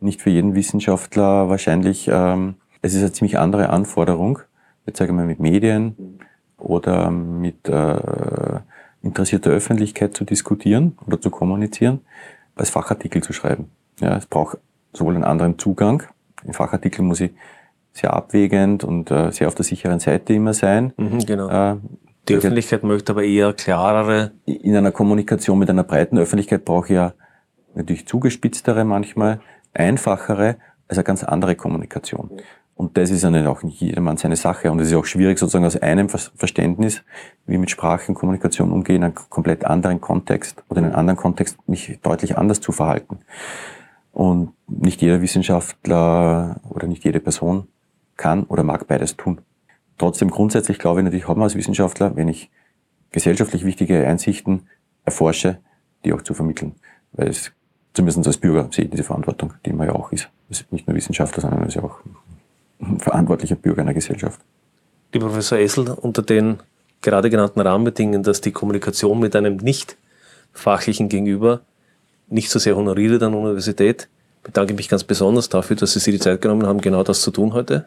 nicht 0.00 0.22
für 0.22 0.30
jeden 0.30 0.54
Wissenschaftler 0.54 1.48
wahrscheinlich, 1.48 2.08
ähm, 2.10 2.54
es 2.82 2.94
ist 2.94 3.00
eine 3.00 3.12
ziemlich 3.12 3.38
andere 3.38 3.70
Anforderung, 3.70 4.38
jetzt 4.86 4.98
sage 4.98 5.10
ich 5.10 5.16
mal 5.16 5.26
mit 5.26 5.40
Medien 5.40 6.18
oder 6.56 7.10
mit 7.10 7.68
äh, 7.68 8.60
interessierter 9.02 9.50
Öffentlichkeit 9.50 10.16
zu 10.16 10.24
diskutieren 10.24 10.96
oder 11.06 11.20
zu 11.20 11.30
kommunizieren, 11.30 12.00
als 12.54 12.70
Fachartikel 12.70 13.22
zu 13.22 13.32
schreiben. 13.32 13.70
Ja, 14.00 14.16
es 14.16 14.26
braucht 14.26 14.58
sowohl 14.92 15.14
einen 15.14 15.24
anderen 15.24 15.58
Zugang. 15.58 16.04
In 16.44 16.52
Fachartikeln 16.52 17.06
muss 17.06 17.20
ich 17.20 17.32
sehr 17.92 18.14
abwägend 18.14 18.84
und 18.84 19.10
äh, 19.10 19.30
sehr 19.32 19.48
auf 19.48 19.54
der 19.54 19.64
sicheren 19.64 20.00
Seite 20.00 20.32
immer 20.32 20.54
sein. 20.54 20.92
Mhm, 20.96 21.26
genau. 21.26 21.48
Äh, 21.48 21.76
die 22.28 22.34
Öffentlichkeit 22.34 22.84
möchte 22.84 23.12
aber 23.12 23.24
eher 23.24 23.52
klarere. 23.52 24.32
In 24.44 24.76
einer 24.76 24.92
Kommunikation 24.92 25.58
mit 25.58 25.68
einer 25.68 25.82
breiten 25.82 26.18
Öffentlichkeit 26.18 26.64
brauche 26.64 26.86
ich 26.86 26.94
ja 26.94 27.14
natürlich 27.74 28.06
zugespitztere 28.06 28.84
manchmal, 28.84 29.40
einfachere, 29.74 30.56
also 30.86 31.00
eine 31.00 31.04
ganz 31.04 31.24
andere 31.24 31.56
Kommunikation. 31.56 32.30
Und 32.74 32.96
das 32.96 33.10
ist 33.10 33.22
ja 33.22 33.30
nicht 33.30 33.46
auch 33.46 33.62
nicht 33.62 33.80
jedermann 33.80 34.16
seine 34.16 34.36
Sache. 34.36 34.70
Und 34.70 34.80
es 34.80 34.88
ist 34.88 34.94
auch 34.94 35.04
schwierig, 35.04 35.38
sozusagen 35.38 35.66
aus 35.66 35.76
einem 35.76 36.08
Verständnis, 36.08 37.02
wie 37.46 37.58
mit 37.58 37.70
Sprache 37.70 38.08
und 38.08 38.14
Kommunikation 38.14 38.72
umgehen, 38.72 38.96
in 38.96 39.04
einem 39.04 39.14
komplett 39.14 39.66
anderen 39.66 40.00
Kontext 40.00 40.62
oder 40.68 40.78
in 40.78 40.86
einem 40.86 40.94
anderen 40.94 41.18
Kontext 41.18 41.58
mich 41.68 41.98
deutlich 42.02 42.38
anders 42.38 42.60
zu 42.60 42.72
verhalten. 42.72 43.18
Und 44.20 44.52
nicht 44.66 45.00
jeder 45.00 45.22
Wissenschaftler 45.22 46.60
oder 46.68 46.86
nicht 46.86 47.04
jede 47.04 47.20
Person 47.20 47.68
kann 48.18 48.44
oder 48.44 48.62
mag 48.64 48.86
beides 48.86 49.16
tun. 49.16 49.40
Trotzdem 49.96 50.30
grundsätzlich 50.30 50.78
glaube 50.78 51.00
ich 51.00 51.04
natürlich, 51.04 51.26
haben 51.26 51.40
wir 51.40 51.44
als 51.44 51.54
Wissenschaftler, 51.54 52.16
wenn 52.16 52.28
ich 52.28 52.50
gesellschaftlich 53.12 53.64
wichtige 53.64 54.06
Einsichten 54.06 54.68
erforsche, 55.06 55.56
die 56.04 56.12
auch 56.12 56.20
zu 56.20 56.34
vermitteln. 56.34 56.74
Weil 57.12 57.28
es 57.28 57.50
zumindest 57.94 58.26
als 58.26 58.36
Bürger 58.36 58.68
sehe 58.70 58.84
ich 58.84 58.90
diese 58.90 59.04
Verantwortung, 59.04 59.54
die 59.64 59.72
man 59.72 59.86
ja 59.86 59.94
auch 59.94 60.12
ist. 60.12 60.28
Das 60.50 60.60
ist 60.60 60.70
nicht 60.70 60.86
nur 60.86 60.94
Wissenschaftler, 60.98 61.40
sondern 61.40 61.66
ist 61.66 61.76
ja 61.76 61.82
auch 61.82 62.00
ein 62.78 63.00
verantwortlicher 63.00 63.56
Bürger 63.56 63.80
einer 63.80 63.94
Gesellschaft. 63.94 64.38
Lieber 65.14 65.28
Professor 65.28 65.56
Essel, 65.56 65.88
unter 65.88 66.20
den 66.20 66.58
gerade 67.00 67.30
genannten 67.30 67.60
Rahmenbedingungen, 67.60 68.22
dass 68.22 68.42
die 68.42 68.52
Kommunikation 68.52 69.18
mit 69.18 69.34
einem 69.34 69.56
nicht 69.56 69.96
fachlichen 70.52 71.08
Gegenüber 71.08 71.62
nicht 72.30 72.50
so 72.50 72.58
sehr 72.58 72.76
honoriert 72.76 73.22
an 73.22 73.32
der 73.32 73.40
Universität, 73.40 74.08
bedanke 74.42 74.72
ich 74.72 74.76
mich 74.76 74.88
ganz 74.88 75.04
besonders 75.04 75.48
dafür, 75.48 75.76
dass 75.76 75.92
Sie 75.92 75.98
sich 75.98 76.14
die 76.14 76.20
Zeit 76.20 76.40
genommen 76.40 76.66
haben, 76.66 76.80
genau 76.80 77.02
das 77.02 77.20
zu 77.20 77.30
tun 77.30 77.52
heute 77.52 77.86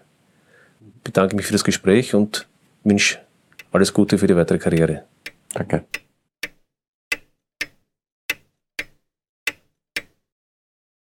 bedanke 1.04 1.36
mich 1.36 1.46
für 1.46 1.54
das 1.54 1.64
Gespräch 1.64 2.16
und 2.16 2.48
wünsche 2.84 3.20
alles 3.72 3.94
Gute 3.94 4.18
für 4.18 4.28
die 4.28 4.36
weitere 4.36 4.60
Karriere. 4.60 5.04
Danke. 5.54 5.84